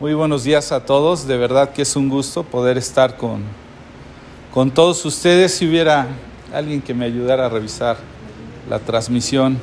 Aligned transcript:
Muy 0.00 0.14
buenos 0.14 0.44
días 0.44 0.72
a 0.72 0.86
todos. 0.86 1.26
De 1.26 1.36
verdad 1.36 1.74
que 1.74 1.82
es 1.82 1.94
un 1.94 2.08
gusto 2.08 2.42
poder 2.42 2.78
estar 2.78 3.18
con, 3.18 3.42
con 4.50 4.70
todos 4.70 5.04
ustedes. 5.04 5.52
Si 5.52 5.68
hubiera 5.68 6.06
alguien 6.54 6.80
que 6.80 6.94
me 6.94 7.04
ayudara 7.04 7.44
a 7.44 7.48
revisar 7.50 7.98
la 8.70 8.78
transmisión. 8.78 9.58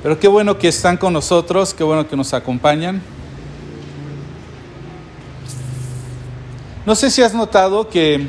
Pero 0.00 0.20
qué 0.20 0.28
bueno 0.28 0.56
que 0.56 0.68
están 0.68 0.96
con 0.96 1.12
nosotros, 1.12 1.74
qué 1.74 1.82
bueno 1.82 2.06
que 2.06 2.16
nos 2.16 2.32
acompañan. 2.34 3.02
No 6.86 6.94
sé 6.94 7.10
si 7.10 7.20
has 7.20 7.34
notado 7.34 7.88
que 7.88 8.28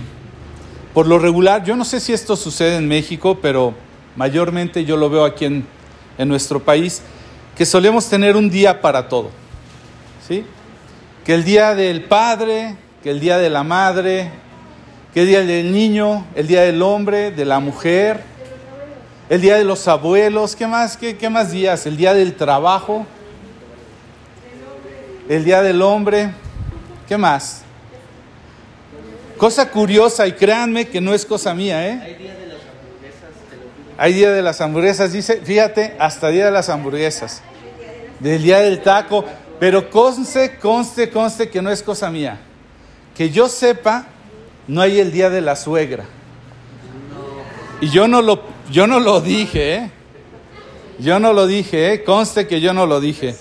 por 0.95 1.05
lo 1.05 1.19
regular, 1.19 1.63
yo 1.63 1.75
no 1.75 1.85
sé 1.85 1.99
si 1.99 2.11
esto 2.11 2.35
sucede 2.35 2.77
en 2.77 2.87
México, 2.87 3.37
pero 3.39 3.75
mayormente 4.15 4.83
yo 4.83 4.97
lo 4.97 5.11
veo 5.11 5.25
aquí 5.25 5.45
en, 5.45 5.63
en 6.17 6.27
nuestro 6.27 6.59
país, 6.59 7.03
que 7.55 7.67
solemos 7.67 8.09
tener 8.09 8.35
un 8.35 8.49
día 8.49 8.81
para 8.81 9.07
todo. 9.07 9.44
¿Sí? 10.27 10.45
Que 11.25 11.33
el 11.33 11.43
día 11.43 11.75
del 11.75 12.03
padre, 12.03 12.75
que 13.03 13.11
el 13.11 13.19
día 13.19 13.37
de 13.37 13.49
la 13.49 13.63
madre, 13.63 14.31
que 15.13 15.21
el 15.21 15.27
día 15.27 15.43
del 15.43 15.71
niño, 15.71 16.25
el 16.35 16.47
día 16.47 16.61
del 16.61 16.81
hombre, 16.81 17.31
de 17.31 17.45
la 17.45 17.59
mujer, 17.59 18.21
el 19.29 19.41
día 19.41 19.55
de 19.55 19.63
los 19.63 19.87
abuelos, 19.87 20.55
¿qué 20.55 20.67
más, 20.67 20.97
qué, 20.97 21.17
qué 21.17 21.29
más 21.29 21.51
días? 21.51 21.85
El 21.85 21.97
día 21.97 22.13
del 22.13 22.35
trabajo, 22.35 23.05
el 25.27 25.43
día 25.43 25.61
del 25.61 25.81
hombre, 25.81 26.31
¿qué 27.07 27.17
más? 27.17 27.63
Cosa 29.37 29.69
curiosa, 29.69 30.27
y 30.27 30.33
créanme 30.33 30.87
que 30.87 31.01
no 31.01 31.13
es 31.13 31.25
cosa 31.25 31.53
mía, 31.53 31.87
¿eh? 31.87 31.99
Hay 32.01 32.13
día 32.13 32.33
de 32.33 32.47
las 32.47 32.61
hamburguesas. 32.61 33.29
Hay 33.97 34.13
día 34.13 34.31
de 34.31 34.41
las 34.41 34.61
hamburguesas, 34.61 35.11
dice, 35.11 35.41
fíjate, 35.43 35.95
hasta 35.99 36.29
día 36.29 36.45
de 36.45 36.51
las 36.51 36.69
hamburguesas. 36.69 37.41
Del 38.19 38.43
día 38.43 38.59
del 38.59 38.81
taco. 38.81 39.25
Pero 39.59 39.89
conste, 39.89 40.57
conste, 40.57 41.09
conste 41.09 41.49
que 41.49 41.61
no 41.61 41.71
es 41.71 41.81
cosa 41.81 42.09
mía. 42.09 42.39
Que 43.15 43.29
yo 43.29 43.47
sepa, 43.47 44.07
no 44.67 44.81
hay 44.81 44.99
el 44.99 45.11
día 45.11 45.29
de 45.29 45.41
la 45.41 45.55
suegra. 45.55 46.05
Y 47.81 47.89
yo 47.89 48.07
no 48.07 48.21
lo, 48.21 48.41
yo 48.71 48.87
no 48.87 48.99
lo 48.99 49.21
dije, 49.21 49.75
¿eh? 49.75 49.91
Yo 50.99 51.19
no 51.19 51.33
lo 51.33 51.45
dije, 51.47 51.93
¿eh? 51.93 52.03
Conste 52.03 52.47
que 52.47 52.61
yo 52.61 52.73
no 52.73 52.85
lo 52.85 52.99
dije. 52.99 53.35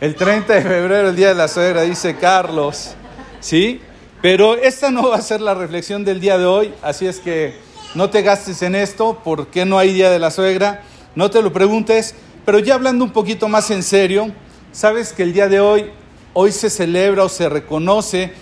El 0.00 0.14
30 0.14 0.52
de 0.54 0.62
febrero, 0.62 1.08
el 1.08 1.16
día 1.16 1.28
de 1.28 1.34
la 1.34 1.48
suegra, 1.48 1.82
dice 1.82 2.16
Carlos. 2.16 2.94
¿Sí? 3.40 3.80
Pero 4.22 4.56
esta 4.56 4.90
no 4.90 5.10
va 5.10 5.16
a 5.16 5.22
ser 5.22 5.40
la 5.40 5.54
reflexión 5.54 6.04
del 6.04 6.20
día 6.20 6.38
de 6.38 6.46
hoy, 6.46 6.74
así 6.82 7.06
es 7.06 7.20
que 7.20 7.54
no 7.94 8.10
te 8.10 8.22
gastes 8.22 8.62
en 8.62 8.74
esto, 8.74 9.20
¿por 9.22 9.48
qué 9.48 9.64
no 9.64 9.78
hay 9.78 9.92
día 9.92 10.10
de 10.10 10.18
la 10.18 10.30
suegra? 10.30 10.82
No 11.14 11.30
te 11.30 11.40
lo 11.42 11.52
preguntes, 11.52 12.14
pero 12.46 12.60
ya 12.60 12.76
hablando 12.76 13.04
un 13.04 13.10
poquito 13.10 13.48
más 13.48 13.70
en 13.72 13.82
serio, 13.82 14.30
sabes 14.70 15.12
que 15.12 15.24
el 15.24 15.32
día 15.32 15.48
de 15.48 15.58
hoy, 15.58 15.90
hoy 16.32 16.52
se 16.52 16.70
celebra 16.70 17.24
o 17.24 17.28
se 17.28 17.48
reconoce 17.48 18.32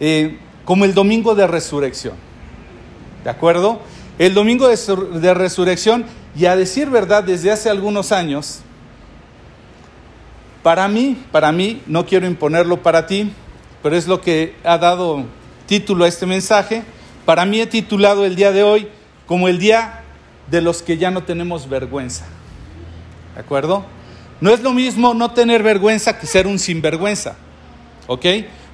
eh, 0.00 0.38
como 0.64 0.86
el 0.86 0.94
domingo 0.94 1.34
de 1.34 1.46
resurrección. 1.46 2.14
¿De 3.22 3.28
acuerdo? 3.28 3.80
El 4.18 4.32
domingo 4.32 4.66
de, 4.66 4.78
de 5.20 5.34
resurrección, 5.34 6.06
y 6.34 6.46
a 6.46 6.56
decir 6.56 6.88
verdad, 6.88 7.22
desde 7.22 7.50
hace 7.50 7.68
algunos 7.68 8.12
años, 8.12 8.60
para 10.62 10.88
mí, 10.88 11.22
para 11.30 11.52
mí, 11.52 11.82
no 11.86 12.06
quiero 12.06 12.26
imponerlo 12.26 12.82
para 12.82 13.06
ti, 13.06 13.30
pero 13.82 13.94
es 13.94 14.08
lo 14.08 14.22
que 14.22 14.54
ha 14.64 14.78
dado 14.78 15.24
título 15.66 16.04
a 16.06 16.08
este 16.08 16.24
mensaje. 16.24 16.82
Para 17.26 17.44
mí 17.44 17.60
he 17.60 17.66
titulado 17.66 18.24
el 18.24 18.36
día 18.36 18.52
de 18.52 18.62
hoy 18.62 18.88
como 19.26 19.48
el 19.48 19.58
día 19.58 20.00
de 20.50 20.62
los 20.62 20.80
que 20.80 20.96
ya 20.96 21.10
no 21.10 21.24
tenemos 21.24 21.68
vergüenza. 21.68 22.26
¿De 23.40 23.46
acuerdo? 23.46 23.86
No 24.42 24.50
es 24.50 24.60
lo 24.60 24.74
mismo 24.74 25.14
no 25.14 25.30
tener 25.30 25.62
vergüenza 25.62 26.18
que 26.18 26.26
ser 26.26 26.46
un 26.46 26.58
sinvergüenza. 26.58 27.36
¿Ok? 28.06 28.26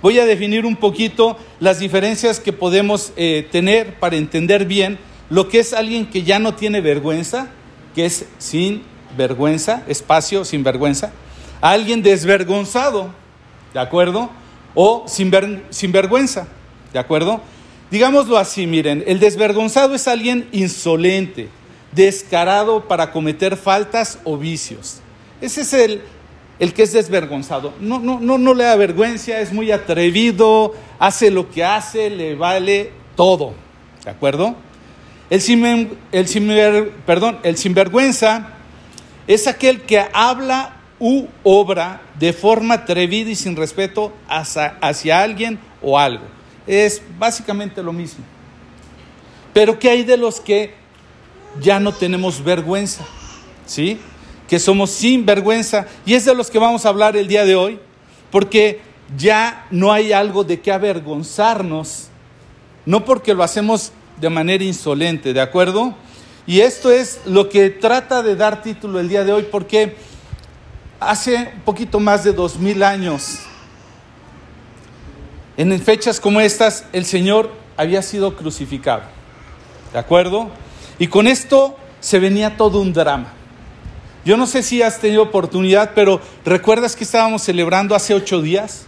Voy 0.02 0.18
a 0.18 0.26
definir 0.26 0.66
un 0.66 0.74
poquito 0.74 1.36
las 1.60 1.78
diferencias 1.78 2.40
que 2.40 2.52
podemos 2.52 3.12
eh, 3.14 3.46
tener 3.52 4.00
para 4.00 4.16
entender 4.16 4.64
bien 4.64 4.98
lo 5.30 5.48
que 5.48 5.60
es 5.60 5.72
alguien 5.72 6.06
que 6.10 6.24
ya 6.24 6.40
no 6.40 6.56
tiene 6.56 6.80
vergüenza, 6.80 7.46
que 7.94 8.06
es 8.06 8.26
sin 8.38 8.82
vergüenza, 9.16 9.84
espacio 9.86 10.44
sin 10.44 10.64
vergüenza, 10.64 11.12
alguien 11.60 12.02
desvergonzado, 12.02 13.14
¿de 13.72 13.78
acuerdo? 13.78 14.30
O 14.74 15.04
sin 15.06 15.30
vergüenza, 15.30 16.48
¿de 16.92 16.98
acuerdo? 16.98 17.40
Digámoslo 17.92 18.36
así, 18.36 18.66
miren, 18.66 19.04
el 19.06 19.20
desvergonzado 19.20 19.94
es 19.94 20.08
alguien 20.08 20.48
insolente, 20.50 21.50
descarado 21.96 22.86
para 22.86 23.10
cometer 23.10 23.56
faltas 23.56 24.20
o 24.22 24.36
vicios. 24.36 25.00
Ese 25.40 25.62
es 25.62 25.72
el, 25.72 26.02
el 26.58 26.72
que 26.72 26.82
es 26.82 26.92
desvergonzado. 26.92 27.72
No, 27.80 27.98
no, 27.98 28.20
no, 28.20 28.38
no 28.38 28.54
le 28.54 28.64
da 28.64 28.76
vergüenza, 28.76 29.40
es 29.40 29.52
muy 29.52 29.72
atrevido, 29.72 30.74
hace 30.98 31.30
lo 31.30 31.50
que 31.50 31.64
hace, 31.64 32.10
le 32.10 32.34
vale 32.36 32.92
todo. 33.16 33.54
¿De 34.04 34.10
acuerdo? 34.10 34.54
El, 35.30 35.98
el, 36.12 36.92
perdón, 37.04 37.38
el 37.42 37.56
sinvergüenza 37.56 38.50
es 39.26 39.48
aquel 39.48 39.80
que 39.80 40.04
habla 40.12 40.76
u 41.00 41.26
obra 41.42 42.02
de 42.18 42.32
forma 42.32 42.74
atrevida 42.74 43.30
y 43.30 43.34
sin 43.34 43.56
respeto 43.56 44.12
hacia, 44.28 44.76
hacia 44.80 45.20
alguien 45.20 45.58
o 45.82 45.98
algo. 45.98 46.24
Es 46.66 47.02
básicamente 47.18 47.82
lo 47.82 47.92
mismo. 47.92 48.24
Pero 49.52 49.78
¿qué 49.78 49.90
hay 49.90 50.04
de 50.04 50.18
los 50.18 50.40
que 50.40 50.85
ya 51.60 51.80
no 51.80 51.92
tenemos 51.92 52.42
vergüenza, 52.42 53.04
¿sí? 53.66 54.00
Que 54.48 54.58
somos 54.58 54.90
sin 54.90 55.26
vergüenza. 55.26 55.86
Y 56.04 56.14
es 56.14 56.24
de 56.24 56.34
los 56.34 56.50
que 56.50 56.58
vamos 56.58 56.86
a 56.86 56.90
hablar 56.90 57.16
el 57.16 57.28
día 57.28 57.44
de 57.44 57.56
hoy, 57.56 57.78
porque 58.30 58.80
ya 59.16 59.66
no 59.70 59.92
hay 59.92 60.12
algo 60.12 60.44
de 60.44 60.60
qué 60.60 60.72
avergonzarnos, 60.72 62.08
no 62.84 63.04
porque 63.04 63.34
lo 63.34 63.42
hacemos 63.42 63.92
de 64.20 64.30
manera 64.30 64.64
insolente, 64.64 65.32
¿de 65.32 65.40
acuerdo? 65.40 65.94
Y 66.46 66.60
esto 66.60 66.90
es 66.90 67.20
lo 67.26 67.48
que 67.48 67.70
trata 67.70 68.22
de 68.22 68.36
dar 68.36 68.62
título 68.62 69.00
el 69.00 69.08
día 69.08 69.24
de 69.24 69.32
hoy, 69.32 69.46
porque 69.50 69.96
hace 71.00 71.52
un 71.54 71.60
poquito 71.62 72.00
más 72.00 72.24
de 72.24 72.32
dos 72.32 72.58
mil 72.58 72.82
años, 72.82 73.40
en 75.56 75.80
fechas 75.80 76.20
como 76.20 76.40
estas, 76.40 76.84
el 76.92 77.04
Señor 77.04 77.50
había 77.76 78.02
sido 78.02 78.36
crucificado, 78.36 79.02
¿de 79.92 79.98
acuerdo? 79.98 80.50
Y 80.98 81.08
con 81.08 81.26
esto 81.26 81.76
se 82.00 82.18
venía 82.18 82.56
todo 82.56 82.80
un 82.80 82.92
drama. 82.92 83.32
Yo 84.24 84.36
no 84.36 84.46
sé 84.46 84.62
si 84.62 84.82
has 84.82 84.98
tenido 84.98 85.22
oportunidad, 85.22 85.92
pero 85.94 86.20
¿recuerdas 86.44 86.96
que 86.96 87.04
estábamos 87.04 87.42
celebrando 87.42 87.94
hace 87.94 88.14
ocho 88.14 88.42
días? 88.42 88.86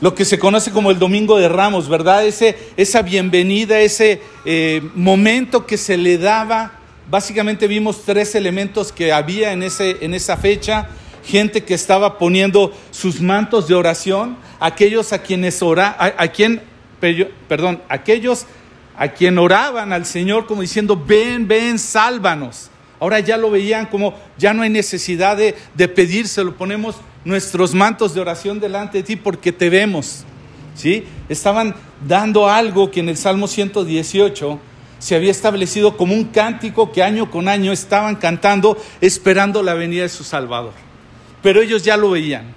Lo 0.00 0.14
que 0.14 0.24
se 0.24 0.38
conoce 0.38 0.70
como 0.70 0.90
el 0.90 0.98
Domingo 0.98 1.38
de 1.38 1.48
Ramos, 1.48 1.88
¿verdad? 1.88 2.26
Ese, 2.26 2.56
esa 2.76 3.02
bienvenida, 3.02 3.80
ese 3.80 4.20
eh, 4.44 4.82
momento 4.94 5.66
que 5.66 5.76
se 5.76 5.96
le 5.96 6.18
daba. 6.18 6.72
Básicamente 7.10 7.66
vimos 7.66 8.02
tres 8.04 8.34
elementos 8.34 8.92
que 8.92 9.12
había 9.12 9.52
en, 9.52 9.62
ese, 9.62 9.96
en 10.02 10.14
esa 10.14 10.36
fecha. 10.36 10.88
Gente 11.24 11.64
que 11.64 11.72
estaba 11.74 12.18
poniendo 12.18 12.72
sus 12.90 13.20
mantos 13.20 13.66
de 13.66 13.74
oración, 13.74 14.36
aquellos 14.60 15.12
a 15.14 15.22
quienes 15.22 15.62
ora, 15.62 15.96
a 15.98 16.28
quien, 16.28 16.60
perdón, 17.48 17.80
aquellos 17.88 18.46
a 18.96 19.08
quien 19.08 19.38
oraban 19.38 19.92
al 19.92 20.06
Señor 20.06 20.46
como 20.46 20.62
diciendo, 20.62 21.02
ven, 21.06 21.48
ven, 21.48 21.78
sálvanos. 21.78 22.70
Ahora 23.00 23.20
ya 23.20 23.36
lo 23.36 23.50
veían 23.50 23.86
como 23.86 24.14
ya 24.38 24.54
no 24.54 24.62
hay 24.62 24.70
necesidad 24.70 25.36
de, 25.36 25.56
de 25.74 25.88
pedírselo, 25.88 26.54
ponemos 26.56 26.96
nuestros 27.24 27.74
mantos 27.74 28.14
de 28.14 28.20
oración 28.20 28.60
delante 28.60 28.98
de 28.98 29.04
ti 29.04 29.16
porque 29.16 29.52
te 29.52 29.68
vemos. 29.68 30.24
¿Sí? 30.74 31.04
Estaban 31.28 31.74
dando 32.06 32.48
algo 32.48 32.90
que 32.90 33.00
en 33.00 33.08
el 33.08 33.16
Salmo 33.16 33.46
118 33.46 34.58
se 34.98 35.14
había 35.14 35.30
establecido 35.30 35.96
como 35.96 36.14
un 36.14 36.24
cántico 36.24 36.90
que 36.90 37.02
año 37.02 37.30
con 37.30 37.48
año 37.48 37.72
estaban 37.72 38.16
cantando 38.16 38.76
esperando 39.00 39.62
la 39.62 39.74
venida 39.74 40.02
de 40.02 40.08
su 40.08 40.24
Salvador. 40.24 40.72
Pero 41.42 41.60
ellos 41.60 41.84
ya 41.84 41.96
lo 41.96 42.10
veían. 42.10 42.54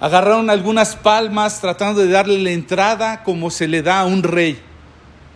Agarraron 0.00 0.50
algunas 0.50 0.96
palmas 0.96 1.60
tratando 1.60 2.00
de 2.00 2.08
darle 2.08 2.38
la 2.38 2.50
entrada 2.50 3.22
como 3.22 3.50
se 3.50 3.68
le 3.68 3.82
da 3.82 4.00
a 4.00 4.06
un 4.06 4.22
rey 4.22 4.60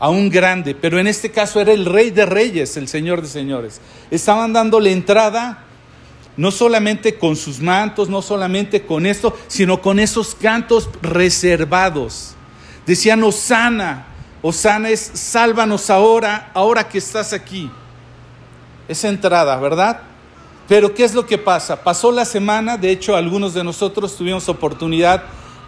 a 0.05 0.11
un 0.11 0.29
grande, 0.29 0.75
pero 0.75 0.99
en 0.99 1.07
este 1.07 1.31
caso 1.31 1.63
era 1.63 1.73
el 1.73 1.87
rey 1.87 2.11
de 2.11 2.27
reyes, 2.27 2.77
el 2.77 2.89
señor 2.89 3.23
de 3.23 3.27
señores. 3.27 3.81
Estaban 4.11 4.53
dándole 4.53 4.93
entrada 4.93 5.65
no 6.37 6.51
solamente 6.51 7.15
con 7.15 7.37
sus 7.37 7.59
mantos, 7.59 8.11
no 8.11 8.21
solamente 8.21 8.83
con 8.83 9.07
esto, 9.07 9.35
sino 9.47 9.81
con 9.81 9.99
esos 9.99 10.35
cantos 10.35 10.91
reservados. 11.01 12.35
Decían, 12.85 13.25
Osana, 13.25 14.09
Osana 14.43 14.91
es, 14.91 15.01
sálvanos 15.15 15.89
ahora, 15.89 16.51
ahora 16.53 16.87
que 16.87 16.99
estás 16.99 17.33
aquí. 17.33 17.71
Esa 18.87 19.09
entrada, 19.09 19.57
¿verdad? 19.57 20.03
Pero 20.69 20.95
¿qué 20.95 21.05
es 21.05 21.15
lo 21.15 21.25
que 21.25 21.39
pasa? 21.39 21.83
Pasó 21.83 22.13
la 22.13 22.27
semana, 22.27 22.77
de 22.77 22.91
hecho 22.91 23.17
algunos 23.17 23.55
de 23.55 23.65
nosotros 23.65 24.19
tuvimos 24.19 24.51
oportunidad 24.51 25.23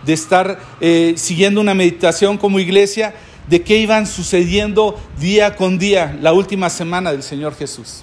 de 0.05 0.13
estar 0.13 0.61
eh, 0.83 1.15
siguiendo 1.17 1.59
una 1.59 1.73
meditación 1.73 2.37
como 2.37 2.61
iglesia 2.61 3.15
de 3.49 3.63
qué 3.63 3.79
iban 3.79 4.07
sucediendo 4.07 4.99
día 5.19 5.57
con 5.57 5.79
día 5.79 6.17
la 6.21 6.33
última 6.33 6.69
semana 6.71 7.13
del 7.13 7.23
Señor 7.23 7.55
Jesús. 7.55 8.03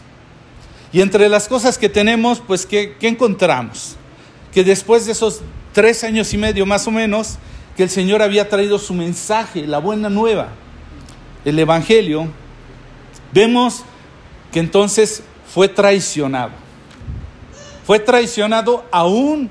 Y 0.92 1.02
entre 1.02 1.28
las 1.28 1.48
cosas 1.48 1.78
que 1.78 1.90
tenemos, 1.90 2.40
pues, 2.40 2.66
¿qué, 2.66 2.96
¿qué, 3.00 3.08
encontramos? 3.08 3.96
Que 4.54 4.64
después 4.64 5.06
de 5.06 5.12
esos 5.12 5.42
tres 5.74 6.04
años 6.04 6.34
y 6.34 6.38
medio 6.38 6.66
más 6.66 6.88
o 6.88 6.92
menos, 6.92 7.38
que 7.76 7.84
el 7.84 7.90
Señor 7.90 8.22
había 8.22 8.48
traído 8.48 8.78
su 8.78 8.94
mensaje, 8.94 9.66
la 9.66 9.80
buena 9.80 10.10
nueva, 10.10 10.50
el 11.44 11.58
Evangelio, 11.58 12.28
vemos 13.34 13.84
que 14.52 14.60
entonces 14.60 15.24
fue 15.52 15.68
traicionado. 15.68 16.52
Fue 17.86 18.00
traicionado 18.00 18.86
aún 18.92 19.50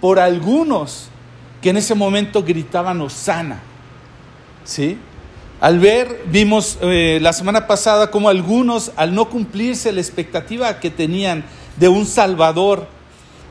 por 0.00 0.18
algunos 0.18 1.08
que 1.60 1.70
en 1.70 1.76
ese 1.76 1.94
momento 1.94 2.42
gritaban 2.42 3.00
Osana. 3.00 3.60
¿Sí? 4.64 4.96
Al 5.64 5.78
ver, 5.78 6.24
vimos 6.26 6.76
eh, 6.82 7.18
la 7.22 7.32
semana 7.32 7.66
pasada 7.66 8.10
como 8.10 8.28
algunos, 8.28 8.92
al 8.96 9.14
no 9.14 9.30
cumplirse 9.30 9.94
la 9.94 10.02
expectativa 10.02 10.78
que 10.78 10.90
tenían 10.90 11.42
de 11.78 11.88
un 11.88 12.04
Salvador, 12.04 12.86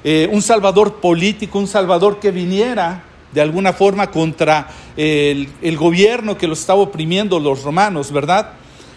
eh, 0.04 0.30
un 0.32 0.44
Salvador 0.44 0.98
político, 0.98 1.58
un 1.58 1.66
Salvador 1.66 2.20
que 2.20 2.30
viniera 2.30 3.02
de 3.32 3.42
alguna 3.42 3.74
forma 3.74 4.12
contra 4.12 4.68
el, 4.96 5.50
el 5.64 5.76
gobierno 5.76 6.38
que 6.38 6.46
lo 6.46 6.54
estaba 6.54 6.82
oprimiendo, 6.82 7.40
los 7.40 7.64
romanos, 7.64 8.12
¿verdad? 8.12 8.52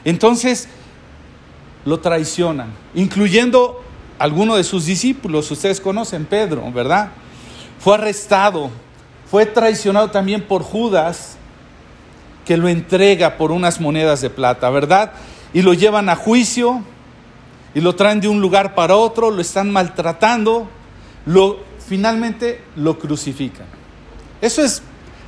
Entonces 0.05 0.69
lo 1.87 2.01
traicionan, 2.01 2.69
incluyendo 2.95 3.83
alguno 4.19 4.57
de 4.57 4.65
sus 4.65 4.85
discípulos, 4.85 5.51
ustedes 5.51 5.81
conocen 5.81 6.27
Pedro, 6.27 6.71
¿verdad? 6.71 7.13
Fue 7.79 7.95
arrestado, 7.95 8.71
fue 9.31 9.47
traicionado 9.47 10.11
también 10.11 10.43
por 10.43 10.63
Judas, 10.63 11.36
que 12.47 12.57
lo 12.57 12.69
entrega 12.69 13.37
por 13.37 13.53
unas 13.53 13.81
monedas 13.81 14.23
de 14.23 14.31
plata, 14.31 14.71
¿verdad? 14.71 15.13
Y 15.53 15.63
lo 15.63 15.75
llevan 15.75 16.09
a 16.09 16.17
juicio 16.17 16.83
y 17.75 17.81
lo 17.81 17.95
traen 17.95 18.21
de 18.21 18.29
un 18.29 18.41
lugar 18.41 18.75
para 18.75 18.97
otro, 18.97 19.31
lo 19.31 19.43
están 19.43 19.71
maltratando, 19.71 20.69
lo, 21.27 21.59
finalmente 21.87 22.63
lo 22.77 22.99
crucifican. 22.99 23.67
Eso 24.41 24.63
es, 24.63 24.83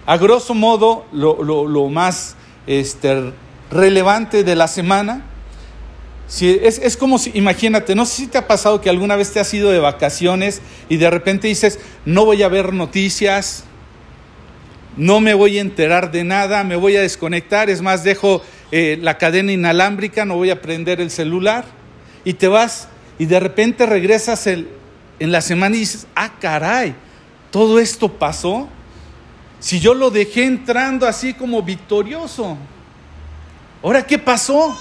a 0.07 0.17
grosso 0.17 0.55
modo, 0.55 1.05
lo, 1.13 1.43
lo 1.43 1.89
más 1.89 2.37
este, 2.67 3.33
relevante 3.71 4.45
de 4.45 4.57
la 4.57 4.69
semana. 4.69 5.25
Si 6.29 6.49
es, 6.51 6.79
es, 6.79 6.97
como 6.97 7.19
imagínate, 7.35 7.95
no 7.95 8.05
sé 8.05 8.17
si 8.17 8.27
te 8.27 8.39
ha 8.39 8.47
pasado 8.47 8.81
que 8.81 8.91
alguna 8.91 9.17
vez 9.17 9.33
te 9.33 9.41
has 9.41 9.53
ido 9.55 9.71
de 9.71 9.81
vacaciones 9.81 10.61
y 10.89 10.99
de 10.99 11.11
repente 11.11 11.49
dices, 11.49 11.81
no 12.05 12.27
voy 12.27 12.43
a 12.43 12.49
ver 12.49 12.73
noticias, 12.75 13.65
no 14.99 15.21
me 15.21 15.33
voy 15.33 15.59
a 15.59 15.61
enterar 15.61 16.11
de 16.11 16.25
nada, 16.25 16.65
me 16.65 16.77
voy 16.77 16.97
a 16.97 17.01
desconectar, 17.01 17.71
es 17.71 17.81
más, 17.81 18.03
dejo 18.03 18.43
eh, 18.73 18.99
la 19.01 19.17
cadena 19.17 19.53
inalámbrica, 19.53 20.25
no 20.25 20.35
voy 20.35 20.51
a 20.51 20.61
prender 20.61 21.01
el 21.01 21.11
celular 21.11 21.65
y 22.25 22.35
te 22.35 22.49
vas 22.49 22.89
y 23.19 23.27
de 23.27 23.39
repente 23.41 23.87
regresas 23.87 24.47
en 24.47 24.67
la 25.19 25.41
semana 25.41 25.77
y 25.77 25.81
dices, 25.81 26.07
ah, 26.15 26.33
caray, 26.41 26.95
todo 27.51 27.79
esto 27.79 28.09
pasó. 28.09 28.69
Si 29.61 29.81
yo 29.81 29.95
lo 29.95 30.11
dejé 30.11 30.45
entrando 30.45 31.07
así 31.07 31.33
como 31.33 31.63
victorioso, 31.63 32.57
¿ahora 33.83 34.05
qué 34.05 34.19
pasó? 34.19 34.77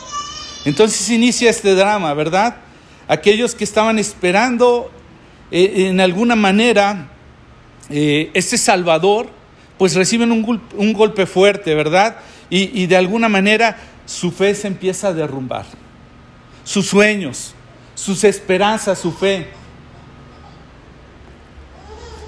Entonces 0.65 1.09
inicia 1.09 1.49
este 1.49 1.75
drama, 1.75 2.13
¿verdad? 2.13 2.57
Aquellos 3.07 3.55
que 3.55 3.63
estaban 3.63 3.97
esperando 3.99 4.91
eh, 5.51 5.87
en 5.87 6.01
alguna 6.01 6.35
manera 6.35 7.07
eh, 7.89 8.29
este 8.33 8.57
Salvador, 8.57 9.29
pues 9.77 9.95
reciben 9.95 10.31
un, 10.31 10.93
golpe 10.93 11.25
fuerte, 11.25 11.75
¿verdad? 11.75 12.17
Y, 12.49 12.81
y 12.81 12.87
de 12.87 12.97
alguna 12.97 13.29
manera 13.29 13.77
su 14.05 14.31
fe 14.31 14.55
se 14.55 14.67
empieza 14.67 15.09
a 15.09 15.13
derrumbar. 15.13 15.65
Sus 16.63 16.87
sueños, 16.87 17.53
sus 17.95 18.23
esperanzas, 18.23 18.99
su 18.99 19.11
fe. 19.11 19.47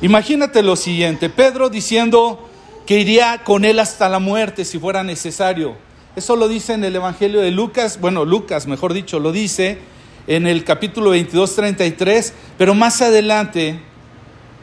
Imagínate 0.02 0.64
lo 0.64 0.76
siguiente, 0.76 1.30
Pedro 1.30 1.70
diciendo 1.70 2.50
que 2.86 3.00
iría 3.00 3.44
con 3.44 3.66
él 3.66 3.80
hasta 3.80 4.10
la 4.10 4.20
muerte 4.20 4.66
si 4.66 4.80
fuera 4.80 5.04
necesario. 5.04 5.76
Eso 6.16 6.36
lo 6.36 6.48
dice 6.48 6.74
en 6.74 6.84
el 6.84 6.96
Evangelio 6.96 7.40
de 7.40 7.52
Lucas, 7.52 8.00
bueno, 8.02 8.26
Lucas, 8.26 8.66
mejor 8.66 8.94
dicho, 8.94 9.20
lo 9.20 9.32
dice 9.32 9.78
en 10.26 10.48
el 10.48 10.64
capítulo 10.64 11.12
22, 11.12 11.56
33, 11.56 12.34
pero 12.58 12.74
más 12.74 13.02
adelante 13.02 13.80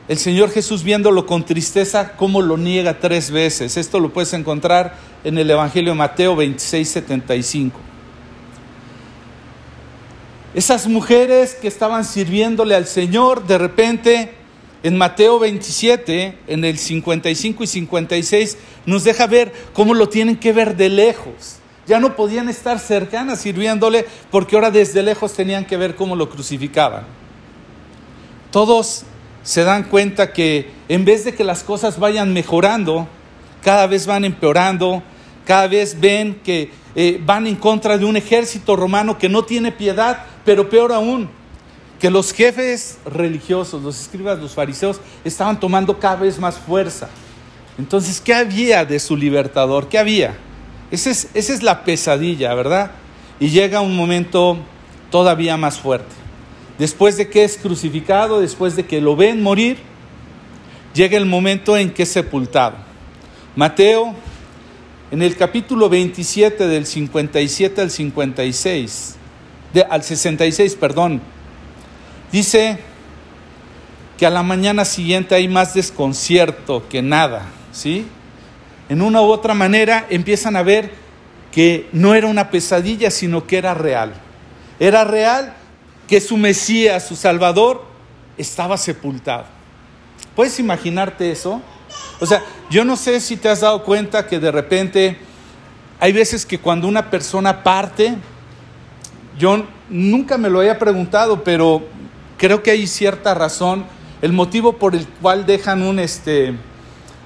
el 0.08 0.18
Señor 0.18 0.50
Jesús 0.50 0.84
viéndolo 0.84 1.26
con 1.26 1.44
tristeza, 1.44 2.12
cómo 2.16 2.40
lo 2.40 2.56
niega 2.56 3.00
tres 3.00 3.30
veces. 3.30 3.76
Esto 3.76 3.98
lo 3.98 4.12
puedes 4.12 4.32
encontrar 4.34 4.94
en 5.24 5.36
el 5.36 5.50
Evangelio 5.50 5.92
de 5.92 5.98
Mateo 5.98 6.36
26, 6.36 6.88
75. 6.88 7.80
Esas 10.54 10.86
mujeres 10.86 11.54
que 11.54 11.68
estaban 11.68 12.04
sirviéndole 12.04 12.74
al 12.74 12.86
Señor, 12.86 13.46
de 13.46 13.58
repente 13.58 14.30
en 14.82 14.96
Mateo 14.96 15.40
27, 15.40 16.38
en 16.46 16.64
el 16.64 16.78
55 16.78 17.64
y 17.64 17.66
56, 17.66 18.56
nos 18.86 19.02
deja 19.02 19.26
ver 19.26 19.52
cómo 19.72 19.92
lo 19.94 20.08
tienen 20.08 20.36
que 20.36 20.52
ver 20.52 20.76
de 20.76 20.88
lejos. 20.88 21.56
Ya 21.88 21.98
no 21.98 22.14
podían 22.14 22.48
estar 22.48 22.78
cercanas 22.78 23.40
sirviéndole 23.40 24.06
porque 24.30 24.54
ahora 24.54 24.70
desde 24.70 25.02
lejos 25.02 25.32
tenían 25.32 25.64
que 25.64 25.76
ver 25.76 25.96
cómo 25.96 26.14
lo 26.14 26.30
crucificaban. 26.30 27.04
Todos 28.52 29.04
se 29.46 29.62
dan 29.62 29.84
cuenta 29.84 30.32
que 30.32 30.68
en 30.88 31.04
vez 31.04 31.24
de 31.24 31.32
que 31.32 31.44
las 31.44 31.62
cosas 31.62 32.00
vayan 32.00 32.32
mejorando, 32.32 33.06
cada 33.62 33.86
vez 33.86 34.04
van 34.04 34.24
empeorando, 34.24 35.04
cada 35.44 35.68
vez 35.68 36.00
ven 36.00 36.40
que 36.42 36.72
eh, 36.96 37.20
van 37.24 37.46
en 37.46 37.54
contra 37.54 37.96
de 37.96 38.04
un 38.04 38.16
ejército 38.16 38.74
romano 38.74 39.16
que 39.18 39.28
no 39.28 39.44
tiene 39.44 39.70
piedad, 39.70 40.24
pero 40.44 40.68
peor 40.68 40.92
aún, 40.92 41.30
que 42.00 42.10
los 42.10 42.32
jefes 42.32 42.98
religiosos, 43.06 43.84
los 43.84 44.00
escribas, 44.00 44.40
los 44.40 44.52
fariseos, 44.52 45.00
estaban 45.24 45.60
tomando 45.60 45.96
cada 46.00 46.16
vez 46.16 46.40
más 46.40 46.58
fuerza. 46.58 47.08
Entonces, 47.78 48.20
¿qué 48.20 48.34
había 48.34 48.84
de 48.84 48.98
su 48.98 49.16
libertador? 49.16 49.88
¿Qué 49.88 49.98
había? 49.98 50.36
Es, 50.90 51.06
esa 51.06 51.30
es 51.34 51.62
la 51.62 51.84
pesadilla, 51.84 52.52
¿verdad? 52.54 52.90
Y 53.38 53.50
llega 53.50 53.80
un 53.80 53.94
momento 53.94 54.58
todavía 55.12 55.56
más 55.56 55.78
fuerte. 55.78 56.25
Después 56.78 57.16
de 57.16 57.28
que 57.28 57.44
es 57.44 57.56
crucificado, 57.56 58.40
después 58.40 58.76
de 58.76 58.84
que 58.84 59.00
lo 59.00 59.16
ven 59.16 59.42
morir, 59.42 59.78
llega 60.94 61.16
el 61.16 61.26
momento 61.26 61.76
en 61.76 61.90
que 61.90 62.02
es 62.02 62.10
sepultado. 62.10 62.76
Mateo, 63.54 64.14
en 65.10 65.22
el 65.22 65.36
capítulo 65.36 65.88
27 65.88 66.66
del 66.66 66.86
57 66.86 67.80
al 67.80 67.90
56, 67.90 69.16
de, 69.72 69.82
al 69.82 70.02
66, 70.02 70.74
perdón, 70.74 71.22
Dice 72.32 72.78
que 74.18 74.26
a 74.26 74.30
la 74.30 74.42
mañana 74.42 74.84
siguiente 74.84 75.34
hay 75.34 75.48
más 75.48 75.74
desconcierto 75.74 76.88
que 76.88 77.02
nada, 77.02 77.46
¿sí? 77.72 78.06
En 78.88 79.02
una 79.02 79.20
u 79.20 79.26
otra 79.26 79.54
manera 79.54 80.06
empiezan 80.10 80.56
a 80.56 80.62
ver 80.62 80.90
que 81.52 81.88
no 81.92 82.14
era 82.14 82.26
una 82.26 82.50
pesadilla, 82.50 83.10
sino 83.10 83.46
que 83.46 83.58
era 83.58 83.74
real. 83.74 84.14
Era 84.78 85.04
real 85.04 85.54
que 86.08 86.20
su 86.20 86.36
Mesías, 86.36 87.06
su 87.06 87.16
Salvador, 87.16 87.84
estaba 88.38 88.76
sepultado. 88.76 89.44
¿Puedes 90.34 90.58
imaginarte 90.58 91.30
eso? 91.30 91.60
O 92.20 92.26
sea, 92.26 92.42
yo 92.70 92.84
no 92.84 92.96
sé 92.96 93.20
si 93.20 93.36
te 93.36 93.48
has 93.48 93.60
dado 93.60 93.82
cuenta 93.82 94.26
que 94.26 94.38
de 94.38 94.50
repente 94.50 95.18
hay 95.98 96.12
veces 96.12 96.44
que 96.44 96.58
cuando 96.58 96.88
una 96.88 97.10
persona 97.10 97.62
parte, 97.62 98.14
yo 99.38 99.64
nunca 99.88 100.38
me 100.38 100.50
lo 100.50 100.60
había 100.60 100.78
preguntado, 100.78 101.42
pero 101.42 101.82
creo 102.36 102.62
que 102.62 102.70
hay 102.70 102.86
cierta 102.86 103.34
razón. 103.34 103.84
El 104.22 104.32
motivo 104.32 104.74
por 104.74 104.94
el 104.94 105.06
cual 105.06 105.46
dejan 105.46 105.82
un, 105.82 105.98
este, 105.98 106.54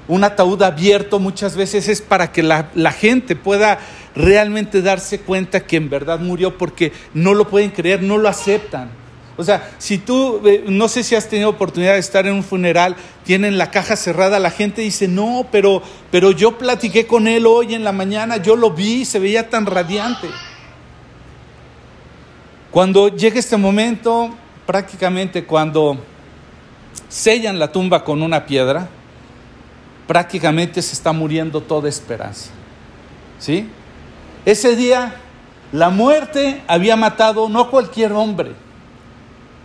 un 0.08 0.24
ataúd 0.24 0.62
abierto 0.62 1.18
muchas 1.18 1.56
veces 1.56 1.88
es 1.88 2.00
para 2.00 2.32
que 2.32 2.42
la, 2.42 2.70
la 2.74 2.92
gente 2.92 3.36
pueda 3.36 3.78
realmente 4.14 4.82
darse 4.82 5.20
cuenta 5.20 5.60
que 5.60 5.76
en 5.76 5.90
verdad 5.90 6.20
murió 6.20 6.58
porque 6.58 6.92
no 7.14 7.34
lo 7.34 7.48
pueden 7.48 7.70
creer, 7.70 8.02
no 8.02 8.18
lo 8.18 8.28
aceptan. 8.28 8.90
O 9.36 9.44
sea, 9.44 9.70
si 9.78 9.96
tú, 9.96 10.46
eh, 10.46 10.64
no 10.68 10.86
sé 10.88 11.02
si 11.02 11.14
has 11.14 11.28
tenido 11.28 11.48
oportunidad 11.48 11.94
de 11.94 12.00
estar 12.00 12.26
en 12.26 12.34
un 12.34 12.44
funeral, 12.44 12.94
tienen 13.24 13.56
la 13.56 13.70
caja 13.70 13.96
cerrada, 13.96 14.38
la 14.38 14.50
gente 14.50 14.82
dice, 14.82 15.08
no, 15.08 15.46
pero, 15.50 15.82
pero 16.10 16.30
yo 16.30 16.58
platiqué 16.58 17.06
con 17.06 17.26
él 17.26 17.46
hoy 17.46 17.74
en 17.74 17.82
la 17.82 17.92
mañana, 17.92 18.36
yo 18.36 18.54
lo 18.54 18.70
vi, 18.70 19.06
se 19.06 19.18
veía 19.18 19.48
tan 19.48 19.64
radiante. 19.64 20.28
Cuando 22.70 23.08
llega 23.08 23.38
este 23.38 23.56
momento, 23.56 24.30
prácticamente 24.66 25.44
cuando 25.44 25.98
sellan 27.08 27.58
la 27.58 27.72
tumba 27.72 28.04
con 28.04 28.22
una 28.22 28.44
piedra, 28.44 28.88
prácticamente 30.06 30.82
se 30.82 30.92
está 30.92 31.12
muriendo 31.12 31.62
toda 31.62 31.88
esperanza. 31.88 32.50
¿Sí? 33.38 33.68
Ese 34.44 34.76
día 34.76 35.14
la 35.72 35.90
muerte 35.90 36.62
había 36.66 36.96
matado 36.96 37.48
no 37.48 37.70
cualquier 37.70 38.12
hombre, 38.12 38.52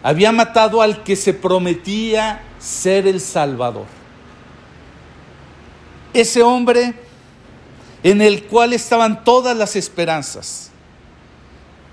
había 0.04 0.32
matado 0.32 0.82
al 0.82 1.04
que 1.04 1.16
se 1.16 1.34
prometía 1.34 2.44
ser 2.60 3.08
el 3.08 3.20
Salvador. 3.20 3.86
Ese 6.14 6.44
hombre 6.44 6.94
en 8.04 8.22
el 8.22 8.44
cual 8.44 8.74
estaban 8.74 9.24
todas 9.24 9.58
las 9.58 9.76
esperanzas. 9.76 10.70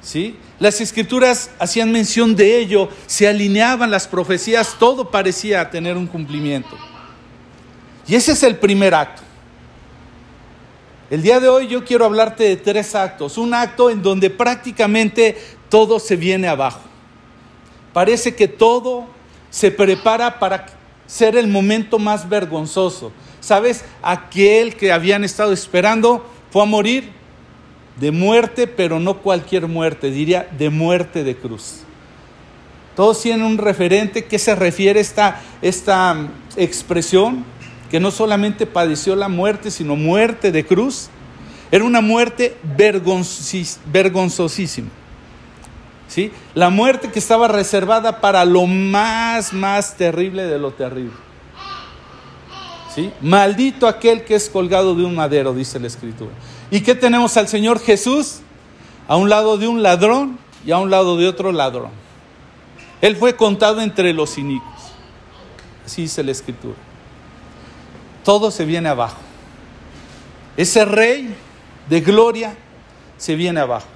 ¿Sí? 0.03 0.37
Las 0.59 0.81
escrituras 0.81 1.51
hacían 1.59 1.91
mención 1.91 2.37
de 2.37 2.59
ello, 2.59 2.89
se 3.07 3.27
alineaban 3.29 3.91
las 3.91 4.07
profecías, 4.07 4.77
todo 4.79 5.11
parecía 5.11 5.71
tener 5.71 5.97
un 5.97 6.07
cumplimiento. 6.07 6.77
Y 8.07 8.15
ese 8.15 8.33
es 8.33 8.43
el 8.43 8.57
primer 8.57 8.95
acto. 8.95 9.23
El 11.13 11.21
día 11.21 11.41
de 11.41 11.49
hoy 11.51 11.67
yo 11.67 11.85
quiero 11.85 12.07
hablarte 12.07 12.45
de 12.45 12.57
tres 12.57 12.95
actos. 12.95 13.37
Un 13.37 13.53
acto 13.53 13.91
en 13.91 14.03
donde 14.03 14.31
prácticamente 14.31 15.37
todo 15.69 16.01
se 16.01 16.17
viene 16.17 16.49
abajo. 16.49 16.81
Parece 17.93 18.35
que 18.35 18.49
todo 18.49 19.05
se 19.51 19.71
prepara 19.71 20.39
para 20.39 20.65
ser 21.07 21.37
el 21.37 21.49
momento 21.49 21.99
más 21.99 22.27
vergonzoso. 22.27 23.13
¿Sabes? 23.41 23.85
Aquel 24.01 24.75
que 24.75 24.91
habían 24.91 25.23
estado 25.23 25.53
esperando 25.53 26.25
fue 26.51 26.63
a 26.63 26.65
morir 26.65 27.13
de 28.01 28.11
muerte, 28.11 28.67
pero 28.67 28.99
no 28.99 29.19
cualquier 29.19 29.69
muerte, 29.69 30.11
diría 30.11 30.49
de 30.57 30.71
muerte 30.71 31.25
de 31.25 31.37
cruz. 31.37 31.81
Todos 32.97 33.21
tienen 33.21 33.45
un 33.45 33.59
referente 33.59 34.25
que 34.25 34.39
se 34.39 34.55
refiere 34.55 35.01
esta, 35.01 35.43
esta 35.61 36.15
mm, 36.15 36.31
expresión, 36.57 37.45
que 37.93 38.01
no 38.01 38.11
solamente 38.11 38.67
padeció 38.67 39.15
la 39.15 39.29
muerte, 39.29 39.71
sino 39.71 39.95
muerte 39.97 40.51
de 40.51 40.65
cruz. 40.65 41.11
Era 41.71 41.85
una 41.85 42.01
muerte 42.01 42.57
vergonzosísima. 42.65 44.89
¿Sí? 46.09 46.33
La 46.55 46.71
muerte 46.71 47.11
que 47.11 47.19
estaba 47.19 47.49
reservada 47.49 48.23
para 48.23 48.47
lo 48.47 48.67
más, 48.67 49.53
más 49.53 49.99
terrible 49.99 50.47
de 50.47 50.59
lo 50.59 50.71
terrible. 50.71 51.13
¿Sí? 52.95 53.13
Maldito 53.21 53.87
aquel 53.87 54.25
que 54.25 54.37
es 54.37 54.49
colgado 54.49 54.95
de 54.95 55.05
un 55.05 55.15
madero, 55.15 55.53
dice 55.53 55.79
la 55.79 55.89
Escritura. 55.89 56.33
¿Y 56.71 56.81
qué 56.81 56.95
tenemos 56.95 57.37
al 57.37 57.49
Señor 57.49 57.79
Jesús? 57.79 58.39
A 59.07 59.17
un 59.17 59.29
lado 59.29 59.59
de 59.59 59.69
un 59.69 59.83
ladrón 59.83 60.39
y 60.65 60.71
a 60.71 60.79
un 60.79 60.91
lado 60.91 61.19
de 61.19 61.29
otro 61.29 61.53
ladrón. 61.53 61.91
Él 63.03 63.17
fue 63.17 63.37
contado 63.37 63.83
entre 63.83 64.15
los 64.15 64.39
inicuos. 64.39 64.81
Así 65.85 66.01
dice 66.03 66.25
la 66.25 66.33
Escritura. 66.33 66.92
Todo 68.25 68.51
se 68.51 68.65
viene 68.65 68.89
abajo. 68.89 69.19
Ese 70.57 70.85
rey 70.85 71.35
de 71.89 72.01
gloria 72.01 72.55
se 73.17 73.35
viene 73.35 73.61
abajo. 73.61 73.87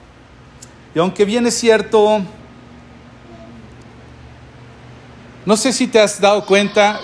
Y 0.94 0.98
aunque 0.98 1.24
bien 1.24 1.46
es 1.46 1.54
cierto, 1.58 2.22
no 5.44 5.56
sé 5.56 5.72
si 5.72 5.86
te 5.86 6.00
has 6.00 6.20
dado 6.20 6.44
cuenta, 6.46 7.00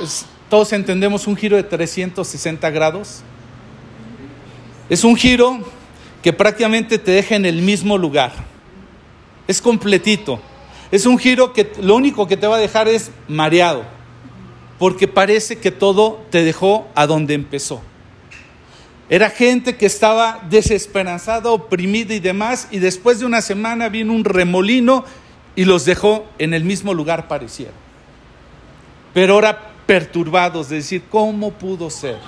todos 0.48 0.72
entendemos 0.72 1.26
un 1.26 1.36
giro 1.36 1.56
de 1.56 1.62
360 1.62 2.70
grados. 2.70 3.22
Es 4.88 5.04
un 5.04 5.16
giro 5.16 5.60
que 6.22 6.32
prácticamente 6.32 6.98
te 6.98 7.10
deja 7.10 7.36
en 7.36 7.44
el 7.44 7.62
mismo 7.62 7.98
lugar. 7.98 8.32
Es 9.46 9.60
completito. 9.60 10.40
Es 10.90 11.06
un 11.06 11.18
giro 11.18 11.52
que 11.52 11.72
lo 11.80 11.96
único 11.96 12.26
que 12.26 12.36
te 12.36 12.46
va 12.46 12.56
a 12.56 12.60
dejar 12.60 12.88
es 12.88 13.10
mareado, 13.28 13.84
porque 14.82 15.06
parece 15.06 15.58
que 15.58 15.70
todo 15.70 16.26
te 16.30 16.42
dejó 16.42 16.88
a 16.96 17.06
donde 17.06 17.34
empezó. 17.34 17.80
Era 19.08 19.30
gente 19.30 19.76
que 19.76 19.86
estaba 19.86 20.40
desesperanzada, 20.50 21.52
oprimida 21.52 22.14
y 22.14 22.18
demás, 22.18 22.66
y 22.68 22.80
después 22.80 23.20
de 23.20 23.26
una 23.26 23.42
semana 23.42 23.88
vino 23.88 24.12
un 24.12 24.24
remolino 24.24 25.04
y 25.54 25.66
los 25.66 25.84
dejó 25.84 26.26
en 26.40 26.52
el 26.52 26.64
mismo 26.64 26.94
lugar 26.94 27.28
pareciera. 27.28 27.70
Pero 29.14 29.34
ahora 29.34 29.70
perturbados 29.86 30.68
de 30.68 30.74
decir, 30.74 31.04
¿cómo 31.08 31.52
pudo 31.52 31.88
ser? 31.88 32.18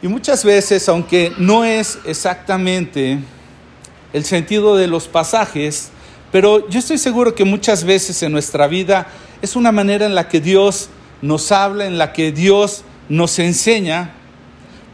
Y 0.00 0.08
muchas 0.08 0.46
veces, 0.46 0.88
aunque 0.88 1.30
no 1.36 1.62
es 1.62 1.98
exactamente 2.06 3.18
el 4.14 4.24
sentido 4.24 4.76
de 4.76 4.86
los 4.86 5.08
pasajes, 5.08 5.90
pero 6.32 6.66
yo 6.70 6.78
estoy 6.78 6.96
seguro 6.96 7.34
que 7.34 7.44
muchas 7.44 7.84
veces 7.84 8.22
en 8.22 8.32
nuestra 8.32 8.66
vida 8.66 9.08
es 9.44 9.56
una 9.56 9.72
manera 9.72 10.06
en 10.06 10.14
la 10.14 10.26
que 10.26 10.40
Dios 10.40 10.88
nos 11.20 11.52
habla, 11.52 11.84
en 11.84 11.98
la 11.98 12.14
que 12.14 12.32
Dios 12.32 12.82
nos 13.10 13.38
enseña, 13.38 14.14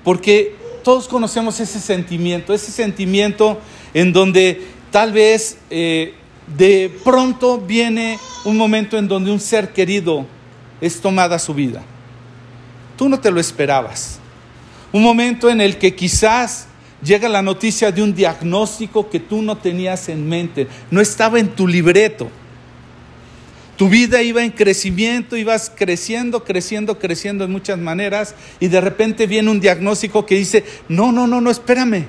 porque 0.03 0.57
todos 0.83 1.07
conocemos 1.07 1.61
ese 1.61 1.79
sentimiento, 1.79 2.53
ese 2.53 2.73
sentimiento 2.73 3.61
en 3.95 4.13
donde 4.13 4.61
tal 4.91 5.13
vez 5.13 5.59
eh, 5.71 6.15
de 6.57 6.93
pronto 7.05 7.59
viene 7.59 8.19
un 8.45 8.57
momento 8.57 8.99
en 8.99 9.07
donde 9.07 9.31
un 9.31 9.39
ser 9.39 9.73
querido 9.73 10.27
es 10.81 11.01
tomada 11.01 11.39
su 11.39 11.55
vida. 11.55 11.83
Tú 12.97 13.09
no 13.09 13.21
te 13.21 13.31
lo 13.31 13.39
esperabas. 13.39 14.19
Un 14.93 15.05
momento 15.05 15.49
en 15.49 15.61
el 15.61 15.79
que 15.79 15.95
quizás 15.95 16.67
llega 17.05 17.29
la 17.29 17.41
noticia 17.41 17.93
de 17.93 18.03
un 18.03 18.13
diagnóstico 18.13 19.09
que 19.09 19.21
tú 19.21 19.43
no 19.43 19.57
tenías 19.57 20.09
en 20.09 20.29
mente, 20.29 20.67
no 20.91 21.01
estaba 21.01 21.39
en 21.39 21.51
tu 21.51 21.69
libreto. 21.69 22.29
Tu 23.81 23.89
vida 23.89 24.21
iba 24.21 24.45
en 24.45 24.51
crecimiento, 24.51 25.39
ibas 25.39 25.73
creciendo, 25.75 26.45
creciendo, 26.45 26.99
creciendo 26.99 27.45
en 27.45 27.51
muchas 27.51 27.79
maneras 27.79 28.35
y 28.61 28.69
de 28.69 28.79
repente 28.79 29.27
viene 29.27 29.51
un 29.51 29.59
diagnóstico 29.59 30.27
que 30.27 30.35
dice, 30.35 30.67
no, 30.91 31.13
no, 31.13 31.27
no, 31.27 31.41
no, 31.41 31.51
espérame. 31.51 32.05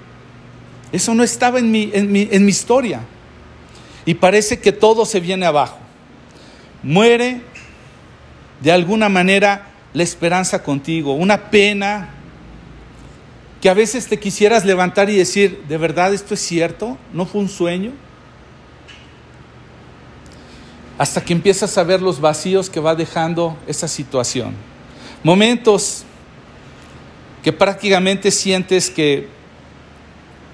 Eso 0.92 1.16
no 1.16 1.24
estaba 1.24 1.60
en 1.60 1.72
mi, 1.72 1.90
en 1.94 2.12
mi, 2.12 2.28
en 2.30 2.44
mi 2.44 2.50
historia. 2.51 3.00
Y 4.04 4.16
parece 4.16 4.60
que 4.60 4.74
todo 4.74 5.06
se 5.06 5.22
viene 5.22 5.46
abajo. 5.46 5.78
Muere 6.84 7.40
de 8.60 8.74
alguna 8.74 9.08
manera 9.08 9.70
la 9.94 10.04
esperanza 10.04 10.63
contigo, 10.63 11.13
una 11.13 11.50
pena, 11.51 12.10
que 13.62 13.70
a 13.70 13.74
veces 13.74 14.08
te 14.08 14.20
quisieras 14.20 14.66
levantar 14.66 15.10
y 15.10 15.16
decir, 15.16 15.63
¿de 15.70 15.78
verdad 15.78 16.13
esto 16.13 16.34
es 16.34 16.42
cierto? 16.42 16.98
¿No 17.13 17.25
fue 17.25 17.40
un 17.40 17.48
sueño? 17.48 17.94
Hasta 21.01 21.20
que 21.20 21.34
empiezas 21.34 21.79
a 21.79 21.84
ver 21.84 22.00
los 22.00 22.22
vacíos 22.22 22.70
que 22.70 22.79
va 22.79 22.93
dejando 22.93 23.58
esa 23.65 23.88
situación. 23.88 24.53
Momentos 25.24 26.03
que 27.41 27.51
prácticamente 27.51 28.29
sientes 28.29 28.88
que 28.88 29.27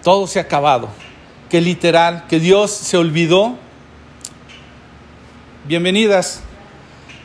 todo 0.01 0.25
se 0.25 0.39
ha 0.39 0.43
acabado, 0.43 0.87
que 1.49 1.59
literal, 1.59 2.27
que 2.29 2.39
Dios 2.39 2.71
se 2.71 2.95
olvidó. 2.95 3.57
Bienvenidas, 5.65 6.39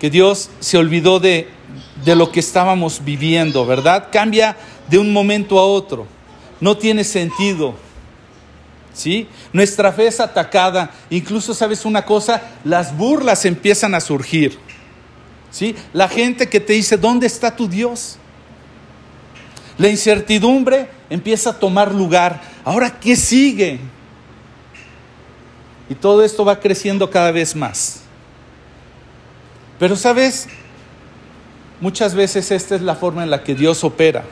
que 0.00 0.10
Dios 0.10 0.50
se 0.58 0.76
olvidó 0.76 1.20
de, 1.20 1.48
de 2.04 2.16
lo 2.16 2.32
que 2.32 2.40
estábamos 2.40 3.04
viviendo, 3.04 3.64
¿verdad? 3.64 4.08
Cambia 4.10 4.56
de 4.88 4.98
un 4.98 5.12
momento 5.12 5.60
a 5.60 5.64
otro. 5.64 6.08
No 6.60 6.76
tiene 6.76 7.04
sentido. 7.04 7.76
¿Sí? 8.92 9.26
Nuestra 9.52 9.92
fe 9.92 10.06
es 10.06 10.20
atacada. 10.20 10.90
Incluso, 11.11 11.54
¿sabes 11.54 11.84
una 11.84 12.04
cosa? 12.04 12.42
Las 12.64 12.96
burlas 12.96 13.44
empiezan 13.44 13.94
a 13.94 14.00
surgir. 14.00 14.58
¿Sí? 15.50 15.75
La 15.92 16.08
gente 16.08 16.49
que 16.49 16.61
te 16.61 16.75
dice, 16.75 16.96
¿dónde 16.96 17.26
está 17.26 17.54
tu 17.54 17.68
Dios? 17.68 18.18
La 19.78 19.88
incertidumbre 19.88 20.88
empieza 21.08 21.50
a 21.50 21.58
tomar 21.58 21.94
lugar. 21.94 22.40
Ahora, 22.64 22.99
¿qué 23.00 23.16
sigue? 23.16 23.80
Y 25.88 25.94
todo 25.94 26.22
esto 26.22 26.44
va 26.44 26.61
creciendo 26.61 27.11
cada 27.11 27.32
vez 27.32 27.56
más. 27.56 28.00
Pero, 29.78 29.96
¿sabes? 29.96 30.49
Muchas 31.80 32.14
veces 32.14 32.50
esta 32.50 32.76
es 32.76 32.82
la 32.82 32.94
forma 32.94 33.22
en 33.25 33.30
la 33.30 33.42
que 33.42 33.54
Dios 33.54 33.82
opera 33.82 34.25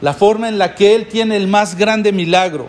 la 0.00 0.14
forma 0.14 0.48
en 0.48 0.58
la 0.58 0.74
que 0.74 0.94
Él 0.94 1.06
tiene 1.08 1.36
el 1.36 1.48
más 1.48 1.76
grande 1.76 2.12
milagro, 2.12 2.68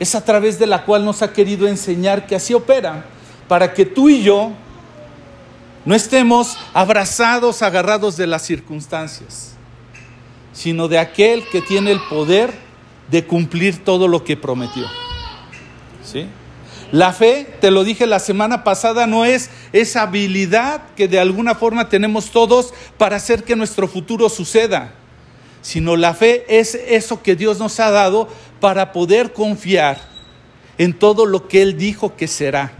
es 0.00 0.14
a 0.14 0.24
través 0.24 0.58
de 0.58 0.66
la 0.66 0.84
cual 0.84 1.04
nos 1.04 1.20
ha 1.22 1.32
querido 1.32 1.68
enseñar 1.68 2.26
que 2.26 2.34
así 2.34 2.54
opera, 2.54 3.04
para 3.46 3.74
que 3.74 3.84
tú 3.84 4.08
y 4.08 4.22
yo 4.22 4.50
no 5.84 5.94
estemos 5.94 6.56
abrazados, 6.72 7.62
agarrados 7.62 8.16
de 8.16 8.26
las 8.26 8.42
circunstancias, 8.42 9.52
sino 10.54 10.88
de 10.88 10.98
aquel 10.98 11.46
que 11.48 11.60
tiene 11.60 11.92
el 11.92 12.00
poder 12.08 12.50
de 13.10 13.26
cumplir 13.26 13.84
todo 13.84 14.08
lo 14.08 14.24
que 14.24 14.38
prometió. 14.38 14.86
¿Sí? 16.02 16.26
La 16.92 17.12
fe, 17.12 17.46
te 17.60 17.70
lo 17.70 17.84
dije 17.84 18.06
la 18.06 18.20
semana 18.20 18.64
pasada, 18.64 19.06
no 19.06 19.26
es 19.26 19.50
esa 19.72 20.02
habilidad 20.02 20.82
que 20.96 21.08
de 21.08 21.20
alguna 21.20 21.54
forma 21.54 21.90
tenemos 21.90 22.30
todos 22.30 22.72
para 22.96 23.16
hacer 23.16 23.44
que 23.44 23.54
nuestro 23.54 23.86
futuro 23.86 24.30
suceda 24.30 24.94
sino 25.62 25.96
la 25.96 26.14
fe 26.14 26.44
es 26.48 26.74
eso 26.74 27.22
que 27.22 27.36
Dios 27.36 27.58
nos 27.58 27.78
ha 27.80 27.90
dado 27.90 28.28
para 28.60 28.92
poder 28.92 29.32
confiar 29.32 29.98
en 30.78 30.92
todo 30.92 31.26
lo 31.26 31.48
que 31.48 31.62
Él 31.62 31.76
dijo 31.76 32.16
que 32.16 32.28
será 32.28 32.72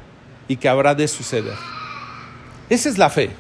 y 0.49 0.56
que 0.56 0.68
habrá 0.68 0.94
de 0.94 1.08
suceder. 1.08 1.54
Esa 2.68 2.88
es 2.88 2.99
la 2.99 3.10
fe. 3.10 3.30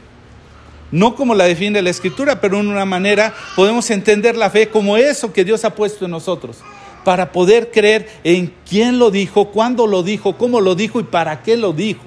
No 0.90 1.14
como 1.14 1.34
la 1.34 1.44
define 1.44 1.82
la 1.82 1.90
Escritura, 1.90 2.40
pero 2.40 2.58
en 2.58 2.66
una 2.66 2.84
manera 2.84 3.32
podemos 3.54 3.90
entender 3.90 4.36
la 4.36 4.50
fe 4.50 4.68
como 4.68 4.96
eso 4.96 5.32
que 5.32 5.44
Dios 5.44 5.64
ha 5.64 5.74
puesto 5.74 6.04
en 6.04 6.10
nosotros, 6.10 6.58
para 7.04 7.30
poder 7.30 7.70
creer 7.70 8.10
en 8.24 8.52
quién 8.68 8.98
lo 8.98 9.10
dijo, 9.10 9.46
cuándo 9.50 9.86
lo 9.86 10.02
dijo, 10.02 10.36
cómo 10.36 10.60
lo 10.60 10.74
dijo 10.74 10.98
y 11.00 11.04
para 11.04 11.42
qué 11.42 11.56
lo 11.56 11.72
dijo. 11.72 12.02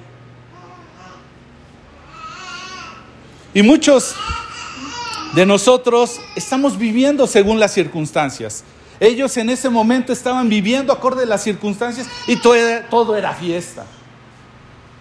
Y 3.54 3.62
muchos 3.62 4.14
de 5.34 5.46
nosotros 5.46 6.20
estamos 6.36 6.76
viviendo 6.76 7.26
según 7.26 7.58
las 7.58 7.72
circunstancias. 7.72 8.64
Ellos 9.00 9.36
en 9.36 9.50
ese 9.50 9.68
momento 9.68 10.12
estaban 10.12 10.48
viviendo 10.48 10.92
acorde 10.92 11.24
a 11.24 11.26
las 11.26 11.42
circunstancias 11.42 12.06
y 12.26 12.36
todo 12.36 12.54
era, 12.54 12.88
todo 12.88 13.16
era 13.16 13.34
fiesta. 13.34 13.84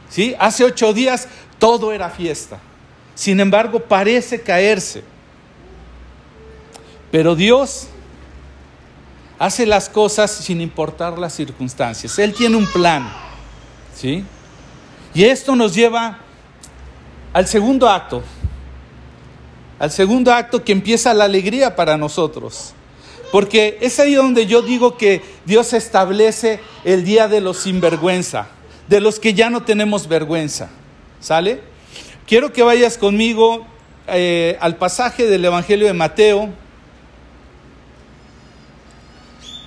¿Sí? 0.09 0.35
Hace 0.39 0.63
ocho 0.63 0.93
días 0.93 1.27
todo 1.59 1.91
era 1.91 2.09
fiesta. 2.09 2.59
Sin 3.15 3.39
embargo, 3.39 3.79
parece 3.79 4.41
caerse. 4.41 5.03
Pero 7.11 7.35
Dios 7.35 7.87
hace 9.37 9.65
las 9.65 9.89
cosas 9.89 10.31
sin 10.31 10.61
importar 10.61 11.17
las 11.19 11.33
circunstancias. 11.33 12.17
Él 12.17 12.33
tiene 12.33 12.55
un 12.55 12.65
plan. 12.65 13.11
¿Sí? 13.95 14.23
Y 15.13 15.23
esto 15.23 15.55
nos 15.55 15.75
lleva 15.75 16.19
al 17.33 17.47
segundo 17.47 17.89
acto. 17.89 18.23
Al 19.79 19.91
segundo 19.91 20.33
acto 20.33 20.63
que 20.63 20.71
empieza 20.71 21.13
la 21.13 21.25
alegría 21.25 21.75
para 21.75 21.97
nosotros. 21.97 22.73
Porque 23.33 23.79
es 23.81 23.99
ahí 23.99 24.13
donde 24.13 24.45
yo 24.45 24.61
digo 24.61 24.95
que 24.95 25.23
Dios 25.43 25.73
establece 25.73 26.59
el 26.83 27.03
día 27.03 27.27
de 27.27 27.41
los 27.41 27.57
sinvergüenza, 27.57 28.47
de 28.87 29.01
los 29.01 29.19
que 29.19 29.33
ya 29.33 29.49
no 29.49 29.63
tenemos 29.63 30.07
vergüenza. 30.07 30.69
¿Sale? 31.19 31.61
Quiero 32.27 32.53
que 32.53 32.61
vayas 32.61 32.95
conmigo 32.95 33.65
eh, 34.05 34.55
al 34.61 34.75
pasaje 34.75 35.25
del 35.25 35.43
Evangelio 35.45 35.87
de 35.87 35.93
Mateo. 35.93 36.49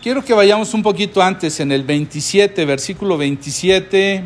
Quiero 0.01 0.25
que 0.25 0.33
vayamos 0.33 0.73
un 0.73 0.85
poquito 0.85 1.21
antes, 1.21 1.59
en 1.59 1.73
el 1.73 1.83
27, 1.83 2.65
versículo 2.65 3.19
27. 3.19 4.23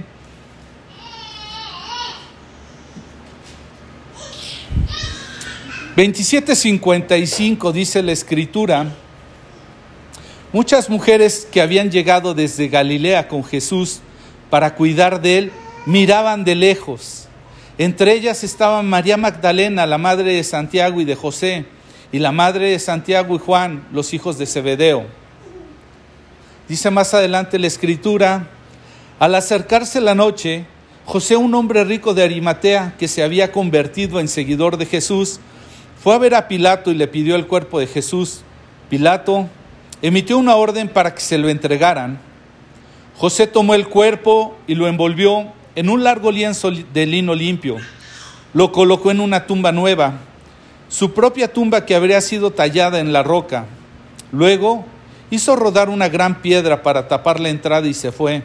...27.55 5.96 7.72
dice 7.72 8.02
la 8.02 8.12
escritura... 8.12 8.86
...muchas 10.52 10.90
mujeres 10.90 11.46
que 11.50 11.60
habían 11.60 11.90
llegado 11.90 12.34
desde 12.34 12.68
Galilea 12.68 13.28
con 13.28 13.44
Jesús... 13.44 14.00
...para 14.50 14.74
cuidar 14.74 15.20
de 15.20 15.38
él... 15.38 15.52
...miraban 15.86 16.44
de 16.44 16.54
lejos... 16.54 17.28
Entre 17.78 18.12
ellas 18.12 18.44
estaban 18.44 18.86
María 18.86 19.16
Magdalena, 19.16 19.86
la 19.86 19.96
madre 19.96 20.34
de 20.34 20.44
Santiago 20.44 21.00
y 21.00 21.06
de 21.06 21.14
José, 21.14 21.64
y 22.12 22.18
la 22.18 22.30
madre 22.30 22.72
de 22.72 22.78
Santiago 22.78 23.36
y 23.36 23.38
Juan, 23.38 23.86
los 23.90 24.12
hijos 24.12 24.36
de 24.36 24.44
Zebedeo. 24.44 25.06
Dice 26.68 26.90
más 26.90 27.14
adelante 27.14 27.58
la 27.58 27.68
escritura, 27.68 28.48
al 29.18 29.34
acercarse 29.34 29.98
la 30.02 30.14
noche, 30.14 30.66
José, 31.06 31.38
un 31.38 31.54
hombre 31.54 31.82
rico 31.84 32.12
de 32.12 32.22
Arimatea, 32.22 32.96
que 32.98 33.08
se 33.08 33.22
había 33.22 33.50
convertido 33.50 34.20
en 34.20 34.28
seguidor 34.28 34.76
de 34.76 34.84
Jesús, 34.84 35.40
fue 36.02 36.14
a 36.14 36.18
ver 36.18 36.34
a 36.34 36.48
Pilato 36.48 36.90
y 36.90 36.96
le 36.96 37.08
pidió 37.08 37.34
el 37.34 37.46
cuerpo 37.46 37.80
de 37.80 37.86
Jesús. 37.86 38.42
Pilato 38.90 39.48
emitió 40.02 40.38
una 40.38 40.56
orden 40.56 40.88
para 40.88 41.14
que 41.14 41.20
se 41.20 41.38
lo 41.38 41.48
entregaran. 41.48 42.18
José 43.16 43.46
tomó 43.46 43.74
el 43.74 43.88
cuerpo 43.88 44.56
y 44.66 44.74
lo 44.74 44.88
envolvió 44.88 45.52
en 45.74 45.88
un 45.88 46.04
largo 46.04 46.30
lienzo 46.30 46.70
de 46.70 47.06
lino 47.06 47.34
limpio. 47.34 47.76
Lo 48.54 48.72
colocó 48.72 49.10
en 49.10 49.20
una 49.20 49.46
tumba 49.46 49.72
nueva, 49.72 50.14
su 50.88 51.12
propia 51.12 51.52
tumba 51.52 51.86
que 51.86 51.94
habría 51.94 52.20
sido 52.20 52.50
tallada 52.50 52.98
en 52.98 53.12
la 53.12 53.22
roca. 53.22 53.66
Luego 54.32 54.84
hizo 55.30 55.54
rodar 55.54 55.88
una 55.88 56.08
gran 56.08 56.42
piedra 56.42 56.82
para 56.82 57.06
tapar 57.06 57.38
la 57.38 57.48
entrada 57.48 57.86
y 57.86 57.94
se 57.94 58.10
fue. 58.10 58.42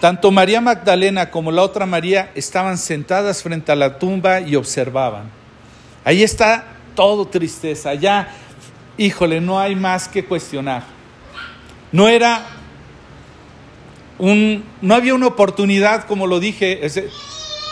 Tanto 0.00 0.30
María 0.30 0.60
Magdalena 0.60 1.30
como 1.30 1.52
la 1.52 1.62
otra 1.62 1.86
María 1.86 2.30
estaban 2.34 2.76
sentadas 2.78 3.42
frente 3.42 3.72
a 3.72 3.76
la 3.76 3.98
tumba 3.98 4.40
y 4.40 4.56
observaban. 4.56 5.30
Ahí 6.04 6.22
está 6.22 6.64
todo 6.94 7.26
tristeza, 7.26 7.94
ya, 7.94 8.28
híjole, 8.98 9.40
no 9.40 9.58
hay 9.58 9.76
más 9.76 10.08
que 10.08 10.24
cuestionar. 10.24 10.84
No 11.92 12.08
era 12.08 12.46
no 14.18 14.94
había 14.94 15.14
una 15.14 15.26
oportunidad, 15.26 16.06
como 16.06 16.26
lo 16.26 16.40
dije. 16.40 16.80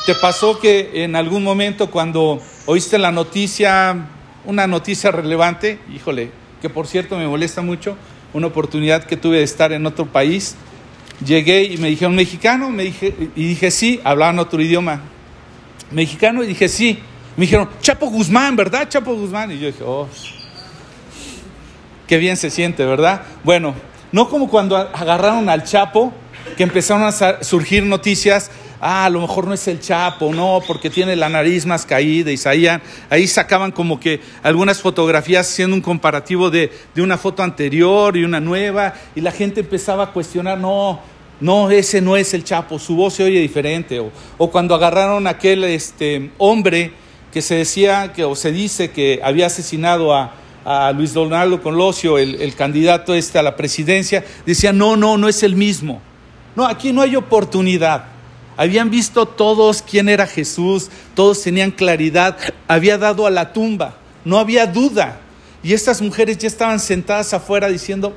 ¿Te 0.06 0.14
pasó 0.14 0.60
que 0.60 1.04
en 1.04 1.16
algún 1.16 1.42
momento 1.42 1.90
cuando 1.90 2.40
oíste 2.66 2.98
la 2.98 3.10
noticia, 3.10 4.06
una 4.44 4.66
noticia 4.66 5.10
relevante, 5.10 5.78
híjole, 5.94 6.30
que 6.60 6.68
por 6.68 6.86
cierto 6.86 7.16
me 7.16 7.26
molesta 7.26 7.62
mucho, 7.62 7.96
una 8.34 8.48
oportunidad 8.48 9.04
que 9.04 9.16
tuve 9.16 9.38
de 9.38 9.44
estar 9.44 9.72
en 9.72 9.86
otro 9.86 10.04
país, 10.04 10.56
llegué 11.24 11.64
y 11.64 11.78
me 11.78 11.88
dijeron 11.88 12.14
mexicano, 12.14 12.68
me 12.68 12.82
dije, 12.82 13.14
y 13.34 13.44
dije 13.46 13.70
sí, 13.70 14.00
hablaban 14.04 14.38
otro 14.38 14.60
idioma, 14.60 15.00
mexicano, 15.90 16.42
y 16.42 16.48
dije 16.48 16.68
sí, 16.68 16.98
me 17.36 17.42
dijeron 17.42 17.70
Chapo 17.80 18.08
Guzmán, 18.08 18.56
¿verdad? 18.56 18.86
Chapo 18.88 19.14
Guzmán, 19.14 19.52
y 19.52 19.58
yo 19.58 19.68
dije, 19.68 19.82
oh, 19.84 20.06
qué 22.06 22.18
bien 22.18 22.36
se 22.36 22.50
siente, 22.50 22.84
¿verdad? 22.84 23.22
Bueno, 23.42 23.74
no 24.12 24.28
como 24.28 24.48
cuando 24.48 24.76
agarraron 24.76 25.48
al 25.48 25.64
Chapo 25.64 26.12
que 26.56 26.62
empezaron 26.62 27.02
a 27.02 27.42
surgir 27.42 27.82
noticias, 27.82 28.50
ah, 28.80 29.06
a 29.06 29.10
lo 29.10 29.20
mejor 29.20 29.46
no 29.46 29.54
es 29.54 29.66
el 29.66 29.80
Chapo, 29.80 30.32
no, 30.32 30.60
porque 30.66 30.90
tiene 30.90 31.16
la 31.16 31.28
nariz 31.28 31.66
más 31.66 31.86
caída, 31.86 32.30
y 32.30 32.68
ahí 33.10 33.26
sacaban 33.26 33.72
como 33.72 33.98
que 33.98 34.20
algunas 34.42 34.80
fotografías 34.80 35.48
haciendo 35.48 35.74
un 35.74 35.82
comparativo 35.82 36.50
de, 36.50 36.70
una 36.96 37.18
foto 37.18 37.42
anterior 37.42 38.16
y 38.16 38.24
una 38.24 38.40
nueva, 38.40 38.94
y 39.14 39.20
la 39.20 39.32
gente 39.32 39.60
empezaba 39.60 40.04
a 40.04 40.12
cuestionar, 40.12 40.58
no, 40.58 41.00
no, 41.40 41.70
ese 41.70 42.00
no 42.00 42.16
es 42.16 42.34
el 42.34 42.44
Chapo, 42.44 42.78
su 42.78 42.94
voz 42.94 43.14
se 43.14 43.24
oye 43.24 43.40
diferente, 43.40 44.00
o, 44.38 44.50
cuando 44.50 44.74
agarraron 44.74 45.26
a 45.26 45.30
aquel 45.30 45.64
este, 45.64 46.30
hombre 46.38 46.92
que 47.32 47.42
se 47.42 47.56
decía, 47.56 48.12
que, 48.14 48.24
o 48.24 48.36
se 48.36 48.52
dice 48.52 48.90
que 48.90 49.20
había 49.24 49.46
asesinado 49.46 50.14
a, 50.14 50.34
Luis 50.94 51.12
Donaldo 51.12 51.62
Colosio, 51.62 52.18
el, 52.18 52.40
el 52.40 52.54
candidato 52.54 53.14
este 53.14 53.38
a 53.38 53.42
la 53.42 53.56
presidencia, 53.56 54.24
decía, 54.46 54.72
no, 54.72 54.96
no, 54.96 55.18
no 55.18 55.28
es 55.28 55.42
el 55.42 55.56
mismo. 55.56 56.00
No, 56.56 56.66
aquí 56.66 56.92
no 56.92 57.02
hay 57.02 57.16
oportunidad. 57.16 58.06
Habían 58.56 58.88
visto 58.88 59.26
todos 59.26 59.82
quién 59.82 60.08
era 60.08 60.26
Jesús, 60.26 60.88
todos 61.14 61.42
tenían 61.42 61.72
claridad, 61.72 62.38
había 62.68 62.98
dado 62.98 63.26
a 63.26 63.30
la 63.30 63.52
tumba, 63.52 63.96
no 64.24 64.38
había 64.38 64.66
duda. 64.66 65.20
Y 65.62 65.72
estas 65.72 66.00
mujeres 66.00 66.38
ya 66.38 66.46
estaban 66.46 66.78
sentadas 66.78 67.34
afuera 67.34 67.68
diciendo, 67.68 68.16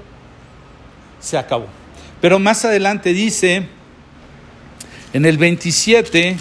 se 1.20 1.38
acabó. 1.38 1.68
Pero 2.22 2.40
más 2.40 2.66
adelante 2.66 3.14
dice, 3.14 3.68
en 5.14 5.26
el 5.26 5.38
27, 5.38 6.38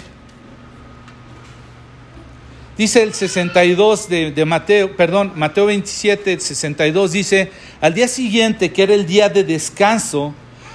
dice 2.77 3.01
el 3.03 3.13
62 3.13 4.09
de, 4.09 4.45
Mateo, 4.45 4.95
perdón, 4.95 5.33
Mateo 5.35 5.65
27, 5.65 6.39
62 6.39 7.11
dice, 7.11 7.51
al 7.81 7.93
día 7.93 8.07
siguiente, 8.07 8.71
que 8.71 8.83
era 8.83 8.93
el 8.93 9.07
día 9.07 9.29
de 9.29 9.43
descanso, 9.43 10.33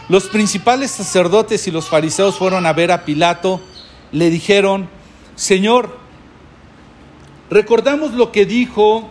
los 0.09 0.25
principales 0.25 0.91
sacerdotes 0.91 1.67
y 1.69 1.71
los 1.71 1.89
fariseos 1.89 2.37
fueron 2.37 2.67
a 2.67 2.73
ver 2.73 2.91
a 2.91 3.05
Pilato, 3.05 3.61
le 4.11 4.31
dijeron, 4.31 4.89
Señor, 5.37 5.97
recordamos 7.51 8.13
lo 8.15 8.33
que 8.33 8.47
dijo, 8.47 9.09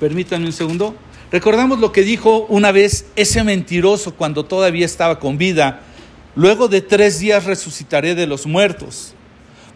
permítanme 0.00 0.46
un 0.46 0.52
segundo, 0.52 0.96
recordamos 1.30 1.78
lo 1.78 1.92
que 1.92 2.02
dijo 2.02 2.46
una 2.48 2.72
vez 2.72 3.06
ese 3.14 3.44
mentiroso 3.44 4.14
cuando 4.14 4.44
todavía 4.44 4.86
estaba 4.86 5.20
con 5.20 5.36
vida, 5.36 5.82
luego 6.34 6.68
de 6.68 6.80
tres 6.80 7.20
días 7.20 7.44
resucitaré 7.44 8.14
de 8.14 8.26
los 8.26 8.46
muertos. 8.46 9.14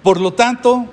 Por 0.03 0.21
lo 0.21 0.33
tanto, 0.33 0.87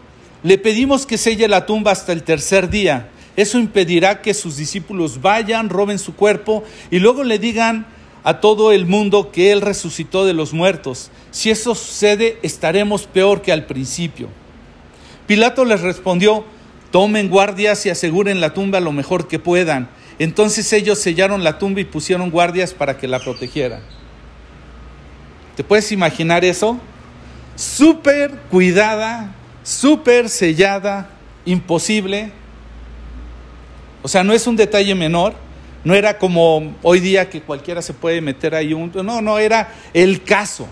le 0.45 0.59
pedimos 0.59 1.07
que 1.07 1.17
selle 1.17 1.47
la 1.47 1.65
tumba 1.65 1.91
hasta 1.91 2.11
el 2.11 2.21
tercer 2.21 2.69
día. 2.69 3.09
Eso 3.35 3.57
impedirá 3.57 4.21
que 4.21 4.35
sus 4.35 4.57
discípulos 4.57 5.19
vayan, 5.19 5.69
roben 5.69 5.97
su 5.97 6.15
cuerpo 6.15 6.63
y 6.91 6.99
luego 6.99 7.23
le 7.23 7.39
digan, 7.39 7.87
a 8.23 8.39
todo 8.39 8.71
el 8.71 8.85
mundo 8.85 9.31
que 9.31 9.51
Él 9.51 9.61
resucitó 9.61 10.23
de 10.23 10.33
los 10.33 10.53
muertos. 10.53 11.09
Si 11.31 11.49
eso 11.49 11.73
sucede, 11.73 12.37
estaremos 12.43 13.07
peor 13.07 13.41
que 13.41 13.51
al 13.51 13.65
principio. 13.65 14.29
Pilato 15.25 15.65
les 15.65 15.81
respondió, 15.81 16.45
tomen 16.91 17.27
guardias 17.27 17.83
y 17.87 17.89
aseguren 17.89 18.39
la 18.39 18.53
tumba 18.53 18.79
lo 18.79 18.91
mejor 18.91 19.27
que 19.27 19.39
puedan. 19.39 19.89
Entonces 20.19 20.71
ellos 20.73 20.99
sellaron 20.99 21.43
la 21.43 21.57
tumba 21.57 21.81
y 21.81 21.85
pusieron 21.85 22.29
guardias 22.29 22.71
para 22.71 22.99
que 22.99 23.07
la 23.07 23.19
protegieran. 23.19 23.81
¿Te 25.55 25.63
puedes 25.63 25.91
imaginar 25.91 26.45
eso? 26.45 26.79
Súper 27.55 28.31
cuidada, 28.51 29.33
súper 29.65 30.29
sellada, 30.29 31.09
imposible. 31.43 32.31
O 34.01 34.07
sea, 34.07 34.23
no 34.23 34.31
es 34.31 34.47
un 34.47 34.55
detalle 34.55 34.95
menor. 34.95 35.33
No 35.83 35.93
era 35.93 36.17
como 36.17 36.73
hoy 36.81 36.99
día 36.99 37.29
que 37.29 37.41
cualquiera 37.41 37.81
se 37.81 37.93
puede 37.93 38.21
meter 38.21 38.55
ahí 38.55 38.73
un... 38.73 38.91
No, 39.03 39.21
no, 39.21 39.37
era 39.37 39.73
el 39.93 40.23
caso. 40.23 40.67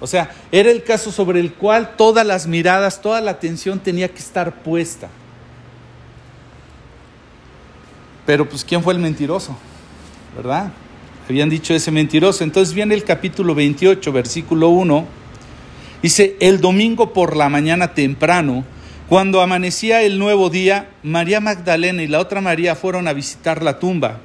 O 0.00 0.06
sea, 0.06 0.32
era 0.50 0.70
el 0.70 0.82
caso 0.82 1.12
sobre 1.12 1.40
el 1.40 1.52
cual 1.52 1.96
todas 1.96 2.26
las 2.26 2.46
miradas, 2.46 3.00
toda 3.00 3.20
la 3.20 3.32
atención 3.32 3.78
tenía 3.78 4.08
que 4.08 4.18
estar 4.18 4.62
puesta. 4.62 5.08
Pero 8.26 8.48
pues, 8.48 8.64
¿quién 8.64 8.82
fue 8.82 8.94
el 8.94 8.98
mentiroso? 8.98 9.56
¿Verdad? 10.36 10.72
Habían 11.28 11.48
dicho 11.48 11.74
ese 11.74 11.90
mentiroso. 11.90 12.42
Entonces 12.42 12.74
viene 12.74 12.94
el 12.94 13.04
capítulo 13.04 13.54
28, 13.54 14.12
versículo 14.12 14.68
1. 14.68 15.23
Dice, 16.04 16.36
el 16.38 16.60
domingo 16.60 17.14
por 17.14 17.34
la 17.34 17.48
mañana 17.48 17.94
temprano, 17.94 18.66
cuando 19.08 19.40
amanecía 19.40 20.02
el 20.02 20.18
nuevo 20.18 20.50
día, 20.50 20.90
María 21.02 21.40
Magdalena 21.40 22.02
y 22.02 22.08
la 22.08 22.20
otra 22.20 22.42
María 22.42 22.74
fueron 22.74 23.08
a 23.08 23.14
visitar 23.14 23.62
la 23.62 23.78
tumba. 23.78 24.18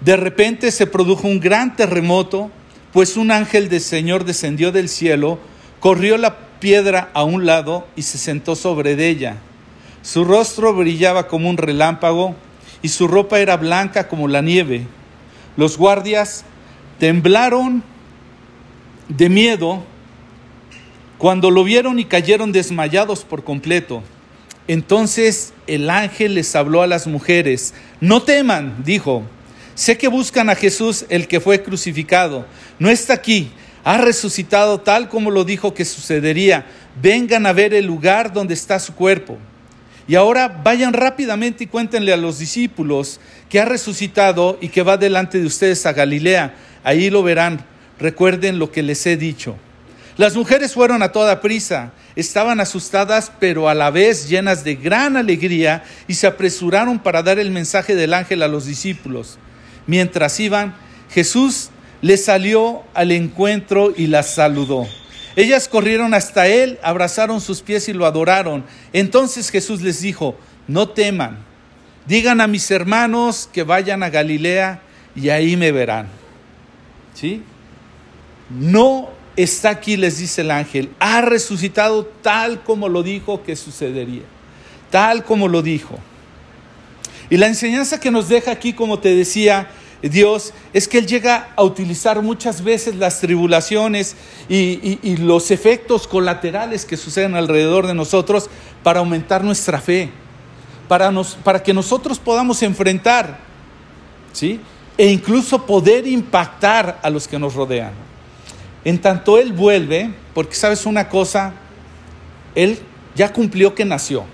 De 0.00 0.16
repente 0.16 0.72
se 0.72 0.86
produjo 0.86 1.28
un 1.28 1.40
gran 1.40 1.76
terremoto, 1.76 2.50
pues 2.90 3.18
un 3.18 3.32
ángel 3.32 3.68
del 3.68 3.82
Señor 3.82 4.24
descendió 4.24 4.72
del 4.72 4.88
cielo, 4.88 5.38
corrió 5.78 6.16
la 6.16 6.38
piedra 6.58 7.10
a 7.12 7.22
un 7.22 7.44
lado 7.44 7.86
y 7.94 8.00
se 8.00 8.16
sentó 8.16 8.56
sobre 8.56 8.92
ella. 8.92 9.36
Su 10.00 10.24
rostro 10.24 10.72
brillaba 10.72 11.28
como 11.28 11.50
un 11.50 11.58
relámpago 11.58 12.34
y 12.80 12.88
su 12.88 13.08
ropa 13.08 13.40
era 13.40 13.58
blanca 13.58 14.08
como 14.08 14.26
la 14.26 14.40
nieve. 14.40 14.86
Los 15.58 15.76
guardias 15.76 16.46
temblaron 16.98 17.82
de 19.10 19.28
miedo 19.28 19.91
cuando 21.22 21.52
lo 21.52 21.62
vieron 21.62 22.00
y 22.00 22.04
cayeron 22.04 22.50
desmayados 22.50 23.22
por 23.22 23.44
completo. 23.44 24.02
Entonces 24.66 25.52
el 25.68 25.88
ángel 25.88 26.34
les 26.34 26.56
habló 26.56 26.82
a 26.82 26.88
las 26.88 27.06
mujeres. 27.06 27.74
No 28.00 28.22
teman, 28.22 28.82
dijo. 28.84 29.22
Sé 29.76 29.96
que 29.96 30.08
buscan 30.08 30.50
a 30.50 30.56
Jesús, 30.56 31.06
el 31.10 31.28
que 31.28 31.38
fue 31.38 31.62
crucificado. 31.62 32.44
No 32.80 32.90
está 32.90 33.14
aquí, 33.14 33.52
ha 33.84 33.98
resucitado 33.98 34.80
tal 34.80 35.08
como 35.08 35.30
lo 35.30 35.44
dijo 35.44 35.74
que 35.74 35.84
sucedería. 35.84 36.66
Vengan 37.00 37.46
a 37.46 37.52
ver 37.52 37.72
el 37.72 37.86
lugar 37.86 38.32
donde 38.32 38.54
está 38.54 38.80
su 38.80 38.92
cuerpo. 38.92 39.38
Y 40.08 40.16
ahora 40.16 40.48
vayan 40.48 40.92
rápidamente 40.92 41.62
y 41.62 41.68
cuéntenle 41.68 42.12
a 42.12 42.16
los 42.16 42.40
discípulos 42.40 43.20
que 43.48 43.60
ha 43.60 43.64
resucitado 43.64 44.58
y 44.60 44.70
que 44.70 44.82
va 44.82 44.96
delante 44.96 45.38
de 45.38 45.46
ustedes 45.46 45.86
a 45.86 45.92
Galilea. 45.92 46.56
Ahí 46.82 47.10
lo 47.10 47.22
verán. 47.22 47.64
Recuerden 48.00 48.58
lo 48.58 48.72
que 48.72 48.82
les 48.82 49.06
he 49.06 49.16
dicho. 49.16 49.56
Las 50.16 50.36
mujeres 50.36 50.74
fueron 50.74 51.02
a 51.02 51.10
toda 51.10 51.40
prisa, 51.40 51.92
estaban 52.16 52.60
asustadas 52.60 53.32
pero 53.40 53.68
a 53.68 53.74
la 53.74 53.90
vez 53.90 54.28
llenas 54.28 54.62
de 54.62 54.74
gran 54.74 55.16
alegría 55.16 55.84
y 56.06 56.14
se 56.14 56.26
apresuraron 56.26 56.98
para 56.98 57.22
dar 57.22 57.38
el 57.38 57.50
mensaje 57.50 57.94
del 57.94 58.12
ángel 58.12 58.42
a 58.42 58.48
los 58.48 58.66
discípulos. 58.66 59.38
Mientras 59.86 60.38
iban, 60.38 60.74
Jesús 61.10 61.70
les 62.02 62.24
salió 62.24 62.82
al 62.92 63.10
encuentro 63.10 63.92
y 63.96 64.06
las 64.06 64.34
saludó. 64.34 64.86
Ellas 65.34 65.66
corrieron 65.66 66.12
hasta 66.12 66.46
él, 66.46 66.78
abrazaron 66.82 67.40
sus 67.40 67.62
pies 67.62 67.88
y 67.88 67.94
lo 67.94 68.04
adoraron. 68.04 68.64
Entonces 68.92 69.50
Jesús 69.50 69.80
les 69.80 70.02
dijo, 70.02 70.36
no 70.68 70.90
teman, 70.90 71.38
digan 72.06 72.42
a 72.42 72.46
mis 72.46 72.70
hermanos 72.70 73.48
que 73.50 73.62
vayan 73.62 74.02
a 74.02 74.10
Galilea 74.10 74.82
y 75.16 75.30
ahí 75.30 75.56
me 75.56 75.72
verán. 75.72 76.08
¿Sí? 77.14 77.42
No 78.50 79.21
está 79.36 79.70
aquí, 79.70 79.96
les 79.96 80.18
dice 80.18 80.42
el 80.42 80.50
ángel, 80.50 80.90
ha 80.98 81.20
resucitado 81.20 82.04
tal 82.22 82.62
como 82.62 82.88
lo 82.88 83.02
dijo 83.02 83.42
que 83.42 83.56
sucedería, 83.56 84.22
tal 84.90 85.24
como 85.24 85.48
lo 85.48 85.62
dijo. 85.62 85.98
Y 87.30 87.36
la 87.38 87.46
enseñanza 87.46 87.98
que 87.98 88.10
nos 88.10 88.28
deja 88.28 88.50
aquí, 88.50 88.74
como 88.74 88.98
te 88.98 89.14
decía, 89.14 89.70
Dios 90.02 90.52
es 90.72 90.88
que 90.88 90.98
Él 90.98 91.06
llega 91.06 91.50
a 91.56 91.62
utilizar 91.62 92.20
muchas 92.22 92.62
veces 92.62 92.96
las 92.96 93.20
tribulaciones 93.20 94.16
y, 94.48 95.16
los 95.18 95.50
efectos 95.50 96.06
colaterales 96.06 96.84
que 96.84 96.96
suceden 96.96 97.36
alrededor 97.36 97.86
de 97.86 97.94
nosotros 97.94 98.50
para 98.82 98.98
aumentar 98.98 99.44
nuestra 99.44 99.80
fe, 99.80 100.10
para, 100.88 101.10
nos, 101.10 101.36
para 101.36 101.62
que 101.62 101.72
nosotros 101.72 102.18
podamos 102.18 102.62
enfrentar, 102.62 103.38
¿sí? 104.32 104.60
E 104.98 105.06
incluso 105.06 105.64
poder 105.64 106.06
impactar 106.06 107.00
a 107.02 107.08
los 107.08 107.26
que 107.26 107.38
nos 107.38 107.54
rodean. 107.54 108.11
En 108.84 109.00
tanto 109.00 109.38
Él 109.38 109.52
vuelve, 109.52 110.12
porque 110.34 110.54
sabes 110.54 110.86
una 110.86 111.08
cosa, 111.08 111.52
Él 112.54 112.78
ya 113.14 113.32
cumplió 113.32 113.74
que 113.74 113.84
nació. 113.84 114.24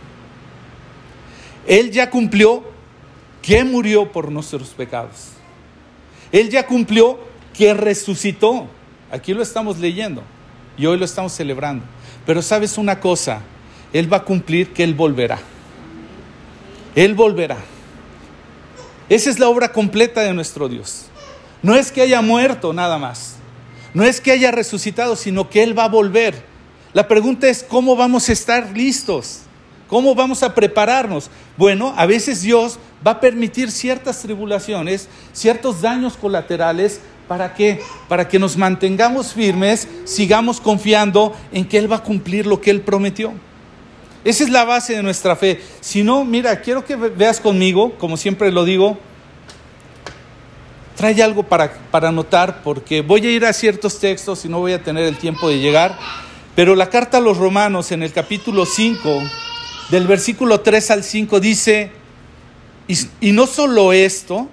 Él 1.66 1.90
ya 1.90 2.08
cumplió 2.08 2.64
que 3.42 3.62
murió 3.64 4.10
por 4.10 4.32
nuestros 4.32 4.68
pecados. 4.70 5.28
Él 6.32 6.48
ya 6.50 6.66
cumplió 6.66 7.18
que 7.54 7.74
resucitó. 7.74 8.66
Aquí 9.10 9.34
lo 9.34 9.42
estamos 9.42 9.78
leyendo 9.78 10.22
y 10.76 10.86
hoy 10.86 10.98
lo 10.98 11.04
estamos 11.04 11.32
celebrando. 11.32 11.84
Pero 12.24 12.42
sabes 12.42 12.78
una 12.78 13.00
cosa, 13.00 13.40
Él 13.92 14.10
va 14.10 14.18
a 14.18 14.24
cumplir 14.24 14.72
que 14.72 14.84
Él 14.84 14.94
volverá. 14.94 15.38
Él 16.94 17.14
volverá. 17.14 17.58
Esa 19.08 19.30
es 19.30 19.38
la 19.38 19.48
obra 19.48 19.72
completa 19.72 20.20
de 20.22 20.34
nuestro 20.34 20.68
Dios. 20.68 21.06
No 21.62 21.74
es 21.74 21.90
que 21.90 22.02
haya 22.02 22.20
muerto 22.20 22.72
nada 22.72 22.98
más. 22.98 23.37
No 23.94 24.04
es 24.04 24.20
que 24.20 24.32
haya 24.32 24.50
resucitado, 24.50 25.16
sino 25.16 25.48
que 25.48 25.62
Él 25.62 25.78
va 25.78 25.84
a 25.84 25.88
volver. 25.88 26.44
La 26.92 27.08
pregunta 27.08 27.48
es, 27.48 27.62
¿cómo 27.62 27.96
vamos 27.96 28.28
a 28.28 28.32
estar 28.32 28.76
listos? 28.76 29.40
¿Cómo 29.88 30.14
vamos 30.14 30.42
a 30.42 30.54
prepararnos? 30.54 31.30
Bueno, 31.56 31.94
a 31.96 32.04
veces 32.06 32.42
Dios 32.42 32.78
va 33.06 33.12
a 33.12 33.20
permitir 33.20 33.70
ciertas 33.70 34.20
tribulaciones, 34.20 35.08
ciertos 35.32 35.80
daños 35.80 36.16
colaterales, 36.16 37.00
¿para 37.26 37.54
qué? 37.54 37.80
Para 38.08 38.28
que 38.28 38.38
nos 38.38 38.56
mantengamos 38.56 39.32
firmes, 39.32 39.88
sigamos 40.04 40.60
confiando 40.60 41.34
en 41.52 41.66
que 41.66 41.78
Él 41.78 41.90
va 41.90 41.96
a 41.96 42.02
cumplir 42.02 42.46
lo 42.46 42.60
que 42.60 42.70
Él 42.70 42.82
prometió. 42.82 43.32
Esa 44.24 44.44
es 44.44 44.50
la 44.50 44.64
base 44.64 44.94
de 44.94 45.02
nuestra 45.02 45.36
fe. 45.36 45.60
Si 45.80 46.02
no, 46.02 46.24
mira, 46.24 46.60
quiero 46.60 46.84
que 46.84 46.96
veas 46.96 47.40
conmigo, 47.40 47.94
como 47.98 48.16
siempre 48.16 48.50
lo 48.50 48.64
digo, 48.64 48.98
trae 50.98 51.22
algo 51.22 51.44
para, 51.44 51.72
para 51.92 52.08
anotar, 52.08 52.62
porque 52.62 53.02
voy 53.02 53.24
a 53.24 53.30
ir 53.30 53.46
a 53.46 53.52
ciertos 53.52 54.00
textos 54.00 54.44
y 54.44 54.48
no 54.48 54.58
voy 54.58 54.72
a 54.72 54.82
tener 54.82 55.04
el 55.04 55.16
tiempo 55.16 55.48
de 55.48 55.60
llegar, 55.60 55.96
pero 56.56 56.74
la 56.74 56.90
carta 56.90 57.18
a 57.18 57.20
los 57.20 57.36
romanos 57.36 57.92
en 57.92 58.02
el 58.02 58.12
capítulo 58.12 58.66
5, 58.66 59.22
del 59.90 60.08
versículo 60.08 60.60
3 60.60 60.90
al 60.90 61.04
5 61.04 61.38
dice, 61.38 61.92
y, 63.20 63.30
no 63.30 63.46
solo 63.46 63.92
esto, 63.92 64.48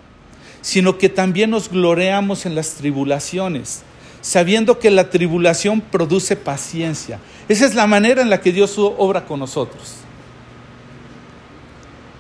sino 0.62 1.00
que 1.00 1.10
también 1.10 1.50
nos 1.50 1.70
gloriamos 1.70 2.46
en 2.46 2.54
las 2.54 2.76
tribulaciones, 2.76 3.82
sabiendo 4.22 4.78
que 4.78 4.92
la 4.92 5.10
tribulación 5.10 5.82
produce 5.82 6.36
paciencia. 6.36 7.20
Esa 7.50 7.66
es 7.66 7.74
la 7.74 7.88
manera 7.88 8.22
en 8.22 8.30
la 8.30 8.40
que 8.40 8.52
Dios 8.52 8.76
obra 8.78 9.26
con 9.26 9.40
nosotros. 9.40 9.96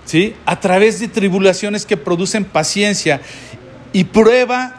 ¿Sí? 0.05 0.35
A 0.47 0.59
través 0.59 0.99
de 0.99 1.09
tribulaciones 1.09 1.85
que 1.85 1.97
producen 1.97 2.43
paciencia 2.43 3.21
y 3.95 4.03
prueba, 4.03 4.73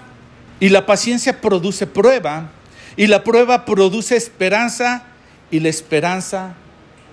y 0.60 0.68
la 0.68 0.84
paciencia 0.84 1.40
produce 1.40 1.86
prueba, 1.86 2.50
y 2.98 3.06
la 3.06 3.24
prueba 3.24 3.64
produce 3.64 4.14
esperanza, 4.14 5.04
y 5.50 5.60
la 5.60 5.70
esperanza 5.70 6.52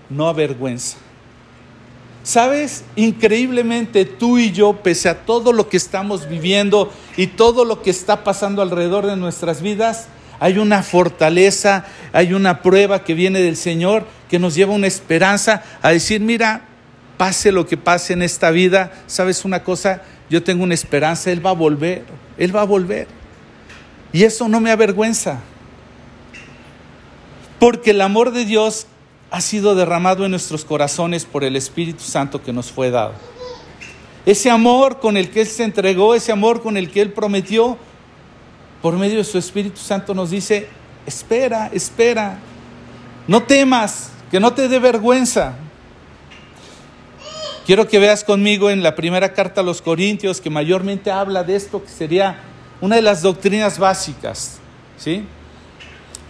no 0.09 0.27
avergüenza. 0.27 0.97
Sabes, 2.21 2.83
increíblemente 2.97 4.03
tú 4.03 4.37
y 4.37 4.51
yo, 4.51 4.83
pese 4.83 5.07
a 5.07 5.23
todo 5.25 5.53
lo 5.53 5.69
que 5.69 5.77
estamos 5.77 6.27
viviendo 6.27 6.91
y 7.15 7.27
todo 7.27 7.63
lo 7.63 7.81
que 7.81 7.91
está 7.91 8.25
pasando 8.25 8.61
alrededor 8.61 9.05
de 9.05 9.15
nuestras 9.15 9.61
vidas, 9.61 10.07
hay 10.41 10.57
una 10.57 10.83
fortaleza, 10.83 11.85
hay 12.11 12.33
una 12.33 12.61
prueba 12.61 13.05
que 13.05 13.13
viene 13.13 13.39
del 13.39 13.55
Señor 13.55 14.05
que 14.29 14.39
nos 14.39 14.55
lleva 14.55 14.73
una 14.73 14.87
esperanza 14.87 15.63
a 15.81 15.91
decir, 15.91 16.19
mira, 16.19 16.65
pase 17.15 17.53
lo 17.53 17.65
que 17.65 17.77
pase 17.77 18.11
en 18.11 18.23
esta 18.23 18.51
vida, 18.51 18.91
sabes 19.07 19.45
una 19.45 19.63
cosa, 19.63 20.01
yo 20.29 20.43
tengo 20.43 20.63
una 20.63 20.73
esperanza, 20.73 21.31
Él 21.31 21.45
va 21.45 21.51
a 21.51 21.53
volver, 21.53 22.03
Él 22.37 22.55
va 22.55 22.61
a 22.61 22.65
volver. 22.65 23.07
Y 24.11 24.23
eso 24.23 24.47
no 24.47 24.59
me 24.59 24.71
avergüenza, 24.71 25.39
porque 27.59 27.91
el 27.91 28.01
amor 28.01 28.31
de 28.31 28.45
Dios 28.45 28.87
ha 29.31 29.41
sido 29.41 29.73
derramado 29.73 30.25
en 30.25 30.31
nuestros 30.31 30.63
corazones 30.63 31.25
por 31.25 31.43
el 31.43 31.55
Espíritu 31.55 32.03
Santo 32.03 32.43
que 32.43 32.53
nos 32.53 32.71
fue 32.71 32.91
dado. 32.91 33.13
Ese 34.25 34.49
amor 34.51 34.99
con 34.99 35.17
el 35.17 35.31
que 35.31 35.41
Él 35.41 35.47
se 35.47 35.63
entregó, 35.63 36.13
ese 36.13 36.31
amor 36.31 36.61
con 36.61 36.77
el 36.77 36.91
que 36.91 37.01
Él 37.01 37.11
prometió, 37.11 37.77
por 38.81 38.95
medio 38.95 39.17
de 39.17 39.23
su 39.23 39.37
Espíritu 39.37 39.79
Santo 39.79 40.13
nos 40.13 40.29
dice, 40.29 40.67
espera, 41.05 41.69
espera, 41.73 42.37
no 43.27 43.41
temas, 43.43 44.11
que 44.29 44.39
no 44.39 44.53
te 44.53 44.67
dé 44.67 44.77
vergüenza. 44.79 45.55
Quiero 47.65 47.87
que 47.87 47.97
veas 47.97 48.25
conmigo 48.25 48.69
en 48.69 48.83
la 48.83 48.93
primera 48.93 49.31
carta 49.31 49.61
a 49.61 49.63
los 49.63 49.81
Corintios 49.81 50.41
que 50.41 50.49
mayormente 50.49 51.11
habla 51.11 51.45
de 51.45 51.55
esto 51.55 51.81
que 51.81 51.89
sería 51.89 52.41
una 52.81 52.97
de 52.97 53.01
las 53.01 53.21
doctrinas 53.21 53.79
básicas, 53.79 54.59
¿sí? 54.97 55.23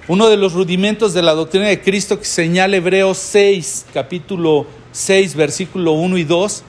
Uno 0.07 0.29
de 0.29 0.37
los 0.37 0.53
rudimentos 0.53 1.15
de 1.15 1.23
la 1.23 1.33
doctrina 1.33 1.69
de 1.69 1.81
Cristo 1.81 2.19
que 2.19 2.25
señala 2.25 2.77
Hebreos 2.77 3.17
6, 3.17 3.87
capítulo 3.91 4.67
6, 4.91 5.33
versículo 5.33 5.93
1 5.93 6.19
y 6.19 6.23
2, 6.23 6.63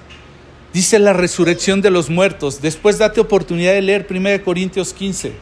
dice 0.73 0.99
la 0.99 1.13
resurrección 1.13 1.83
de 1.83 1.91
los 1.91 2.09
muertos. 2.09 2.63
Después 2.63 2.97
date 2.97 3.21
oportunidad 3.21 3.75
de 3.75 3.83
leer 3.83 4.07
1 4.09 4.43
Corintios 4.45 4.95
15. 4.95 5.33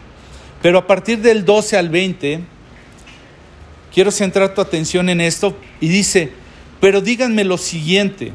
Pero 0.63 0.79
a 0.79 0.87
partir 0.89 1.21
del 1.21 1.45
12 1.45 1.77
al 1.77 1.91
20, 1.91 2.41
quiero 3.95 4.11
centrar 4.11 4.53
tu 4.53 4.61
atención 4.61 5.09
en 5.09 5.21
esto 5.21 5.57
y 5.81 5.87
dice, 5.87 6.33
pero 6.81 7.01
díganme 7.01 7.45
lo 7.45 7.57
siguiente. 7.57 8.33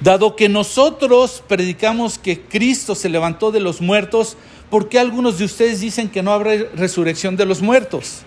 Dado 0.00 0.36
que 0.36 0.48
nosotros 0.48 1.42
predicamos 1.48 2.18
que 2.18 2.40
Cristo 2.40 2.94
se 2.94 3.08
levantó 3.08 3.50
de 3.50 3.60
los 3.60 3.80
muertos, 3.80 4.36
¿por 4.68 4.88
qué 4.88 4.98
algunos 4.98 5.38
de 5.38 5.46
ustedes 5.46 5.80
dicen 5.80 6.10
que 6.10 6.22
no 6.22 6.32
habrá 6.32 6.52
resurrección 6.74 7.36
de 7.36 7.46
los 7.46 7.62
muertos? 7.62 8.22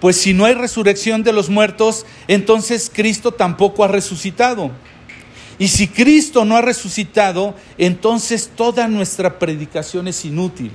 Pues 0.00 0.16
si 0.16 0.32
no 0.32 0.44
hay 0.44 0.54
resurrección 0.54 1.22
de 1.22 1.32
los 1.32 1.50
muertos, 1.50 2.06
entonces 2.28 2.90
Cristo 2.92 3.32
tampoco 3.32 3.84
ha 3.84 3.88
resucitado. 3.88 4.70
Y 5.58 5.68
si 5.68 5.88
Cristo 5.88 6.46
no 6.46 6.56
ha 6.56 6.62
resucitado, 6.62 7.54
entonces 7.76 8.50
toda 8.56 8.88
nuestra 8.88 9.38
predicación 9.38 10.08
es 10.08 10.24
inútil. 10.24 10.70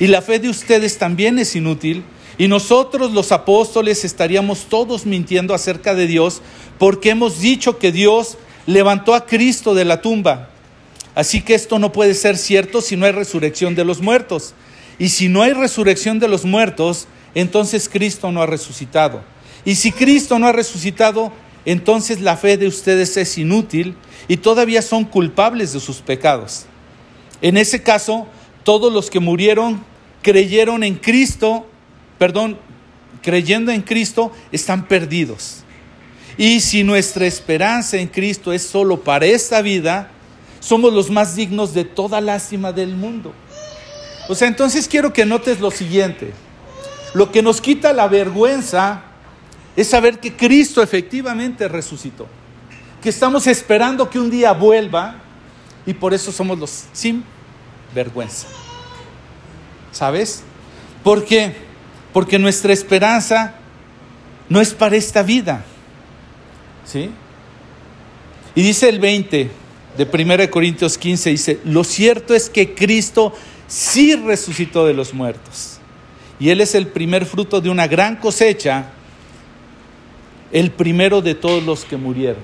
Y 0.00 0.08
la 0.08 0.22
fe 0.22 0.40
de 0.40 0.48
ustedes 0.48 0.98
también 0.98 1.38
es 1.38 1.54
inútil. 1.54 2.02
Y 2.36 2.48
nosotros 2.48 3.12
los 3.12 3.30
apóstoles 3.32 4.04
estaríamos 4.04 4.64
todos 4.68 5.06
mintiendo 5.06 5.54
acerca 5.54 5.94
de 5.94 6.06
Dios 6.06 6.42
porque 6.78 7.10
hemos 7.10 7.40
dicho 7.40 7.78
que 7.78 7.92
Dios 7.92 8.36
levantó 8.66 9.14
a 9.14 9.26
Cristo 9.26 9.74
de 9.74 9.84
la 9.84 10.02
tumba. 10.02 10.50
Así 11.14 11.40
que 11.40 11.54
esto 11.54 11.78
no 11.78 11.92
puede 11.92 12.14
ser 12.14 12.36
cierto 12.36 12.82
si 12.82 12.96
no 12.96 13.06
hay 13.06 13.12
resurrección 13.12 13.74
de 13.74 13.84
los 13.84 14.02
muertos. 14.02 14.54
Y 14.98 15.08
si 15.08 15.28
no 15.28 15.42
hay 15.42 15.52
resurrección 15.52 16.18
de 16.18 16.28
los 16.28 16.44
muertos, 16.44 17.06
entonces 17.34 17.88
Cristo 17.88 18.32
no 18.32 18.42
ha 18.42 18.46
resucitado. 18.46 19.22
Y 19.64 19.74
si 19.74 19.92
Cristo 19.92 20.38
no 20.38 20.46
ha 20.46 20.52
resucitado, 20.52 21.32
entonces 21.64 22.20
la 22.20 22.36
fe 22.36 22.56
de 22.56 22.66
ustedes 22.68 23.16
es 23.16 23.36
inútil 23.38 23.96
y 24.28 24.38
todavía 24.38 24.82
son 24.82 25.04
culpables 25.04 25.72
de 25.72 25.80
sus 25.80 25.98
pecados. 25.98 26.66
En 27.42 27.56
ese 27.56 27.82
caso, 27.82 28.26
todos 28.62 28.92
los 28.92 29.10
que 29.10 29.20
murieron 29.20 29.84
creyeron 30.22 30.82
en 30.82 30.94
Cristo, 30.94 31.66
perdón, 32.18 32.58
creyendo 33.22 33.72
en 33.72 33.82
Cristo, 33.82 34.32
están 34.52 34.88
perdidos. 34.88 35.64
Y 36.38 36.60
si 36.60 36.84
nuestra 36.84 37.26
esperanza 37.26 37.96
en 37.96 38.08
Cristo 38.08 38.52
es 38.52 38.62
solo 38.62 39.00
para 39.00 39.26
esta 39.26 39.62
vida, 39.62 40.10
somos 40.60 40.92
los 40.92 41.10
más 41.10 41.34
dignos 41.34 41.72
de 41.72 41.84
toda 41.84 42.20
lástima 42.20 42.72
del 42.72 42.94
mundo. 42.94 43.32
O 44.28 44.34
sea, 44.34 44.48
entonces 44.48 44.88
quiero 44.88 45.12
que 45.12 45.24
notes 45.24 45.60
lo 45.60 45.70
siguiente. 45.70 46.32
Lo 47.14 47.30
que 47.30 47.42
nos 47.42 47.60
quita 47.60 47.92
la 47.92 48.08
vergüenza 48.08 49.02
es 49.76 49.88
saber 49.88 50.18
que 50.18 50.36
Cristo 50.36 50.82
efectivamente 50.82 51.68
resucitó. 51.68 52.26
Que 53.02 53.08
estamos 53.08 53.46
esperando 53.46 54.10
que 54.10 54.18
un 54.18 54.30
día 54.30 54.52
vuelva 54.52 55.16
y 55.86 55.94
por 55.94 56.12
eso 56.12 56.32
somos 56.32 56.58
los 56.58 56.84
sin 56.92 57.24
vergüenza. 57.94 58.48
¿Sabes? 59.92 60.42
¿Por 61.04 61.24
qué? 61.24 61.54
Porque 62.12 62.38
nuestra 62.38 62.72
esperanza 62.72 63.54
no 64.48 64.60
es 64.60 64.74
para 64.74 64.96
esta 64.96 65.22
vida. 65.22 65.64
¿Sí? 66.86 67.10
Y 68.54 68.62
dice 68.62 68.88
el 68.88 68.98
20 68.98 69.50
de 69.96 70.24
1 70.24 70.50
Corintios 70.50 70.96
15, 70.96 71.30
dice, 71.30 71.60
lo 71.64 71.84
cierto 71.84 72.34
es 72.34 72.48
que 72.48 72.74
Cristo 72.74 73.32
sí 73.66 74.14
resucitó 74.14 74.86
de 74.86 74.94
los 74.94 75.12
muertos. 75.12 75.78
Y 76.38 76.50
Él 76.50 76.60
es 76.60 76.74
el 76.74 76.86
primer 76.86 77.26
fruto 77.26 77.60
de 77.60 77.70
una 77.70 77.86
gran 77.86 78.16
cosecha, 78.16 78.90
el 80.52 80.70
primero 80.70 81.22
de 81.22 81.34
todos 81.34 81.62
los 81.62 81.84
que 81.84 81.96
murieron. 81.96 82.42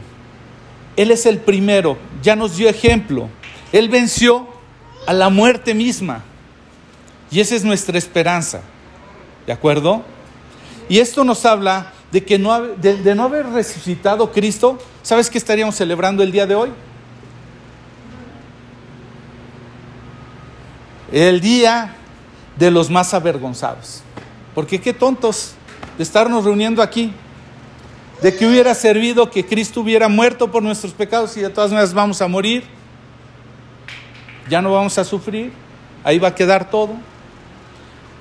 Él 0.97 1.11
es 1.11 1.25
el 1.27 1.39
primero, 1.39 1.97
ya 2.23 2.37
nos 2.37 2.57
dio 2.57 2.69
ejemplo. 2.69 3.29
Él 3.73 3.89
venció 3.89 4.49
a 5.07 5.13
la 5.13 5.31
muerte 5.31 5.75
misma. 5.75 6.25
Y 7.31 7.41
esa 7.41 7.55
es 7.55 7.65
nuestra 7.65 7.97
esperanza. 7.97 8.61
¿De 9.47 9.53
acuerdo? 9.53 10.03
Y 10.89 10.99
esto 10.99 11.25
nos 11.25 11.47
habla 11.47 11.93
de 12.13 12.23
que 12.23 12.39
no, 12.39 12.61
de, 12.61 13.15
no 13.15 13.25
haber 13.25 13.47
resucitado 13.47 14.31
Cristo. 14.31 14.79
¿Sabes 15.03 15.31
qué 15.31 15.39
estaríamos 15.39 15.75
celebrando 15.75 16.23
el 16.23 16.31
día 16.31 16.47
de 16.47 16.55
hoy? 16.55 16.71
El 21.11 21.41
día 21.41 21.97
de 22.59 22.71
los 22.71 22.91
más 22.91 23.15
avergonzados. 23.15 24.03
Porque 24.55 24.79
qué 24.79 24.93
tontos 24.93 25.55
de 25.97 26.03
estarnos 26.03 26.45
reuniendo 26.45 26.83
aquí. 26.83 27.13
De 28.21 28.37
que 28.37 28.47
hubiera 28.47 28.75
servido 28.75 29.31
que 29.31 29.45
Cristo 29.45 29.81
hubiera 29.81 30.09
muerto 30.09 30.51
por 30.51 30.63
nuestros 30.63 30.93
pecados 30.93 31.37
y 31.37 31.41
de 31.41 31.49
todas 31.49 31.71
maneras 31.71 31.95
vamos 31.95 32.21
a 32.21 32.29
morir. 32.29 32.63
Ya 34.51 34.61
no 34.61 34.71
vamos 34.71 34.99
a 34.99 35.05
sufrir. 35.05 35.51
Ahí 36.05 36.19
va 36.19 36.29
a 36.29 36.35
quedar 36.35 36.69
todo. 36.71 36.91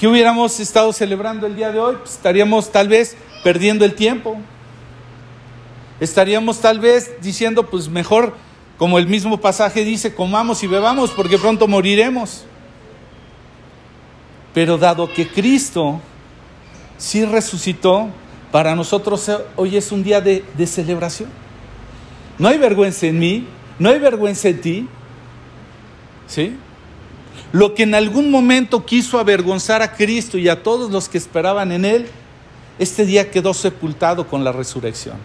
¿Qué 0.02 0.08
hubiéramos 0.08 0.60
estado 0.60 0.92
celebrando 0.94 1.46
el 1.46 1.56
día 1.56 1.72
de 1.72 1.80
hoy? 1.80 1.96
Pues 1.98 2.14
estaríamos 2.14 2.72
tal 2.72 2.88
vez 2.88 3.16
perdiendo 3.44 3.86
el 3.86 3.94
tiempo. 3.94 4.36
Estaríamos 6.00 6.60
tal 6.60 6.80
vez 6.80 7.22
diciendo, 7.22 7.70
pues 7.70 7.88
mejor, 7.88 8.36
como 8.80 8.98
el 8.98 9.06
mismo 9.06 9.40
pasaje 9.40 9.84
dice, 9.84 10.16
comamos 10.16 10.64
y 10.64 10.66
bebamos 10.66 11.12
porque 11.12 11.38
pronto 11.38 11.68
moriremos. 11.68 12.46
Pero 14.56 14.80
dado 14.80 15.08
que 15.08 15.28
Cristo 15.28 16.02
sí 16.98 17.24
resucitó, 17.24 18.10
para 18.52 18.76
nosotros 18.76 19.30
hoy 19.56 19.78
es 19.78 19.92
un 19.92 20.02
día 20.02 20.20
de, 20.20 20.44
de 20.58 20.66
celebración. 20.66 21.30
No 22.40 22.48
hay 22.48 22.58
vergüenza 22.58 23.06
en 23.06 23.20
mí, 23.20 23.46
no 23.78 23.90
hay 23.92 24.00
vergüenza 24.00 24.50
en 24.50 24.62
ti. 24.62 24.88
¿Sí? 26.26 26.58
Lo 27.52 27.74
que 27.74 27.84
en 27.84 27.96
algún 27.96 28.32
momento 28.32 28.86
quiso 28.86 29.20
avergonzar 29.20 29.82
a 29.82 29.94
Cristo 29.94 30.38
y 30.38 30.48
a 30.48 30.64
todos 30.64 30.90
los 30.90 31.10
que 31.10 31.18
esperaban 31.18 31.72
en 31.72 31.84
Él, 31.84 32.08
este 32.80 33.06
día 33.06 33.30
quedó 33.30 33.54
sepultado 33.54 34.28
con 34.28 34.44
la 34.44 34.52
resurrección. 34.52 35.18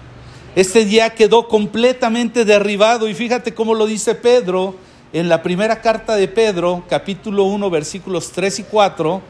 Este 0.56 0.84
día 0.84 1.10
quedó 1.10 1.46
completamente 1.48 2.44
derribado 2.44 3.08
y 3.08 3.14
fíjate 3.14 3.54
cómo 3.54 3.74
lo 3.74 3.86
dice 3.86 4.14
Pedro 4.14 4.74
en 5.12 5.28
la 5.28 5.42
primera 5.42 5.80
carta 5.80 6.16
de 6.16 6.26
Pedro, 6.26 6.84
capítulo 6.88 7.44
1, 7.44 7.70
versículos 7.70 8.32
3 8.32 8.58
y 8.58 8.62
4. 8.64 9.22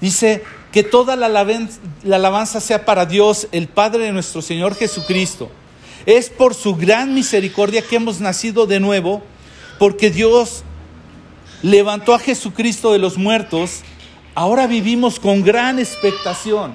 Dice 0.00 0.42
que 0.72 0.82
toda 0.82 1.16
la 1.16 1.28
la 1.28 2.16
alabanza 2.16 2.60
sea 2.60 2.84
para 2.84 3.06
Dios, 3.06 3.48
el 3.52 3.68
Padre 3.68 4.04
de 4.04 4.12
nuestro 4.12 4.42
Señor 4.42 4.74
Jesucristo. 4.74 5.48
Es 6.06 6.28
por 6.28 6.54
su 6.54 6.74
gran 6.76 7.14
misericordia 7.14 7.82
que 7.82 7.96
hemos 7.96 8.20
nacido 8.20 8.66
de 8.66 8.80
nuevo, 8.80 9.22
porque 9.78 10.10
Dios 10.10 10.64
levantó 11.62 12.14
a 12.14 12.18
Jesucristo 12.18 12.92
de 12.92 12.98
los 12.98 13.18
muertos, 13.18 13.80
ahora 14.34 14.66
vivimos 14.66 15.20
con 15.20 15.42
gran 15.42 15.78
expectación. 15.78 16.72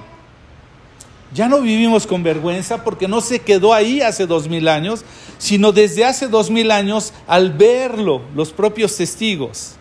Ya 1.34 1.50
no 1.50 1.62
vivimos 1.62 2.08
con 2.08 2.24
vergüenza 2.24 2.84
porque 2.84 3.08
no 3.08 3.20
se 3.20 3.40
quedó 3.40 3.74
ahí 3.74 4.02
hace 4.02 4.26
dos 4.26 4.48
mil 4.48 4.68
años, 4.68 5.04
sino 5.38 5.72
desde 5.72 6.06
hace 6.06 6.28
dos 6.28 6.50
mil 6.50 6.72
años 6.72 7.14
al 7.28 7.52
verlo 7.52 8.22
los 8.36 8.52
propios 8.52 8.96
testigos. 8.96 9.76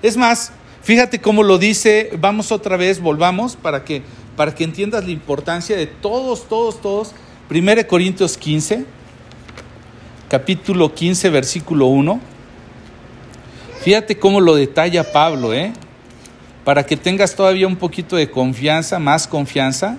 Es 0.00 0.16
más, 0.16 0.52
fíjate 0.82 1.20
cómo 1.20 1.42
lo 1.42 1.58
dice, 1.58 2.10
vamos 2.18 2.52
otra 2.52 2.76
vez, 2.76 3.00
volvamos 3.00 3.56
para 3.56 3.84
que, 3.84 4.02
para 4.36 4.54
que 4.54 4.64
entiendas 4.64 5.04
la 5.04 5.10
importancia 5.10 5.76
de 5.76 5.86
todos, 5.86 6.48
todos, 6.48 6.80
todos. 6.80 7.12
1 7.50 7.86
Corintios 7.88 8.38
15, 8.38 8.84
capítulo 10.28 10.94
15, 10.94 11.30
versículo 11.30 11.86
1. 11.86 12.37
Fíjate 13.88 14.18
cómo 14.18 14.42
lo 14.42 14.54
detalla 14.54 15.12
Pablo, 15.12 15.54
¿eh? 15.54 15.72
Para 16.62 16.84
que 16.84 16.94
tengas 16.94 17.34
todavía 17.34 17.66
un 17.66 17.76
poquito 17.76 18.16
de 18.16 18.30
confianza, 18.30 18.98
más 18.98 19.26
confianza. 19.26 19.96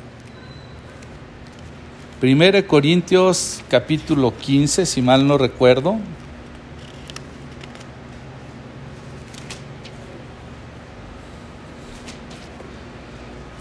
1 2.21 2.67
Corintios 2.67 3.63
capítulo 3.67 4.37
15, 4.37 4.85
si 4.85 5.01
mal 5.01 5.25
no 5.25 5.39
recuerdo. 5.39 5.97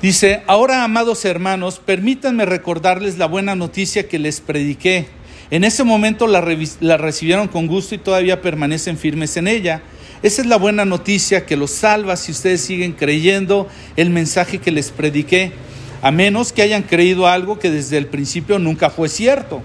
Dice, 0.02 0.42
ahora 0.46 0.84
amados 0.84 1.24
hermanos, 1.24 1.80
permítanme 1.82 2.44
recordarles 2.44 3.16
la 3.16 3.24
buena 3.24 3.54
noticia 3.54 4.06
que 4.08 4.18
les 4.18 4.42
prediqué. 4.42 5.08
En 5.50 5.64
ese 5.64 5.84
momento 5.84 6.26
la, 6.26 6.46
la 6.80 6.98
recibieron 6.98 7.48
con 7.48 7.66
gusto 7.66 7.94
y 7.94 7.98
todavía 7.98 8.42
permanecen 8.42 8.98
firmes 8.98 9.38
en 9.38 9.48
ella. 9.48 9.80
Esa 10.22 10.42
es 10.42 10.48
la 10.48 10.57
buena 10.57 10.85
noticia 10.85 11.46
que 11.46 11.57
los 11.57 11.70
salva 11.70 12.16
si 12.16 12.33
ustedes 12.33 12.61
siguen 12.61 12.92
creyendo 12.92 13.68
el 13.96 14.11
mensaje 14.11 14.59
que 14.59 14.72
les 14.72 14.90
prediqué, 14.90 15.52
a 16.02 16.11
menos 16.11 16.52
que 16.52 16.62
hayan 16.62 16.83
creído 16.83 17.26
algo 17.26 17.59
que 17.59 17.70
desde 17.70 17.98
el 17.98 18.07
principio 18.07 18.59
nunca 18.59 18.90
fue 18.90 19.09
cierto. 19.09 19.62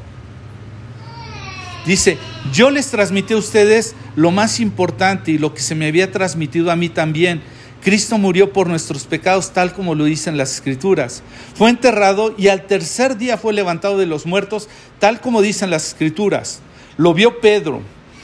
Dice, 1.85 2.17
yo 2.53 2.69
les 2.69 2.87
transmití 2.87 3.33
a 3.33 3.37
ustedes 3.37 3.95
lo 4.15 4.31
más 4.31 4.59
importante 4.59 5.31
y 5.31 5.37
lo 5.37 5.53
que 5.53 5.61
se 5.61 5.75
me 5.75 5.87
había 5.87 6.11
transmitido 6.11 6.71
a 6.71 6.75
mí 6.75 6.87
también. 6.87 7.41
Cristo 7.81 8.17
murió 8.17 8.53
por 8.53 8.67
nuestros 8.67 9.03
pecados 9.03 9.51
tal 9.51 9.73
como 9.73 9.93
lo 9.93 10.05
dicen 10.05 10.37
las 10.37 10.53
escrituras. 10.53 11.23
Fue 11.55 11.69
enterrado 11.69 12.33
y 12.37 12.47
al 12.47 12.65
tercer 12.65 13.17
día 13.17 13.37
fue 13.37 13.51
levantado 13.51 13.97
de 13.97 14.05
los 14.05 14.25
muertos 14.25 14.69
tal 14.99 15.19
como 15.19 15.41
dicen 15.41 15.69
las 15.69 15.87
escrituras. 15.89 16.61
Lo 16.95 17.13
vio 17.13 17.41
Pedro 17.41 17.81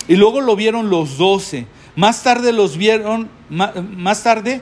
y 0.07 0.15
luego 0.15 0.39
lo 0.39 0.55
vieron 0.55 0.89
los 0.89 1.17
doce. 1.17 1.65
Más 1.95 2.23
tarde 2.23 2.53
los 2.53 2.77
vieron, 2.77 3.29
más 3.49 4.23
tarde 4.23 4.61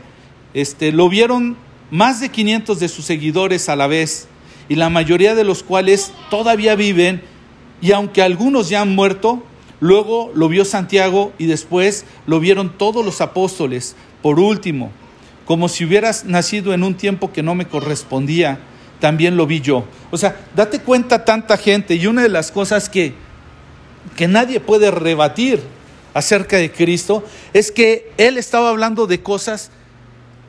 este, 0.54 0.92
lo 0.92 1.10
vieron 1.10 1.58
más 1.92 2.20
de 2.20 2.30
500 2.30 2.80
de 2.80 2.88
sus 2.88 3.06
seguidores 3.06 3.70
a 3.70 3.76
la 3.76 3.88
vez, 3.88 4.28
y 4.70 4.76
la 4.76 4.90
mayoría 4.90 5.36
de 5.36 5.44
los 5.44 5.64
cuales 5.64 6.12
todavía 6.30 6.76
viven, 6.76 7.22
y 7.82 7.92
aunque 7.92 8.22
algunos 8.22 8.70
ya 8.70 8.82
han 8.82 8.96
muerto, 8.96 9.44
luego 9.80 10.32
lo 10.34 10.50
vio 10.50 10.66
Santiago 10.66 11.32
y 11.38 11.46
después 11.46 12.06
lo 12.26 12.40
vieron 12.40 12.78
todos 12.78 13.06
los 13.06 13.22
apóstoles. 13.22 13.96
Por 14.22 14.40
último, 14.40 14.92
como 15.46 15.70
si 15.70 15.86
hubieras 15.86 16.26
nacido 16.26 16.74
en 16.74 16.84
un 16.84 16.96
tiempo 16.96 17.32
que 17.32 17.44
no 17.44 17.56
me 17.56 17.68
correspondía, 17.68 18.60
también 19.00 19.38
lo 19.38 19.46
vi 19.46 19.62
yo. 19.62 19.86
O 20.10 20.18
sea, 20.18 20.36
date 20.56 20.80
cuenta 20.80 21.24
tanta 21.24 21.56
gente 21.56 21.96
y 21.96 22.08
una 22.08 22.24
de 22.24 22.30
las 22.30 22.52
cosas 22.52 22.90
que 22.90 23.14
que 24.16 24.28
nadie 24.28 24.60
puede 24.60 24.92
rebatir 24.92 25.62
acerca 26.18 26.58
de 26.58 26.72
Cristo, 26.72 27.24
es 27.54 27.72
que 27.72 28.12
él 28.18 28.40
estaba 28.40 28.70
hablando 28.70 29.06
de 29.06 29.22
cosas 29.22 29.70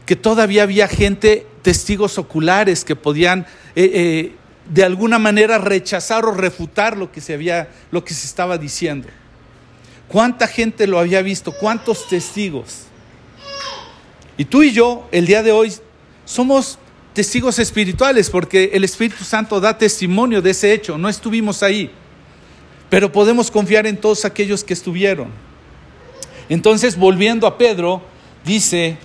que 0.07 0.17
todavía 0.17 0.63
había 0.63 0.89
gente, 0.89 1.47
testigos 1.61 2.17
oculares, 2.17 2.87
que 2.87 2.97
podían 2.97 3.41
eh, 3.77 3.91
eh, 3.93 4.33
de 4.71 4.85
alguna 4.85 5.19
manera 5.19 5.59
rechazar 5.59 6.25
o 6.25 6.33
refutar 6.33 6.97
lo 6.97 7.13
que 7.13 7.21
se 7.21 7.35
había, 7.35 7.69
lo 7.91 8.03
que 8.03 8.15
se 8.15 8.27
estaba 8.27 8.57
diciendo. 8.57 9.09
¿Cuánta 10.09 10.49
gente 10.49 10.87
lo 10.87 10.99
había 10.99 11.21
visto? 11.21 11.53
¿Cuántos 11.53 12.09
testigos? 12.09 12.85
Y 14.39 14.47
tú 14.47 14.63
y 14.63 14.73
yo, 14.73 15.07
el 15.13 15.27
día 15.27 15.43
de 15.43 15.53
hoy, 15.53 15.71
somos 16.25 16.79
testigos 17.13 17.59
espirituales 17.59 18.31
porque 18.31 18.71
el 18.73 18.85
Espíritu 18.85 19.23
Santo 19.23 19.61
da 19.61 19.77
testimonio 19.77 20.41
de 20.41 20.53
ese 20.53 20.73
hecho. 20.73 20.97
No 20.97 21.11
estuvimos 21.11 21.63
ahí, 21.63 21.91
pero 22.89 23.13
podemos 23.13 23.51
confiar 23.51 23.87
en 23.87 23.99
todos 23.99 24.25
aquellos 24.25 24.65
que 24.65 24.73
estuvieron. 24.73 25.48
Entonces, 26.49 26.97
volviendo 26.97 27.47
a 27.47 27.59
Pedro, 27.59 28.01
dice, 28.45 28.97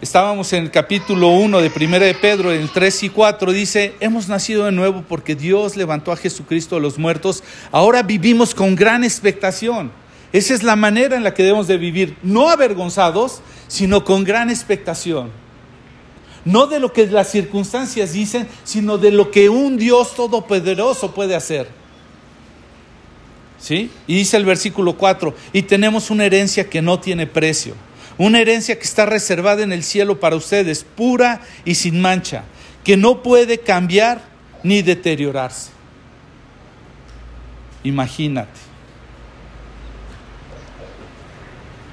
estábamos 0.00 0.52
en 0.52 0.64
el 0.64 0.70
capítulo 0.70 1.28
1 1.28 1.60
de 1.60 1.72
1 1.74 1.98
de 1.98 2.14
Pedro, 2.14 2.52
en 2.52 2.68
3 2.68 3.02
y 3.04 3.08
4, 3.08 3.52
dice, 3.52 3.94
hemos 4.00 4.28
nacido 4.28 4.64
de 4.64 4.72
nuevo 4.72 5.04
porque 5.08 5.34
Dios 5.34 5.76
levantó 5.76 6.12
a 6.12 6.16
Jesucristo 6.16 6.76
de 6.76 6.82
los 6.82 6.98
muertos, 6.98 7.42
ahora 7.72 8.02
vivimos 8.02 8.54
con 8.54 8.76
gran 8.76 9.02
expectación. 9.02 9.90
Esa 10.32 10.54
es 10.54 10.62
la 10.62 10.76
manera 10.76 11.16
en 11.16 11.24
la 11.24 11.34
que 11.34 11.42
debemos 11.42 11.66
de 11.66 11.76
vivir, 11.76 12.16
no 12.22 12.48
avergonzados, 12.48 13.42
sino 13.66 14.04
con 14.04 14.22
gran 14.22 14.48
expectación. 14.48 15.30
No 16.44 16.66
de 16.66 16.78
lo 16.78 16.92
que 16.92 17.06
las 17.08 17.30
circunstancias 17.30 18.12
dicen, 18.12 18.48
sino 18.64 18.96
de 18.96 19.10
lo 19.10 19.30
que 19.30 19.48
un 19.48 19.76
Dios 19.76 20.14
todopoderoso 20.14 21.12
puede 21.12 21.34
hacer. 21.34 21.79
¿Sí? 23.60 23.90
Y 24.06 24.16
dice 24.16 24.36
el 24.36 24.46
versículo 24.46 24.96
4, 24.96 25.34
y 25.52 25.62
tenemos 25.62 26.10
una 26.10 26.24
herencia 26.24 26.68
que 26.70 26.80
no 26.80 26.98
tiene 26.98 27.26
precio, 27.26 27.74
una 28.16 28.40
herencia 28.40 28.76
que 28.76 28.84
está 28.84 29.04
reservada 29.06 29.62
en 29.62 29.72
el 29.72 29.82
cielo 29.82 30.18
para 30.18 30.36
ustedes, 30.36 30.84
pura 30.84 31.42
y 31.64 31.74
sin 31.74 32.00
mancha, 32.00 32.44
que 32.84 32.96
no 32.96 33.22
puede 33.22 33.58
cambiar 33.58 34.22
ni 34.62 34.82
deteriorarse. 34.82 35.70
Imagínate. 37.84 38.60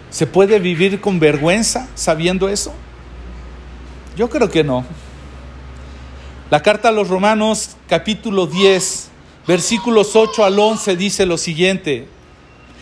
¿Se 0.09 0.25
puede 0.25 0.59
vivir 0.59 0.99
con 1.01 1.19
vergüenza 1.19 1.87
sabiendo 1.95 2.49
eso? 2.49 2.73
Yo 4.15 4.29
creo 4.29 4.49
que 4.49 4.63
no. 4.63 4.85
La 6.49 6.61
carta 6.61 6.89
a 6.89 6.91
los 6.91 7.09
Romanos 7.09 7.75
capítulo 7.87 8.47
10 8.47 9.11
versículos 9.47 10.15
8 10.15 10.43
al 10.43 10.59
11 10.59 10.95
dice 10.95 11.25
lo 11.25 11.37
siguiente. 11.37 12.07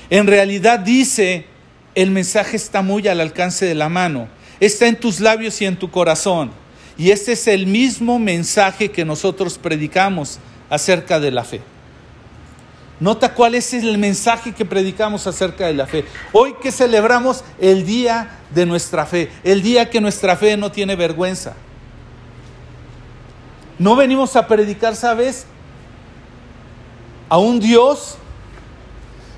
En 0.10 0.28
realidad 0.28 0.80
dice, 0.80 1.45
el 1.93 2.12
mensaje 2.12 2.58
está 2.58 2.82
muy 2.82 3.08
al 3.08 3.21
alcance 3.21 3.65
de 3.65 3.75
la 3.75 3.89
mano, 3.89 4.28
está 4.60 4.88
en 4.88 4.99
tus 4.99 5.19
labios 5.19 5.62
y 5.62 5.65
en 5.65 5.78
tu 5.78 5.89
corazón. 5.89 6.51
Y 6.97 7.12
este 7.12 7.34
es 7.34 7.47
el 7.47 7.67
mismo 7.67 8.19
mensaje 8.19 8.91
que 8.91 9.06
nosotros 9.06 9.58
predicamos 9.58 10.39
acerca 10.69 11.19
de 11.19 11.32
la 11.32 11.43
fe. 11.43 11.62
Nota 12.99 13.34
cuál 13.34 13.56
es 13.56 13.73
el 13.73 13.97
mensaje 13.97 14.54
que 14.54 14.63
predicamos 14.63 15.28
acerca 15.28 15.67
de 15.67 15.73
la 15.73 15.86
fe. 15.86 16.06
Hoy 16.32 16.56
que 16.62 16.71
celebramos 16.71 17.43
el 17.60 17.86
día 17.86 18.39
de 18.54 18.65
nuestra 18.65 19.06
fe, 19.06 19.30
el 19.43 19.62
día 19.62 19.89
que 19.89 19.99
nuestra 19.99 20.38
fe 20.38 20.56
no 20.56 20.71
tiene 20.71 20.95
vergüenza. 20.95 21.56
No 23.78 23.97
venimos 23.97 24.38
a 24.38 24.47
predicar, 24.47 24.95
¿sabes? 24.95 25.45
A 27.29 27.38
un 27.38 27.59
Dios 27.59 28.17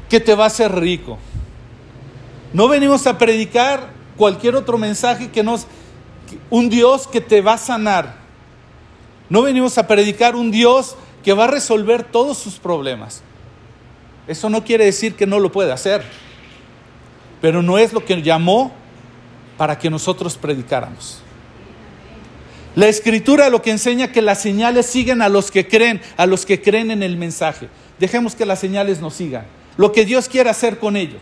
que 0.10 0.20
te 0.20 0.36
va 0.36 0.46
a 0.46 0.48
hacer 0.48 0.74
rico. 0.74 1.18
No 2.54 2.68
venimos 2.68 3.08
a 3.08 3.18
predicar 3.18 3.92
cualquier 4.16 4.56
otro 4.56 4.78
mensaje 4.78 5.30
que 5.30 5.44
nos... 5.44 5.68
Un 6.50 6.70
Dios 6.70 7.08
que 7.08 7.22
te 7.22 7.42
va 7.42 7.54
a 7.54 7.58
sanar. 7.58 8.16
No 9.30 9.42
venimos 9.42 9.78
a 9.78 9.88
predicar 9.88 10.36
un 10.36 10.52
Dios 10.52 10.96
que 11.24 11.34
va 11.34 11.46
a 11.46 11.48
resolver 11.48 12.04
todos 12.04 12.38
sus 12.38 12.56
problemas. 12.56 13.22
Eso 14.28 14.50
no 14.50 14.64
quiere 14.64 14.86
decir 14.86 15.16
que 15.16 15.26
no 15.26 15.40
lo 15.40 15.52
pueda 15.52 15.74
hacer. 15.74 16.04
Pero 17.42 17.62
no 17.62 17.78
es 17.78 17.94
lo 17.94 18.04
que 18.04 18.22
llamó 18.22 18.72
para 19.58 19.78
que 19.78 19.90
nosotros 19.90 20.38
predicáramos. 20.38 21.22
La 22.78 22.88
escritura 22.88 23.50
lo 23.50 23.64
que 23.64 23.72
enseña 23.72 24.12
que 24.12 24.22
las 24.22 24.40
señales 24.40 24.86
siguen 24.86 25.24
a 25.24 25.30
los 25.30 25.50
que 25.50 25.68
creen, 25.68 26.00
a 26.16 26.28
los 26.28 26.46
que 26.46 26.62
creen 26.62 26.92
en 26.92 27.02
el 27.02 27.18
mensaje. 27.18 27.70
Dejemos 27.98 28.36
que 28.36 28.46
las 28.46 28.60
señales 28.60 29.02
nos 29.02 29.16
sigan. 29.16 29.48
Lo 29.78 29.92
que 29.92 30.06
Dios 30.06 30.30
quiere 30.30 30.52
hacer 30.52 30.78
con 30.78 30.96
ello. 30.96 31.18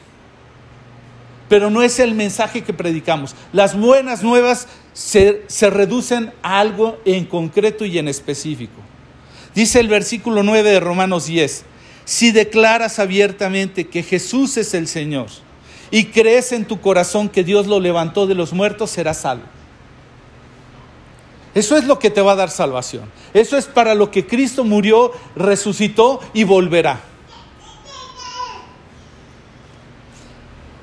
Pero 1.47 1.69
no 1.69 1.81
es 1.81 1.99
el 1.99 2.13
mensaje 2.13 2.61
que 2.61 2.73
predicamos. 2.73 3.35
Las 3.53 3.73
buenas 3.79 4.21
nuevas 4.21 4.67
se, 4.91 5.43
se 5.47 5.69
reducen 5.69 6.33
a 6.41 6.59
algo 6.59 6.99
en 7.05 7.23
concreto 7.23 7.85
y 7.85 7.99
en 7.99 8.09
específico. 8.09 8.81
Dice 9.53 9.79
el 9.79 9.87
versículo 9.87 10.43
9 10.43 10.71
de 10.71 10.81
Romanos 10.81 11.27
10, 11.27 11.63
si 12.03 12.33
declaras 12.33 12.99
abiertamente 12.99 13.87
que 13.87 14.03
Jesús 14.03 14.57
es 14.57 14.73
el 14.73 14.89
Señor 14.89 15.27
y 15.89 16.07
crees 16.07 16.51
en 16.51 16.65
tu 16.65 16.81
corazón 16.81 17.29
que 17.29 17.45
Dios 17.45 17.65
lo 17.65 17.79
levantó 17.79 18.27
de 18.27 18.35
los 18.35 18.51
muertos, 18.51 18.91
serás 18.91 19.21
salvo. 19.21 19.54
Eso 21.55 21.77
es 21.77 21.85
lo 21.85 21.99
que 21.99 22.09
te 22.09 22.19
va 22.19 22.33
a 22.33 22.35
dar 22.35 22.51
salvación. 22.51 23.09
Eso 23.33 23.57
es 23.57 23.65
para 23.65 23.95
lo 23.95 24.11
que 24.11 24.27
Cristo 24.27 24.65
murió, 24.65 25.13
resucitó 25.37 26.19
y 26.33 26.43
volverá. 26.43 26.99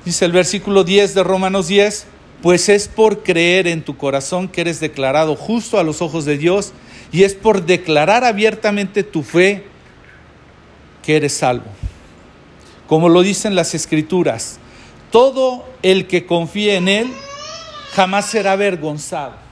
Dice 0.03 0.25
el 0.25 0.31
versículo 0.31 0.83
10 0.83 1.13
de 1.13 1.23
Romanos 1.23 1.67
10, 1.67 2.07
pues 2.41 2.69
es 2.69 2.87
por 2.87 3.21
creer 3.21 3.67
en 3.67 3.85
tu 3.85 3.95
corazón 3.97 4.47
que 4.47 4.61
eres 4.61 4.79
declarado 4.79 5.35
justo 5.35 5.77
a 5.77 5.83
los 5.83 6.01
ojos 6.01 6.25
de 6.25 6.39
Dios 6.39 6.73
y 7.11 7.23
es 7.23 7.35
por 7.35 7.65
declarar 7.65 8.23
abiertamente 8.23 9.03
tu 9.03 9.21
fe 9.21 9.67
que 11.03 11.17
eres 11.17 11.33
salvo. 11.33 11.67
Como 12.87 13.09
lo 13.09 13.21
dicen 13.21 13.55
las 13.55 13.75
escrituras, 13.75 14.57
todo 15.11 15.65
el 15.83 16.07
que 16.07 16.25
confíe 16.25 16.75
en 16.77 16.87
Él 16.87 17.13
jamás 17.93 18.25
será 18.25 18.53
avergonzado 18.53 19.42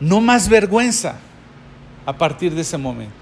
no 0.00 0.20
más 0.20 0.48
vergüenza 0.48 1.16
a 2.04 2.12
partir 2.16 2.54
de 2.54 2.62
ese 2.62 2.78
momento. 2.78 3.14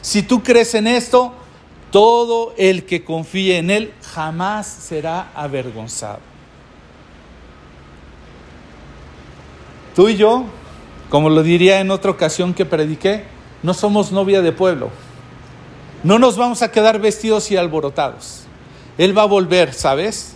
Si 0.00 0.22
tú 0.22 0.42
crees 0.42 0.74
en 0.74 0.86
esto, 0.86 1.32
todo 1.90 2.54
el 2.56 2.84
que 2.84 3.04
confíe 3.04 3.58
en 3.58 3.70
Él 3.70 3.92
jamás 4.14 4.66
será 4.66 5.30
avergonzado. 5.34 6.20
Tú 9.94 10.08
y 10.08 10.16
yo, 10.16 10.44
como 11.10 11.28
lo 11.28 11.42
diría 11.42 11.80
en 11.80 11.90
otra 11.90 12.10
ocasión 12.10 12.54
que 12.54 12.64
prediqué, 12.64 13.24
no 13.62 13.74
somos 13.74 14.10
novia 14.10 14.40
de 14.40 14.52
pueblo. 14.52 14.90
No 16.02 16.18
nos 16.18 16.36
vamos 16.36 16.62
a 16.62 16.72
quedar 16.72 16.98
vestidos 16.98 17.50
y 17.50 17.56
alborotados. 17.56 18.44
Él 18.98 19.16
va 19.16 19.22
a 19.22 19.26
volver, 19.26 19.72
¿sabes? 19.74 20.34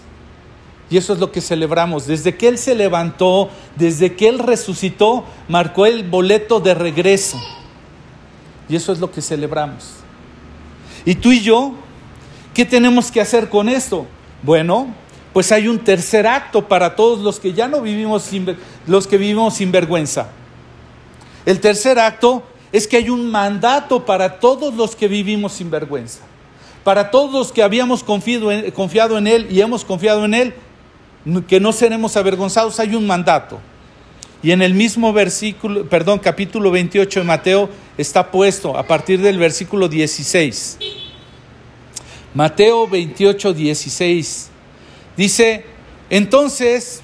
Y 0.88 0.96
eso 0.96 1.12
es 1.12 1.18
lo 1.18 1.32
que 1.32 1.40
celebramos. 1.40 2.06
Desde 2.06 2.36
que 2.36 2.48
Él 2.48 2.58
se 2.58 2.74
levantó, 2.74 3.50
desde 3.76 4.14
que 4.14 4.28
Él 4.28 4.38
resucitó, 4.38 5.24
marcó 5.48 5.86
el 5.86 6.04
boleto 6.04 6.60
de 6.60 6.74
regreso. 6.74 7.40
Y 8.68 8.76
eso 8.76 8.92
es 8.92 9.00
lo 9.00 9.10
que 9.10 9.20
celebramos. 9.20 9.94
¿Y 11.04 11.14
tú 11.14 11.32
y 11.32 11.40
yo? 11.40 11.74
¿Qué 12.54 12.64
tenemos 12.64 13.10
que 13.10 13.20
hacer 13.20 13.48
con 13.48 13.68
esto? 13.68 14.06
Bueno, 14.42 14.88
pues 15.32 15.52
hay 15.52 15.68
un 15.68 15.78
tercer 15.78 16.26
acto 16.26 16.66
para 16.66 16.96
todos 16.96 17.20
los 17.20 17.38
que 17.38 17.52
ya 17.52 17.68
no 17.68 17.82
vivimos 17.82 18.22
sin, 18.22 18.56
los 18.86 19.06
que 19.06 19.18
vivimos 19.18 19.54
sin 19.54 19.70
vergüenza. 19.70 20.28
El 21.44 21.60
tercer 21.60 21.98
acto 21.98 22.42
es 22.72 22.88
que 22.88 22.96
hay 22.96 23.10
un 23.10 23.30
mandato 23.30 24.04
para 24.04 24.40
todos 24.40 24.74
los 24.74 24.96
que 24.96 25.08
vivimos 25.08 25.52
sin 25.52 25.70
vergüenza. 25.70 26.20
Para 26.84 27.10
todos 27.10 27.32
los 27.32 27.52
que 27.52 27.62
habíamos 27.62 28.02
confiado 28.02 28.50
confiado 28.72 29.18
en 29.18 29.26
Él 29.26 29.46
y 29.50 29.60
hemos 29.60 29.84
confiado 29.84 30.24
en 30.24 30.34
Él, 30.34 30.54
que 31.46 31.60
no 31.60 31.72
seremos 31.72 32.16
avergonzados, 32.16 32.78
hay 32.80 32.94
un 32.94 33.06
mandato. 33.06 33.60
Y 34.42 34.52
en 34.52 34.62
el 34.62 34.74
mismo 34.74 35.12
versículo, 35.12 35.88
perdón, 35.88 36.18
capítulo 36.18 36.70
28 36.70 37.20
de 37.20 37.26
Mateo 37.26 37.70
está 37.98 38.30
puesto 38.30 38.76
a 38.76 38.86
partir 38.86 39.20
del 39.20 39.38
versículo 39.38 39.88
16. 39.88 40.78
Mateo 42.34 42.86
28, 42.86 43.54
16. 43.54 44.50
Dice, 45.16 45.64
entonces, 46.10 47.00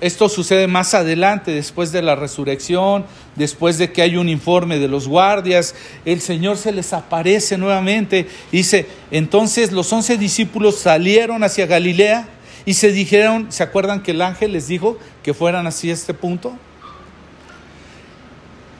esto 0.00 0.28
sucede 0.28 0.66
más 0.66 0.92
adelante, 0.92 1.50
después 1.50 1.90
de 1.90 2.02
la 2.02 2.14
resurrección, 2.14 3.06
después 3.34 3.78
de 3.78 3.90
que 3.90 4.02
hay 4.02 4.16
un 4.16 4.28
informe 4.28 4.78
de 4.78 4.88
los 4.88 5.08
guardias, 5.08 5.74
el 6.04 6.20
Señor 6.20 6.58
se 6.58 6.70
les 6.70 6.92
aparece 6.92 7.56
nuevamente. 7.56 8.28
Dice, 8.52 8.86
entonces 9.10 9.72
los 9.72 9.90
once 9.92 10.18
discípulos 10.18 10.76
salieron 10.76 11.42
hacia 11.42 11.66
Galilea 11.66 12.28
y 12.66 12.74
se 12.74 12.92
dijeron, 12.92 13.46
¿se 13.50 13.62
acuerdan 13.62 14.02
que 14.02 14.10
el 14.10 14.20
ángel 14.20 14.52
les 14.52 14.68
dijo 14.68 14.98
que 15.22 15.32
fueran 15.32 15.66
así 15.66 15.88
a 15.88 15.94
este 15.94 16.12
punto? 16.12 16.54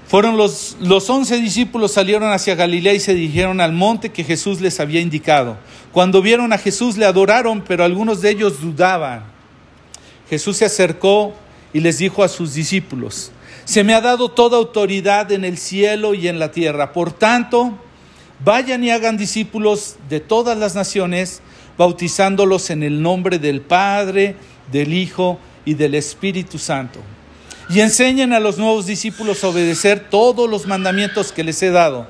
Fueron 0.09 0.37
los, 0.37 0.76
los 0.80 1.09
once 1.09 1.37
discípulos 1.41 1.93
salieron 1.93 2.30
hacia 2.32 2.55
Galilea 2.55 2.95
y 2.95 3.01
se 3.01 3.14
dirigieron 3.14 3.61
al 3.61 3.72
monte 3.72 4.11
que 4.11 4.24
Jesús 4.24 4.61
les 4.61 4.78
había 4.80 5.01
indicado. 5.01 5.57
Cuando 5.93 6.20
vieron 6.20 6.53
a 6.53 6.59
Jesús 6.59 6.97
le 6.97 7.07
adoraron, 7.07 7.62
pero 7.62 7.84
algunos 7.84 8.20
de 8.20 8.30
ellos 8.30 8.61
dudaban. 8.61 9.24
Jesús 10.28 10.59
se 10.59 10.64
acercó 10.64 11.34
y 11.72 11.80
les 11.80 11.99
dijo 11.99 12.22
a 12.22 12.28
sus 12.28 12.55
discípulos, 12.55 13.30
se 13.64 13.82
me 13.82 13.95
ha 13.95 14.01
dado 14.01 14.30
toda 14.30 14.59
autoridad 14.59 15.30
en 15.32 15.45
el 15.45 15.59
cielo 15.59 16.14
y 16.14 16.28
en 16.28 16.39
la 16.39 16.53
tierra. 16.53 16.93
Por 16.93 17.12
tanto, 17.12 17.72
vayan 18.45 18.84
y 18.84 18.91
hagan 18.91 19.16
discípulos 19.16 19.97
de 20.09 20.20
todas 20.20 20.57
las 20.57 20.74
naciones, 20.74 21.41
bautizándolos 21.79 22.70
en 22.70 22.83
el 22.83 23.03
nombre 23.03 23.39
del 23.39 23.61
Padre, 23.61 24.37
del 24.70 24.93
Hijo 24.95 25.39
y 25.64 25.74
del 25.74 25.95
Espíritu 25.95 26.59
Santo 26.59 27.01
y 27.68 27.81
enseñen 27.81 28.33
a 28.33 28.41
los 28.41 28.59
nuevos 28.59 28.87
discípulos 28.87 29.43
a 29.43 29.49
obedecer 29.49 30.09
todos 30.09 30.49
los 30.49 30.66
mandamientos 30.66 31.33
que 31.33 31.45
les 31.45 31.62
he 31.62 31.70
dado. 31.70 32.07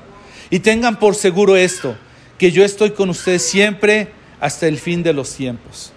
Y 0.49 0.59
tengan 0.59 0.99
por 0.99 1.15
seguro 1.15 1.55
esto, 1.55 1.95
que 2.37 2.51
yo 2.51 2.63
estoy 2.63 2.91
con 2.91 3.09
ustedes 3.09 3.43
siempre 3.43 4.11
hasta 4.39 4.67
el 4.67 4.77
fin 4.77 5.01
de 5.01 5.13
los 5.13 5.33
tiempos. 5.33 5.91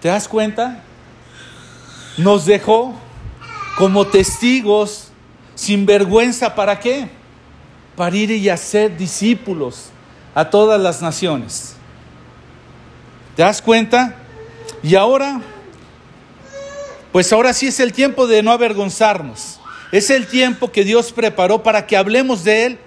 ¿Te 0.00 0.08
das 0.08 0.28
cuenta? 0.28 0.82
Nos 2.16 2.46
dejó 2.46 2.94
como 3.76 4.06
testigos 4.06 5.08
sin 5.54 5.84
vergüenza. 5.84 6.54
¿Para 6.54 6.78
qué? 6.78 7.08
Para 7.96 8.16
ir 8.16 8.30
y 8.30 8.48
hacer 8.48 8.96
discípulos 8.96 9.86
a 10.34 10.48
todas 10.48 10.80
las 10.80 11.02
naciones. 11.02 11.74
¿Te 13.36 13.42
das 13.42 13.62
cuenta? 13.62 14.16
Y 14.82 14.94
ahora 14.94 15.40
pues 17.12 17.32
ahora 17.32 17.52
sí 17.52 17.66
es 17.66 17.80
el 17.80 17.92
tiempo 17.92 18.26
de 18.26 18.42
no 18.42 18.52
avergonzarnos. 18.52 19.58
Es 19.90 20.10
el 20.10 20.28
tiempo 20.28 20.70
que 20.70 20.84
Dios 20.84 21.12
preparó 21.12 21.62
para 21.62 21.86
que 21.86 21.96
hablemos 21.96 22.44
de 22.44 22.66
Él. 22.66 22.78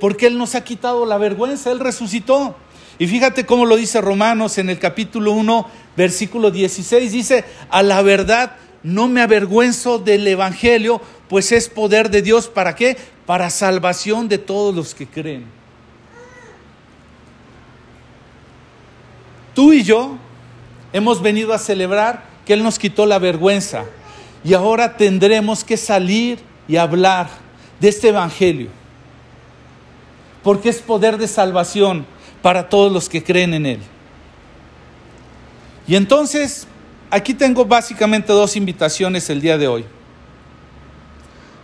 Porque 0.00 0.26
Él 0.26 0.36
nos 0.36 0.56
ha 0.56 0.64
quitado 0.64 1.06
la 1.06 1.16
vergüenza, 1.16 1.70
Él 1.70 1.78
resucitó. 1.78 2.56
Y 2.98 3.06
fíjate 3.06 3.46
cómo 3.46 3.66
lo 3.66 3.76
dice 3.76 4.00
Romanos 4.00 4.58
en 4.58 4.68
el 4.68 4.80
capítulo 4.80 5.30
1, 5.32 5.68
versículo 5.96 6.50
16. 6.50 7.12
Dice, 7.12 7.44
a 7.70 7.84
la 7.84 8.02
verdad 8.02 8.56
no 8.82 9.06
me 9.06 9.22
avergüenzo 9.22 10.00
del 10.00 10.26
Evangelio, 10.26 11.00
pues 11.28 11.52
es 11.52 11.68
poder 11.68 12.10
de 12.10 12.22
Dios. 12.22 12.48
¿Para 12.48 12.74
qué? 12.74 12.96
Para 13.26 13.50
salvación 13.50 14.28
de 14.28 14.38
todos 14.38 14.74
los 14.74 14.92
que 14.92 15.06
creen. 15.06 15.61
Tú 19.54 19.72
y 19.72 19.82
yo 19.82 20.16
hemos 20.92 21.20
venido 21.22 21.52
a 21.52 21.58
celebrar 21.58 22.24
que 22.44 22.52
Él 22.54 22.62
nos 22.62 22.78
quitó 22.78 23.06
la 23.06 23.18
vergüenza. 23.18 23.84
Y 24.44 24.54
ahora 24.54 24.96
tendremos 24.96 25.62
que 25.62 25.76
salir 25.76 26.38
y 26.66 26.76
hablar 26.76 27.28
de 27.80 27.88
este 27.88 28.08
Evangelio. 28.08 28.68
Porque 30.42 30.68
es 30.68 30.78
poder 30.78 31.18
de 31.18 31.28
salvación 31.28 32.06
para 32.40 32.68
todos 32.68 32.90
los 32.92 33.08
que 33.08 33.22
creen 33.22 33.54
en 33.54 33.66
Él. 33.66 33.80
Y 35.86 35.96
entonces, 35.96 36.66
aquí 37.10 37.34
tengo 37.34 37.64
básicamente 37.64 38.32
dos 38.32 38.56
invitaciones 38.56 39.28
el 39.30 39.40
día 39.40 39.58
de 39.58 39.68
hoy. 39.68 39.84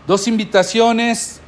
Dos 0.06 0.28
invitaciones, 0.28 1.40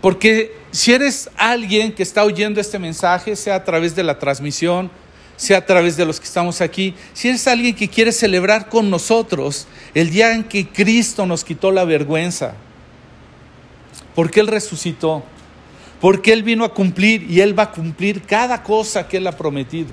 porque 0.00 0.63
si 0.74 0.92
eres 0.92 1.30
alguien 1.36 1.92
que 1.92 2.02
está 2.02 2.24
oyendo 2.24 2.60
este 2.60 2.80
mensaje, 2.80 3.36
sea 3.36 3.54
a 3.54 3.64
través 3.64 3.94
de 3.94 4.02
la 4.02 4.18
transmisión, 4.18 4.90
sea 5.36 5.58
a 5.58 5.66
través 5.66 5.96
de 5.96 6.04
los 6.04 6.18
que 6.18 6.26
estamos 6.26 6.60
aquí, 6.60 6.96
si 7.12 7.28
eres 7.28 7.46
alguien 7.46 7.76
que 7.76 7.88
quiere 7.88 8.10
celebrar 8.10 8.68
con 8.68 8.90
nosotros 8.90 9.68
el 9.94 10.10
día 10.10 10.32
en 10.32 10.42
que 10.42 10.66
Cristo 10.66 11.26
nos 11.26 11.44
quitó 11.44 11.70
la 11.70 11.84
vergüenza, 11.84 12.54
porque 14.16 14.40
Él 14.40 14.48
resucitó, 14.48 15.22
porque 16.00 16.32
Él 16.32 16.42
vino 16.42 16.64
a 16.64 16.74
cumplir 16.74 17.30
y 17.30 17.40
Él 17.40 17.56
va 17.56 17.64
a 17.64 17.70
cumplir 17.70 18.22
cada 18.22 18.64
cosa 18.64 19.06
que 19.06 19.18
Él 19.18 19.28
ha 19.28 19.36
prometido. 19.36 19.90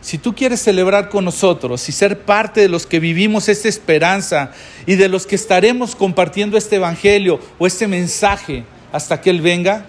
Si 0.00 0.18
tú 0.18 0.34
quieres 0.34 0.60
celebrar 0.60 1.08
con 1.08 1.24
nosotros 1.24 1.88
y 1.88 1.92
ser 1.92 2.22
parte 2.22 2.62
de 2.62 2.68
los 2.68 2.84
que 2.84 2.98
vivimos 2.98 3.48
esta 3.48 3.68
esperanza 3.68 4.50
y 4.86 4.96
de 4.96 5.08
los 5.08 5.24
que 5.24 5.36
estaremos 5.36 5.94
compartiendo 5.94 6.58
este 6.58 6.76
evangelio 6.76 7.38
o 7.58 7.66
este 7.68 7.86
mensaje 7.86 8.64
hasta 8.92 9.20
que 9.20 9.30
Él 9.30 9.40
venga, 9.40 9.86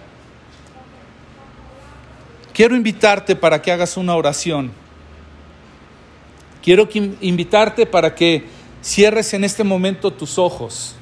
Quiero 2.58 2.76
invitarte 2.76 3.36
para 3.36 3.62
que 3.62 3.72
hagas 3.72 3.98
una 3.98 4.16
oración. 4.16 4.72
Quiero 6.64 6.90
invitarte 7.22 7.86
para 7.86 8.16
que 8.16 8.48
cierres 8.82 9.32
en 9.36 9.44
este 9.44 9.64
momento 9.64 10.12
tus 10.12 10.40
ojos 10.40 10.96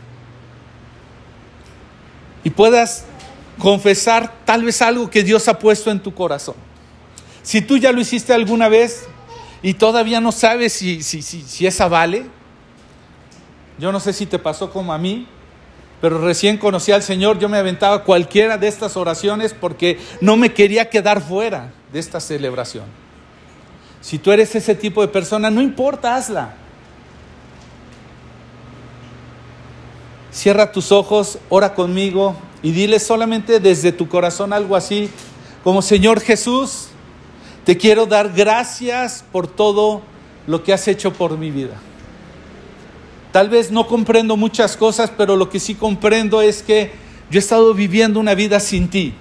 y 2.43 2.49
puedas 2.49 3.05
confesar 3.57 4.33
tal 4.43 4.65
vez 4.65 4.81
algo 4.81 5.09
que 5.09 5.23
Dios 5.23 5.47
ha 5.47 5.57
puesto 5.57 5.89
en 5.91 6.01
tu 6.01 6.13
corazón. 6.13 6.55
Si 7.41 7.61
tú 7.61 7.77
ya 7.77 7.93
lo 7.93 8.01
hiciste 8.01 8.33
alguna 8.33 8.67
vez 8.67 9.05
y 9.61 9.75
todavía 9.75 10.19
no 10.19 10.33
sabes 10.33 10.73
si, 10.73 11.01
si, 11.03 11.21
si, 11.21 11.41
si 11.41 11.65
esa 11.65 11.87
vale, 11.87 12.25
yo 13.79 13.93
no 13.93 14.01
sé 14.01 14.11
si 14.11 14.25
te 14.25 14.39
pasó 14.39 14.71
como 14.71 14.91
a 14.91 14.97
mí, 14.97 15.25
pero 16.01 16.19
recién 16.19 16.57
conocí 16.57 16.91
al 16.91 17.03
Señor, 17.03 17.39
yo 17.39 17.49
me 17.49 17.57
aventaba 17.57 18.03
cualquiera 18.03 18.57
de 18.57 18.67
estas 18.67 18.97
oraciones 18.97 19.53
porque 19.53 19.99
no 20.21 20.37
me 20.37 20.53
quería 20.53 20.89
quedar 20.89 21.21
fuera 21.21 21.71
de 21.91 21.99
esta 21.99 22.19
celebración. 22.19 22.85
Si 24.01 24.19
tú 24.19 24.31
eres 24.31 24.53
ese 24.55 24.75
tipo 24.75 25.01
de 25.01 25.07
persona, 25.07 25.49
no 25.49 25.61
importa, 25.61 26.15
hazla. 26.15 26.53
Cierra 30.31 30.71
tus 30.71 30.91
ojos, 30.91 31.39
ora 31.49 31.73
conmigo 31.73 32.35
y 32.61 32.71
dile 32.71 32.99
solamente 32.99 33.59
desde 33.59 33.91
tu 33.91 34.09
corazón 34.09 34.51
algo 34.51 34.75
así, 34.75 35.09
como 35.63 35.81
Señor 35.81 36.19
Jesús, 36.19 36.89
te 37.63 37.77
quiero 37.77 38.05
dar 38.05 38.31
gracias 38.33 39.23
por 39.31 39.47
todo 39.47 40.01
lo 40.45 40.63
que 40.63 40.73
has 40.73 40.87
hecho 40.87 41.13
por 41.13 41.37
mi 41.37 41.49
vida. 41.49 41.75
Tal 43.35 43.49
vez 43.49 43.69
no 43.69 43.85
comprendo 43.85 44.37
muchas 44.37 44.77
cosas, 44.77 45.11
pero 45.17 45.35
lo 45.35 45.49
que 45.49 45.59
sí 45.59 45.75
comprendo 45.75 46.41
es 46.41 46.63
que 46.63 46.93
yo 47.29 47.37
he 47.37 47.43
estado 47.43 47.73
viviendo 47.73 48.17
una 48.17 48.33
vida 48.33 48.61
sin 48.61 48.89
ti. 48.89 49.13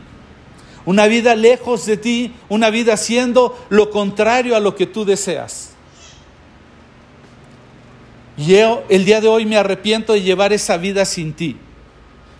Una 0.84 1.08
vida 1.08 1.34
lejos 1.34 1.84
de 1.84 1.96
ti, 1.96 2.32
una 2.48 2.70
vida 2.70 2.92
haciendo 2.92 3.58
lo 3.70 3.90
contrario 3.90 4.54
a 4.54 4.60
lo 4.60 4.76
que 4.76 4.86
tú 4.86 5.04
deseas. 5.04 5.70
Y 8.36 8.54
yo 8.54 8.84
el 8.88 9.04
día 9.04 9.20
de 9.20 9.26
hoy 9.26 9.46
me 9.46 9.56
arrepiento 9.56 10.12
de 10.12 10.22
llevar 10.22 10.52
esa 10.52 10.76
vida 10.76 11.04
sin 11.06 11.32
ti. 11.32 11.56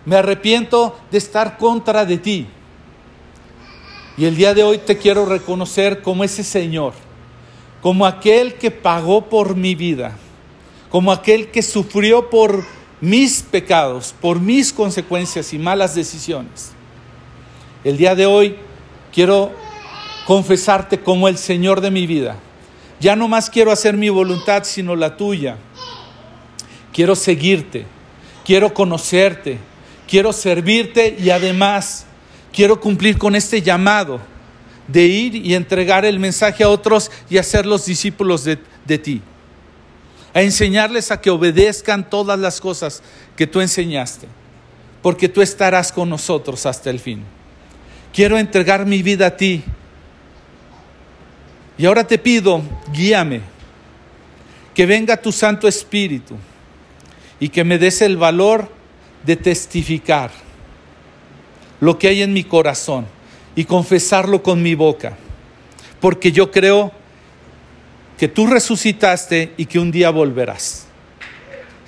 Me 0.05 0.15
arrepiento 0.15 0.97
de 1.11 1.17
estar 1.17 1.57
contra 1.57 2.05
de 2.05 2.17
ti. 2.19 2.47
Y 4.15 4.23
el 4.23 4.37
día 4.37 4.53
de 4.53 4.63
hoy 4.63 4.77
te 4.77 4.97
quiero 4.97 5.25
reconocer 5.25 6.01
como 6.01 6.23
ese 6.23 6.45
Señor, 6.45 6.93
como 7.81 8.05
aquel 8.05 8.53
que 8.53 8.71
pagó 8.71 9.25
por 9.25 9.57
mi 9.57 9.75
vida 9.75 10.17
como 10.89 11.11
aquel 11.11 11.51
que 11.51 11.61
sufrió 11.61 12.29
por 12.29 12.63
mis 13.01 13.41
pecados, 13.41 14.15
por 14.21 14.39
mis 14.39 14.71
consecuencias 14.71 15.53
y 15.53 15.59
malas 15.59 15.95
decisiones. 15.95 16.71
El 17.83 17.97
día 17.97 18.15
de 18.15 18.25
hoy 18.25 18.55
quiero 19.13 19.51
confesarte 20.25 20.99
como 20.99 21.27
el 21.27 21.37
Señor 21.37 21.81
de 21.81 21.91
mi 21.91 22.07
vida. 22.07 22.37
Ya 22.99 23.15
no 23.15 23.27
más 23.27 23.49
quiero 23.49 23.71
hacer 23.71 23.95
mi 23.95 24.09
voluntad, 24.09 24.63
sino 24.63 24.95
la 24.95 25.17
tuya. 25.17 25.57
Quiero 26.93 27.15
seguirte, 27.15 27.85
quiero 28.45 28.73
conocerte, 28.73 29.59
quiero 30.07 30.31
servirte 30.31 31.15
y 31.19 31.29
además 31.29 32.05
quiero 32.53 32.79
cumplir 32.79 33.17
con 33.17 33.35
este 33.35 33.61
llamado 33.61 34.21
de 34.87 35.03
ir 35.03 35.35
y 35.35 35.55
entregar 35.55 36.05
el 36.05 36.19
mensaje 36.19 36.63
a 36.63 36.69
otros 36.69 37.11
y 37.29 37.37
hacer 37.37 37.65
los 37.65 37.85
discípulos 37.85 38.45
de, 38.45 38.59
de 38.85 38.97
ti 38.97 39.21
a 40.35 40.41
enseñarles 40.41 41.11
a 41.11 41.21
que 41.21 41.29
obedezcan 41.29 42.09
todas 42.09 42.37
las 42.37 42.59
cosas 42.59 43.01
que 43.37 43.47
tú 43.47 43.61
enseñaste, 43.61 44.27
porque 45.01 45.29
tú 45.29 45.41
estarás 45.41 45.93
con 45.93 46.09
nosotros 46.09 46.65
hasta 46.65 46.89
el 46.89 46.99
fin. 46.99 47.23
Quiero 48.13 48.37
entregar 48.37 48.85
mi 48.85 49.01
vida 49.01 49.27
a 49.27 49.37
ti. 49.37 49.63
Y 51.77 51.85
ahora 51.85 52.05
te 52.05 52.17
pido, 52.17 52.61
guíame, 52.91 53.41
que 54.73 54.85
venga 54.85 55.15
tu 55.15 55.31
Santo 55.31 55.69
Espíritu 55.69 56.35
y 57.39 57.47
que 57.47 57.63
me 57.63 57.77
des 57.77 58.01
el 58.01 58.17
valor 58.17 58.69
de 59.25 59.37
testificar 59.37 60.31
lo 61.79 61.97
que 61.97 62.09
hay 62.09 62.21
en 62.23 62.33
mi 62.33 62.43
corazón 62.43 63.05
y 63.55 63.63
confesarlo 63.63 64.43
con 64.43 64.61
mi 64.61 64.75
boca, 64.75 65.17
porque 66.01 66.33
yo 66.33 66.51
creo 66.51 66.91
que 68.17 68.27
tú 68.27 68.47
resucitaste 68.47 69.53
y 69.57 69.65
que 69.65 69.79
un 69.79 69.91
día 69.91 70.09
volverás. 70.09 70.85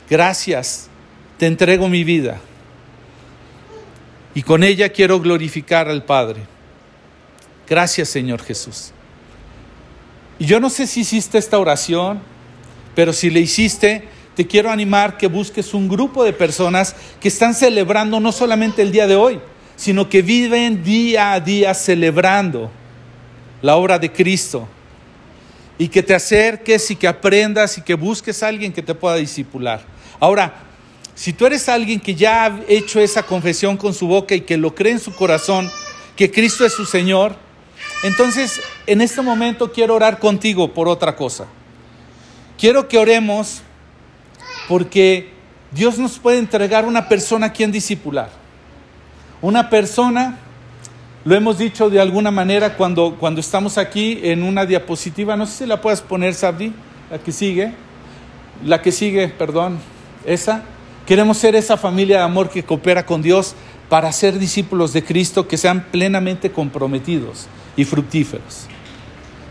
Gracias, 0.09 0.89
te 1.38 1.47
entrego 1.47 1.88
mi 1.89 2.03
vida 2.03 2.39
y 4.34 4.43
con 4.43 4.63
ella 4.63 4.89
quiero 4.89 5.19
glorificar 5.19 5.89
al 5.89 6.03
Padre. 6.03 6.41
Gracias 7.67 8.09
Señor 8.09 8.43
Jesús. 8.43 8.91
Y 10.39 10.45
yo 10.45 10.59
no 10.59 10.69
sé 10.69 10.86
si 10.86 11.01
hiciste 11.01 11.38
esta 11.38 11.57
oración, 11.57 12.21
pero 12.93 13.13
si 13.13 13.30
le 13.30 13.39
hiciste, 13.39 14.07
te 14.36 14.45
quiero 14.45 14.69
animar 14.69 15.17
que 15.17 15.25
busques 15.25 15.73
un 15.73 15.89
grupo 15.89 16.23
de 16.23 16.34
personas 16.34 16.95
que 17.19 17.28
están 17.28 17.55
celebrando 17.55 18.19
no 18.19 18.32
solamente 18.32 18.84
el 18.84 18.91
día 18.91 19.07
de 19.07 19.15
hoy, 19.15 19.39
sino 19.75 20.07
que 20.09 20.21
viven 20.21 20.84
día 20.84 21.34
a 21.34 21.39
día 21.39 21.73
celebrando 21.73 22.69
la 23.63 23.75
obra 23.75 23.97
de 23.97 24.11
Cristo. 24.11 24.67
Y 25.78 25.89
que 25.89 26.01
te 26.01 26.15
acerques 26.15 26.89
y 26.91 26.95
que 26.95 27.07
aprendas 27.07 27.78
y 27.78 27.82
que 27.82 27.93
busques 27.93 28.41
a 28.41 28.47
alguien 28.47 28.73
que 28.73 28.82
te 28.82 28.95
pueda 28.95 29.15
discipular. 29.15 29.82
Ahora, 30.19 30.53
si 31.13 31.34
tú 31.34 31.45
eres 31.45 31.67
alguien 31.69 31.99
que 31.99 32.15
ya 32.15 32.45
ha 32.45 32.59
hecho 32.67 32.99
esa 32.99 33.23
confesión 33.23 33.78
con 33.78 33.93
su 33.93 34.07
boca 34.07 34.36
y 34.36 34.41
que 34.41 34.57
lo 34.57 34.73
cree 34.75 34.93
en 34.93 34.99
su 34.99 35.13
corazón, 35.15 35.69
que 36.15 36.32
Cristo 36.32 36.65
es 36.65 36.73
su 36.73 36.86
Señor, 36.86 37.36
entonces 38.03 38.61
en 38.86 39.01
este 39.01 39.21
momento 39.21 39.71
quiero 39.71 39.95
orar 39.95 40.19
contigo 40.19 40.73
por 40.73 40.88
otra 40.88 41.15
cosa. 41.15 41.45
Quiero 42.57 42.88
que 42.88 42.97
oremos 42.97 43.61
porque 44.67 45.32
Dios 45.71 45.97
nos 45.97 46.19
puede 46.19 46.39
entregar 46.39 46.86
una 46.86 47.07
persona 47.09 47.47
a 47.47 47.53
quien 47.53 47.71
discipular. 47.71 48.30
Una 49.41 49.69
persona, 49.69 50.39
lo 51.28 51.36
hemos 51.36 51.57
dicho 51.57 51.89
de 51.89 51.99
alguna 51.99 52.32
manera 52.32 52.78
cuando, 52.78 53.17
cuando 53.19 53.41
estamos 53.41 53.78
aquí 53.78 54.17
en 54.23 54.43
una 54.43 54.65
diapositiva, 54.65 55.36
no 55.36 55.45
sé 55.45 55.57
si 55.57 55.65
la 55.65 55.82
puedes 55.82 55.99
poner, 55.99 56.34
Sabdi, 56.34 56.71
la 57.11 57.19
que 57.19 57.34
sigue, 57.34 57.73
la 58.63 58.82
que 58.82 58.93
sigue, 58.93 59.28
perdón, 59.28 59.78
esa. 60.25 60.63
Queremos 61.05 61.38
ser 61.38 61.57
esa 61.57 61.75
familia 61.75 62.19
de 62.19 62.23
amor 62.23 62.49
que 62.49 62.63
coopera 62.63 63.05
con 63.05 63.21
Dios 63.21 63.55
para 63.89 64.09
ser 64.13 64.39
discípulos 64.39 64.93
de 64.93 65.03
Cristo 65.03 65.49
que 65.49 65.57
sean 65.57 65.88
plenamente 65.91 66.49
comprometidos 66.49 67.47
y 67.75 67.84
fructíferos. 67.84 68.67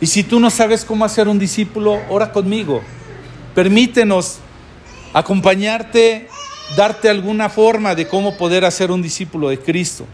Y 0.00 0.06
si 0.06 0.22
tú 0.22 0.40
no 0.40 0.48
sabes 0.48 0.82
cómo 0.82 1.04
hacer 1.04 1.28
un 1.28 1.38
discípulo, 1.38 2.00
ora 2.08 2.32
conmigo. 2.32 2.80
Permítenos 3.54 4.38
acompañarte 5.12 6.30
darte 6.74 7.10
alguna 7.10 7.50
forma 7.50 7.94
de 7.94 8.08
cómo 8.08 8.38
poder 8.38 8.64
hacer 8.64 8.90
un 8.90 9.02
discípulo 9.02 9.50
de 9.50 9.58
Cristo. 9.58 10.06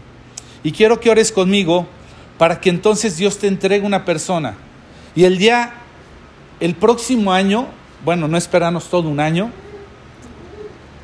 Y 0.63 0.71
quiero 0.71 0.99
que 0.99 1.09
ores 1.09 1.31
conmigo 1.31 1.87
para 2.37 2.59
que 2.59 2.69
entonces 2.69 3.17
Dios 3.17 3.37
te 3.37 3.47
entregue 3.47 3.85
una 3.85 4.05
persona. 4.05 4.55
Y 5.15 5.25
el 5.25 5.37
día, 5.37 5.73
el 6.59 6.75
próximo 6.75 7.31
año, 7.31 7.67
bueno, 8.03 8.27
no 8.27 8.37
esperamos 8.37 8.89
todo 8.89 9.09
un 9.09 9.19
año, 9.19 9.51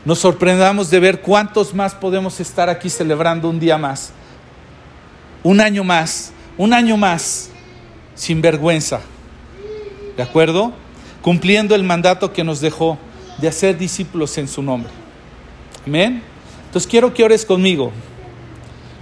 nos 0.05 0.20
sorprendamos 0.20 0.89
de 0.89 0.99
ver 0.99 1.22
cuántos 1.22 1.74
más 1.74 1.93
podemos 1.93 2.39
estar 2.39 2.70
aquí 2.70 2.89
celebrando 2.89 3.49
un 3.49 3.60
día 3.60 3.78
más, 3.78 4.12
un 5.43 5.62
año 5.62 5.84
más, 5.84 6.32
un 6.57 6.74
año 6.74 6.97
más, 6.97 7.49
sin 8.16 8.41
vergüenza. 8.41 9.01
¿De 10.18 10.24
acuerdo? 10.24 10.74
Cumpliendo 11.22 11.76
el 11.76 11.84
mandato 11.84 12.34
que 12.34 12.43
nos 12.43 12.60
dejó 12.62 12.97
de 13.39 13.47
hacer 13.47 13.78
discípulos 13.78 14.38
en 14.38 14.47
su 14.47 14.62
nombre. 14.62 14.91
Amén. 15.86 16.24
Entonces 16.66 16.89
quiero 16.89 17.14
que 17.14 17.24
ores 17.24 17.45
conmigo. 17.45 17.91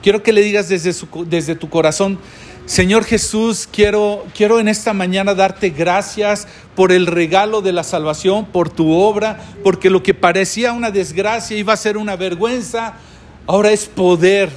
Quiero 0.02 0.24
que 0.24 0.34
le 0.34 0.42
digas 0.42 0.70
desde, 0.70 0.94
desde 1.26 1.56
tu 1.56 1.70
corazón, 1.70 2.20
Señor 2.66 3.06
Jesús, 3.06 3.68
quiero, 3.72 4.26
quiero 4.36 4.60
en 4.60 4.68
esta 4.68 4.94
mañana 4.94 5.34
darte 5.34 5.70
gracias 5.70 6.48
por 6.76 6.92
el 6.92 7.08
regalo 7.08 7.62
de 7.62 7.72
la 7.72 7.84
salvación, 7.84 8.46
por 8.46 8.70
tu 8.70 8.92
obra, 8.92 9.40
porque 9.64 9.90
lo 9.90 10.04
que 10.04 10.14
parecía 10.14 10.74
una 10.74 10.92
desgracia 10.92 11.58
iba 11.58 11.72
a 11.72 11.78
ser 11.78 11.96
una 11.96 12.18
vergüenza, 12.18 12.96
ahora 13.46 13.72
es 13.72 13.86
poder, 13.86 14.52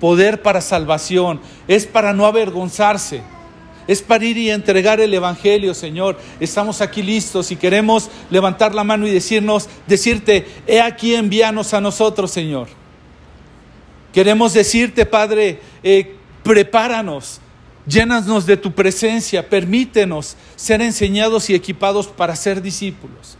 poder 0.00 0.42
para 0.42 0.60
salvación, 0.60 1.40
es 1.68 1.86
para 1.86 2.12
no 2.12 2.26
avergonzarse 2.26 3.22
es 3.86 4.02
para 4.02 4.24
ir 4.24 4.36
y 4.36 4.50
entregar 4.50 5.00
el 5.00 5.14
Evangelio, 5.14 5.74
Señor. 5.74 6.18
Estamos 6.40 6.80
aquí 6.80 7.02
listos 7.02 7.52
y 7.52 7.56
queremos 7.56 8.10
levantar 8.30 8.74
la 8.74 8.84
mano 8.84 9.06
y 9.06 9.10
decirnos, 9.10 9.68
decirte, 9.86 10.46
he 10.66 10.80
aquí 10.80 11.14
envíanos 11.14 11.72
a 11.72 11.80
nosotros, 11.80 12.30
Señor. 12.30 12.68
Queremos 14.16 14.54
decirte, 14.54 15.04
Padre, 15.04 15.60
eh, 15.82 16.16
prepáranos, 16.42 17.38
llénanos 17.86 18.46
de 18.46 18.56
tu 18.56 18.72
presencia, 18.72 19.46
permítenos 19.46 20.36
ser 20.56 20.80
enseñados 20.80 21.50
y 21.50 21.54
equipados 21.54 22.06
para 22.06 22.34
ser 22.34 22.62
discípulos. 22.62 23.36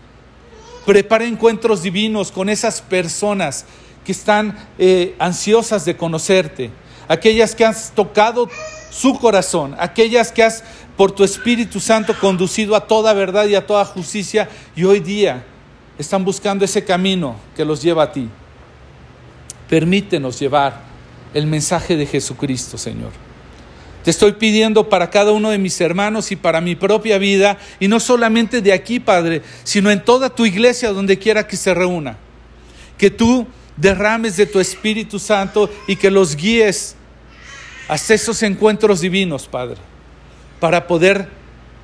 Prepara 0.84 1.24
encuentros 1.24 1.82
divinos 1.82 2.30
con 2.30 2.50
esas 2.50 2.82
personas 2.82 3.64
que 4.04 4.12
están 4.12 4.68
eh, 4.78 5.14
ansiosas 5.18 5.86
de 5.86 5.96
conocerte, 5.96 6.70
aquellas 7.08 7.54
que 7.54 7.64
has 7.64 7.92
tocado 7.92 8.50
su 8.90 9.18
corazón, 9.18 9.74
aquellas 9.78 10.30
que 10.30 10.42
has 10.42 10.62
por 10.94 11.10
tu 11.10 11.24
Espíritu 11.24 11.80
Santo 11.80 12.14
conducido 12.20 12.76
a 12.76 12.86
toda 12.86 13.14
verdad 13.14 13.46
y 13.46 13.54
a 13.54 13.66
toda 13.66 13.86
justicia 13.86 14.50
y 14.76 14.84
hoy 14.84 15.00
día 15.00 15.42
están 15.98 16.22
buscando 16.22 16.66
ese 16.66 16.84
camino 16.84 17.36
que 17.56 17.64
los 17.64 17.80
lleva 17.80 18.02
a 18.02 18.12
ti. 18.12 18.28
Permítenos 19.68 20.38
llevar 20.38 20.82
el 21.34 21.46
mensaje 21.46 21.96
de 21.96 22.06
Jesucristo, 22.06 22.78
Señor. 22.78 23.12
Te 24.04 24.10
estoy 24.10 24.32
pidiendo 24.32 24.88
para 24.88 25.10
cada 25.10 25.32
uno 25.32 25.50
de 25.50 25.58
mis 25.58 25.80
hermanos 25.80 26.30
y 26.30 26.36
para 26.36 26.60
mi 26.60 26.76
propia 26.76 27.18
vida, 27.18 27.58
y 27.80 27.88
no 27.88 27.98
solamente 27.98 28.62
de 28.62 28.72
aquí, 28.72 29.00
Padre, 29.00 29.42
sino 29.64 29.90
en 29.90 30.04
toda 30.04 30.30
tu 30.30 30.46
iglesia, 30.46 30.92
donde 30.92 31.18
quiera 31.18 31.48
que 31.48 31.56
se 31.56 31.74
reúna. 31.74 32.16
Que 32.96 33.10
tú 33.10 33.48
derrames 33.76 34.36
de 34.36 34.46
tu 34.46 34.60
Espíritu 34.60 35.18
Santo 35.18 35.68
y 35.88 35.96
que 35.96 36.10
los 36.10 36.36
guíes 36.36 36.94
hasta 37.88 38.14
esos 38.14 38.42
encuentros 38.42 39.00
divinos, 39.00 39.46
Padre, 39.46 39.78
para 40.60 40.86
poder 40.86 41.28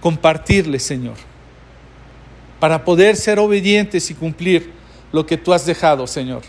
compartirles, 0.00 0.84
Señor, 0.84 1.16
para 2.60 2.84
poder 2.84 3.16
ser 3.16 3.38
obedientes 3.38 4.10
y 4.10 4.14
cumplir 4.14 4.70
lo 5.12 5.26
que 5.26 5.36
tú 5.36 5.52
has 5.52 5.66
dejado, 5.66 6.06
Señor. 6.06 6.42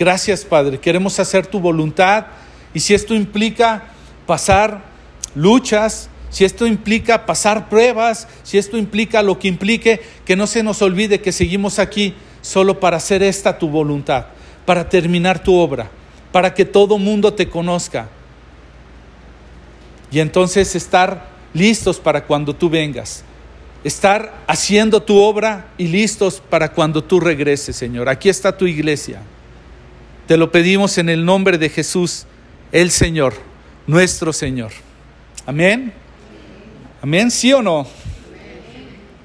Gracias, 0.00 0.44
Padre. 0.44 0.80
Queremos 0.80 1.20
hacer 1.20 1.46
tu 1.46 1.60
voluntad 1.60 2.26
y 2.74 2.80
si 2.80 2.92
esto 2.94 3.14
implica 3.14 3.84
pasar 4.26 4.82
luchas, 5.36 6.08
si 6.30 6.44
esto 6.44 6.66
implica 6.66 7.24
pasar 7.24 7.68
pruebas, 7.68 8.26
si 8.42 8.58
esto 8.58 8.76
implica 8.76 9.22
lo 9.22 9.38
que 9.38 9.46
implique, 9.46 10.00
que 10.24 10.34
no 10.34 10.48
se 10.48 10.64
nos 10.64 10.82
olvide 10.82 11.20
que 11.20 11.30
seguimos 11.30 11.78
aquí 11.78 12.14
solo 12.42 12.80
para 12.80 12.96
hacer 12.96 13.22
esta 13.22 13.58
tu 13.58 13.68
voluntad, 13.68 14.26
para 14.66 14.88
terminar 14.88 15.40
tu 15.40 15.54
obra 15.54 15.88
para 16.32 16.54
que 16.54 16.64
todo 16.64 16.98
mundo 16.98 17.34
te 17.34 17.48
conozca. 17.48 18.08
Y 20.10 20.20
entonces 20.20 20.74
estar 20.74 21.28
listos 21.54 21.98
para 21.98 22.24
cuando 22.24 22.54
tú 22.54 22.68
vengas. 22.68 23.24
Estar 23.82 24.34
haciendo 24.46 25.02
tu 25.02 25.18
obra 25.18 25.68
y 25.78 25.88
listos 25.88 26.42
para 26.50 26.72
cuando 26.72 27.02
tú 27.02 27.20
regreses, 27.20 27.76
Señor. 27.76 28.08
Aquí 28.08 28.28
está 28.28 28.56
tu 28.56 28.66
iglesia. 28.66 29.20
Te 30.30 30.36
lo 30.36 30.52
pedimos 30.52 30.96
en 30.98 31.08
el 31.08 31.24
nombre 31.24 31.58
de 31.58 31.68
Jesús, 31.68 32.24
el 32.70 32.92
Señor, 32.92 33.34
nuestro 33.88 34.32
Señor. 34.32 34.70
Amén. 35.44 35.92
Amén, 37.02 37.32
¿sí 37.32 37.52
o 37.52 37.62
no? 37.62 37.84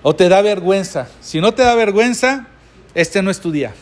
¿O 0.01 0.15
te 0.15 0.27
da 0.29 0.41
vergüenza? 0.41 1.07
Si 1.21 1.39
no 1.39 1.53
te 1.53 1.61
da 1.61 1.75
vergüenza, 1.75 2.47
este 2.95 3.21
no 3.21 3.29
es 3.29 3.39
tu 3.39 3.51
día. 3.51 3.75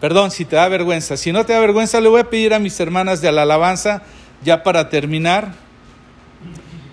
Perdón, 0.00 0.30
si 0.30 0.46
te 0.46 0.56
da 0.56 0.66
vergüenza. 0.66 1.18
Si 1.18 1.30
no 1.30 1.44
te 1.44 1.52
da 1.52 1.60
vergüenza, 1.60 2.00
le 2.00 2.08
voy 2.08 2.22
a 2.22 2.30
pedir 2.30 2.54
a 2.54 2.58
mis 2.58 2.80
hermanas 2.80 3.20
de 3.20 3.30
la 3.30 3.42
alabanza, 3.42 4.00
ya 4.42 4.62
para 4.62 4.88
terminar, 4.88 5.52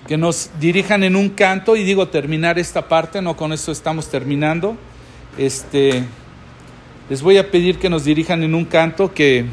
que 0.10 0.18
nos 0.18 0.50
dirijan 0.60 1.06
en 1.06 1.16
un 1.16 1.30
canto. 1.30 1.78
Y 1.78 1.86
digo 1.86 2.10
terminar 2.10 2.60
esta 2.60 2.90
parte, 2.90 3.22
no 3.22 3.38
con 3.38 3.54
eso 3.54 3.72
estamos 3.72 4.10
terminando. 4.10 4.76
Este, 5.38 6.04
les 7.10 7.22
voy 7.22 7.38
a 7.38 7.50
pedir 7.50 7.78
que 7.78 7.90
nos 7.90 8.04
dirijan 8.04 8.44
en 8.44 8.54
un 8.54 8.66
canto 8.66 9.14
que 9.14 9.46